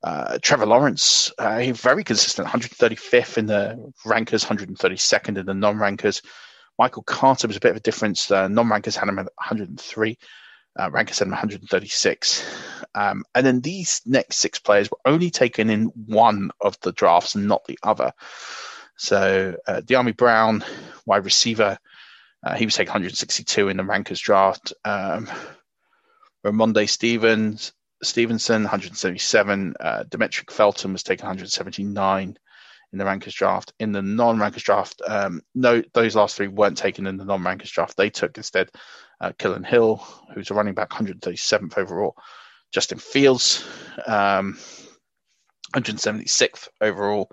Uh, 0.03 0.39
Trevor 0.43 0.67
Lawrence, 0.67 1.31
uh, 1.39 1.73
very 1.73 2.03
consistent, 2.03 2.49
135th 2.49 3.39
in 3.39 3.47
the 3.47 3.93
rankers, 4.05 4.45
132nd 4.45 5.39
in 5.39 5.47
the 5.47 5.55
non-rankers. 5.55 6.23
Michael 6.81 7.05
Carter 7.05 7.47
was 7.47 7.59
a 7.59 7.61
bit 7.61 7.71
of 7.71 7.77
a 7.77 7.81
difference. 7.81 8.29
Uh, 8.29 8.49
non-rankers 8.49 8.97
had 8.97 9.09
him 9.09 9.21
at 9.21 9.27
103. 9.27 10.19
Uh, 10.77 10.91
rankers 10.91 11.21
had 11.21 11.27
him 11.27 11.31
136. 11.31 12.45
Um, 12.97 13.23
and 13.37 13.47
then 13.47 13.61
these 13.61 14.01
next 14.05 14.39
six 14.39 14.59
players 14.59 14.91
were 14.91 14.99
only 15.05 15.31
taken 15.31 15.71
in 15.71 15.93
one 16.07 16.51
of 16.61 16.77
the 16.81 16.91
drafts 16.91 17.37
and 17.37 17.47
not 17.47 17.65
the 17.67 17.79
other. 17.85 18.13
So 18.97 19.55
uh, 19.69 19.83
Dyami 19.85 20.17
Brown, 20.17 20.65
wide 21.07 21.25
receiver, 21.25 21.79
uh, 22.43 22.55
he 22.55 22.65
was 22.65 22.75
taken 22.75 22.91
162 22.91 23.69
in 23.69 23.77
the 23.77 23.85
rankers 23.85 24.21
draft. 24.21 24.73
Um, 24.85 25.29
Rhamondre 26.45 26.89
Stevens, 26.89 27.73
Stevenson, 28.03 28.63
177. 28.63 29.75
Uh, 29.79 30.05
Demetric 30.09 30.51
Felton 30.51 30.93
was 30.93 31.03
taken 31.03 31.27
179 31.27 32.39
in 32.93 32.99
the 32.99 33.05
rankers 33.05 33.35
draft. 33.35 33.73
In 33.79 33.93
the 33.93 34.03
non-rankers 34.03 34.63
draft, 34.63 35.03
um, 35.07 35.43
no, 35.55 35.83
those 35.93 36.17
last 36.17 36.37
three 36.37 36.49
weren't 36.49 36.79
taken 36.79 37.07
in 37.07 37.19
the 37.19 37.25
non-rankers 37.25 37.71
draft. 37.71 37.97
They 37.97 38.11
took 38.11 38.37
instead 38.37 38.71
uh, 39.21 39.33
Kylin 39.39 39.67
Hill, 39.67 39.97
who's 40.35 40.51
a 40.51 40.55
running 40.55 40.75
back, 40.75 40.91
137th 40.91 41.77
overall. 41.77 42.17
Justin 42.73 42.99
Fields, 42.99 43.65
um, 44.07 44.59
176th 45.75 46.69
overall. 46.81 47.31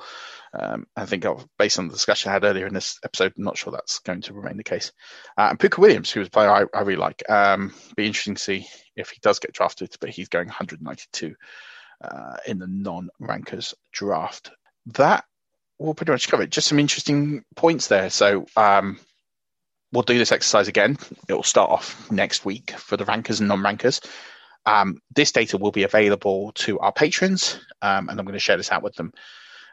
Um, 0.57 0.87
I 0.95 1.05
think 1.05 1.25
based 1.57 1.77
on 1.77 1.87
the 1.87 1.93
discussion 1.93 2.29
I 2.29 2.33
had 2.33 2.43
earlier 2.43 2.67
in 2.67 2.73
this 2.73 2.99
episode, 3.03 3.33
I'm 3.37 3.43
not 3.43 3.57
sure 3.57 3.71
that's 3.71 3.99
going 3.99 4.21
to 4.21 4.33
remain 4.33 4.57
the 4.57 4.63
case. 4.63 4.91
Uh, 5.37 5.47
and 5.49 5.59
Pooka 5.59 5.77
Williams, 5.77 6.11
who 6.11 6.19
was 6.19 6.27
a 6.27 6.31
player 6.31 6.49
I, 6.49 6.65
I 6.73 6.81
really 6.81 6.95
like, 6.95 7.23
um, 7.29 7.73
be 7.95 8.07
interesting 8.07 8.35
to 8.35 8.41
see 8.41 8.67
if 8.95 9.09
he 9.09 9.19
does 9.21 9.39
get 9.39 9.53
drafted, 9.53 9.95
but 9.99 10.09
he's 10.09 10.29
going 10.29 10.47
192 10.47 11.35
uh, 12.01 12.37
in 12.45 12.59
the 12.59 12.67
non-rankers 12.67 13.75
draft. 13.91 14.51
That 14.87 15.25
will 15.79 15.93
pretty 15.93 16.11
much 16.11 16.29
cover 16.29 16.43
it. 16.43 16.49
Just 16.49 16.67
some 16.67 16.79
interesting 16.79 17.43
points 17.55 17.87
there. 17.87 18.09
So 18.09 18.45
um, 18.55 18.99
we'll 19.91 20.03
do 20.03 20.17
this 20.17 20.31
exercise 20.31 20.67
again. 20.67 20.97
It 21.27 21.33
will 21.33 21.43
start 21.43 21.69
off 21.69 22.09
next 22.11 22.45
week 22.45 22.71
for 22.71 22.97
the 22.97 23.05
rankers 23.05 23.39
and 23.39 23.49
non-rankers. 23.49 24.01
Um, 24.67 25.01
this 25.15 25.31
data 25.31 25.57
will 25.57 25.71
be 25.71 25.83
available 25.83 26.51
to 26.55 26.77
our 26.79 26.91
patrons, 26.91 27.57
um, 27.81 28.09
and 28.09 28.19
I'm 28.19 28.25
going 28.25 28.33
to 28.33 28.39
share 28.39 28.57
this 28.57 28.71
out 28.71 28.83
with 28.83 28.95
them 28.95 29.13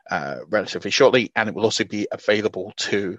uh, 0.09 0.37
relatively 0.49 0.93
shortly. 0.93 1.33
And 1.35 1.49
it 1.49 1.55
will 1.55 1.65
also 1.65 1.85
be 1.85 2.07
available 2.13 2.73
to 2.77 3.19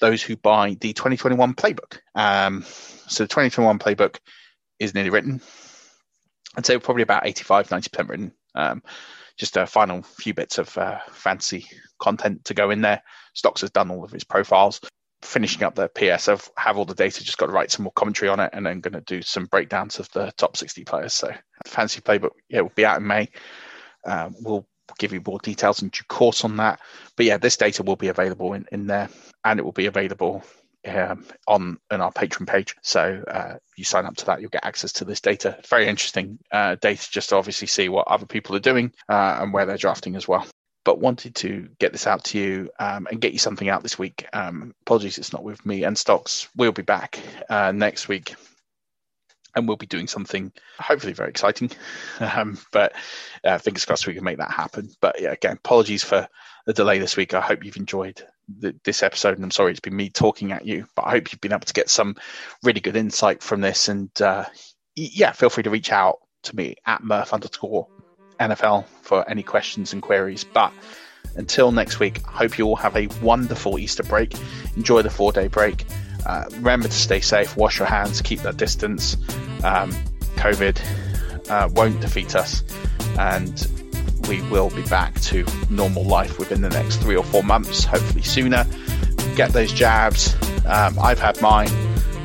those 0.00 0.22
who 0.22 0.36
buy 0.36 0.76
the 0.80 0.92
2021 0.92 1.54
playbook. 1.54 1.98
Um, 2.14 2.62
so 3.08 3.24
the 3.24 3.28
2021 3.28 3.78
playbook 3.78 4.18
is 4.78 4.94
nearly 4.94 5.10
written. 5.10 5.40
I'd 6.56 6.66
say 6.66 6.78
probably 6.78 7.02
about 7.02 7.26
85, 7.26 7.68
90% 7.68 8.08
written. 8.08 8.32
Um, 8.54 8.82
just 9.36 9.56
a 9.56 9.66
final 9.66 10.02
few 10.02 10.34
bits 10.34 10.58
of 10.58 10.76
uh, 10.76 10.98
fancy 11.10 11.66
content 11.98 12.44
to 12.44 12.54
go 12.54 12.70
in 12.70 12.82
there. 12.82 13.02
Stocks 13.32 13.62
has 13.62 13.70
done 13.70 13.90
all 13.90 14.04
of 14.04 14.12
his 14.12 14.24
profiles. 14.24 14.80
Finishing 15.24 15.62
up 15.62 15.74
the 15.74 15.88
PS. 15.88 16.28
I 16.28 16.36
have 16.56 16.78
all 16.78 16.84
the 16.84 16.94
data, 16.94 17.24
just 17.24 17.38
got 17.38 17.46
to 17.46 17.52
write 17.52 17.70
some 17.70 17.84
more 17.84 17.92
commentary 17.92 18.28
on 18.28 18.40
it, 18.40 18.50
and 18.52 18.64
then 18.64 18.80
going 18.80 18.94
to 18.94 19.00
do 19.00 19.22
some 19.22 19.46
breakdowns 19.46 19.98
of 19.98 20.08
the 20.12 20.32
top 20.36 20.56
60 20.56 20.84
players. 20.84 21.14
So 21.14 21.32
fancy 21.66 22.00
playbook, 22.00 22.32
yeah, 22.48 22.60
will 22.60 22.72
be 22.74 22.84
out 22.84 23.00
in 23.00 23.06
May. 23.06 23.28
Um, 24.04 24.34
we'll 24.40 24.66
give 24.98 25.12
you 25.12 25.22
more 25.26 25.38
details 25.38 25.82
in 25.82 25.88
due 25.88 26.04
course 26.08 26.44
on 26.44 26.56
that. 26.58 26.80
But 27.16 27.26
yeah, 27.26 27.38
this 27.38 27.56
data 27.56 27.82
will 27.82 27.96
be 27.96 28.08
available 28.08 28.52
in, 28.52 28.66
in 28.70 28.86
there, 28.86 29.08
and 29.44 29.58
it 29.58 29.62
will 29.62 29.72
be 29.72 29.86
available 29.86 30.44
um, 30.86 31.24
on 31.48 31.78
on 31.90 32.00
our 32.00 32.12
Patreon 32.12 32.46
page. 32.46 32.76
So 32.82 33.24
uh, 33.26 33.54
you 33.76 33.84
sign 33.84 34.04
up 34.04 34.16
to 34.16 34.26
that, 34.26 34.40
you'll 34.40 34.50
get 34.50 34.66
access 34.66 34.92
to 34.94 35.04
this 35.04 35.20
data. 35.20 35.58
Very 35.68 35.88
interesting 35.88 36.38
uh, 36.52 36.76
data, 36.76 37.08
just 37.10 37.30
to 37.30 37.36
obviously 37.36 37.66
see 37.66 37.88
what 37.88 38.08
other 38.08 38.26
people 38.26 38.54
are 38.56 38.60
doing 38.60 38.92
uh, 39.08 39.38
and 39.40 39.52
where 39.52 39.66
they're 39.66 39.76
drafting 39.78 40.16
as 40.16 40.28
well 40.28 40.46
but 40.84 41.00
wanted 41.00 41.34
to 41.36 41.68
get 41.78 41.92
this 41.92 42.06
out 42.06 42.24
to 42.24 42.38
you 42.38 42.70
um, 42.78 43.08
and 43.10 43.20
get 43.20 43.32
you 43.32 43.38
something 43.38 43.68
out 43.68 43.82
this 43.82 43.98
week. 43.98 44.26
Um, 44.32 44.74
apologies, 44.82 45.18
it's 45.18 45.32
not 45.32 45.42
with 45.42 45.64
me 45.64 45.84
and 45.84 45.96
Stocks. 45.96 46.48
We'll 46.56 46.72
be 46.72 46.82
back 46.82 47.18
uh, 47.48 47.72
next 47.72 48.08
week 48.08 48.34
and 49.54 49.68
we'll 49.68 49.76
be 49.76 49.86
doing 49.86 50.06
something 50.06 50.52
hopefully 50.78 51.12
very 51.12 51.30
exciting. 51.30 51.70
Um, 52.20 52.58
but 52.72 52.94
uh, 53.44 53.58
fingers 53.58 53.84
crossed 53.84 54.06
we 54.06 54.14
can 54.14 54.24
make 54.24 54.38
that 54.38 54.50
happen. 54.50 54.90
But 55.00 55.20
yeah, 55.20 55.32
again, 55.32 55.56
apologies 55.56 56.04
for 56.04 56.28
the 56.64 56.72
delay 56.72 56.98
this 56.98 57.16
week. 57.16 57.34
I 57.34 57.40
hope 57.40 57.64
you've 57.64 57.76
enjoyed 57.76 58.22
the, 58.48 58.74
this 58.84 59.02
episode, 59.02 59.34
and 59.34 59.44
I'm 59.44 59.50
sorry 59.50 59.72
it's 59.72 59.80
been 59.80 59.96
me 59.96 60.10
talking 60.10 60.52
at 60.52 60.66
you, 60.66 60.86
but 60.94 61.02
I 61.06 61.10
hope 61.10 61.32
you've 61.32 61.40
been 61.40 61.52
able 61.52 61.66
to 61.66 61.72
get 61.72 61.90
some 61.90 62.16
really 62.62 62.80
good 62.80 62.96
insight 62.96 63.42
from 63.42 63.60
this. 63.60 63.88
And 63.88 64.10
uh, 64.22 64.44
yeah, 64.94 65.32
feel 65.32 65.50
free 65.50 65.64
to 65.64 65.70
reach 65.70 65.92
out 65.92 66.18
to 66.44 66.56
me 66.56 66.76
at 66.86 67.02
Murph 67.02 67.32
underscore 67.32 67.88
NFL 68.40 68.86
for 69.02 69.28
any 69.28 69.42
questions 69.42 69.92
and 69.92 70.02
queries. 70.02 70.44
But 70.44 70.72
until 71.36 71.72
next 71.72 71.98
week, 71.98 72.22
hope 72.22 72.58
you 72.58 72.66
all 72.66 72.76
have 72.76 72.96
a 72.96 73.08
wonderful 73.22 73.78
Easter 73.78 74.02
break. 74.02 74.34
Enjoy 74.76 75.02
the 75.02 75.10
four 75.10 75.32
day 75.32 75.48
break. 75.48 75.84
Uh, 76.26 76.44
remember 76.52 76.88
to 76.88 76.94
stay 76.94 77.20
safe, 77.20 77.56
wash 77.56 77.78
your 77.78 77.88
hands, 77.88 78.22
keep 78.22 78.40
that 78.40 78.56
distance. 78.56 79.16
Um, 79.62 79.92
COVID 80.36 81.50
uh, 81.50 81.68
won't 81.72 82.00
defeat 82.00 82.34
us, 82.34 82.62
and 83.18 83.68
we 84.28 84.40
will 84.42 84.70
be 84.70 84.82
back 84.84 85.20
to 85.20 85.44
normal 85.68 86.04
life 86.04 86.38
within 86.38 86.62
the 86.62 86.70
next 86.70 86.96
three 86.96 87.16
or 87.16 87.24
four 87.24 87.42
months, 87.42 87.84
hopefully 87.84 88.22
sooner. 88.22 88.64
Get 89.36 89.52
those 89.52 89.72
jabs. 89.72 90.34
Um, 90.64 90.98
I've 90.98 91.20
had 91.20 91.40
mine, 91.42 91.68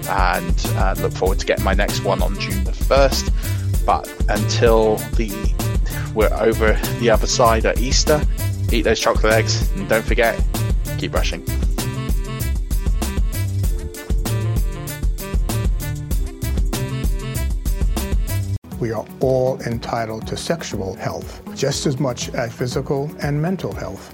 and 0.07 0.65
uh, 0.75 0.95
look 0.99 1.11
forward 1.11 1.39
to 1.39 1.45
getting 1.45 1.65
my 1.65 1.73
next 1.73 2.03
one 2.03 2.21
on 2.21 2.39
June 2.39 2.63
the 2.63 2.71
1st. 2.71 3.58
But 3.89 4.07
until 4.29 4.97
the 5.17 5.31
we're 6.13 6.31
over 6.35 6.73
the 6.99 7.09
other 7.09 7.25
side 7.25 7.65
at 7.65 7.79
Easter. 7.79 8.21
Eat 8.71 8.83
those 8.83 8.99
chocolate 8.99 9.33
eggs, 9.33 9.67
and 9.71 9.89
don't 9.89 10.05
forget, 10.05 10.39
keep 10.99 11.11
brushing. 11.11 11.43
We 18.79 18.91
are 18.91 19.07
all 19.21 19.59
entitled 19.61 20.27
to 20.27 20.37
sexual 20.37 20.93
health, 20.93 21.41
just 21.55 21.87
as 21.87 21.99
much 21.99 22.29
as 22.35 22.53
physical 22.53 23.09
and 23.23 23.41
mental 23.41 23.73
health. 23.73 24.13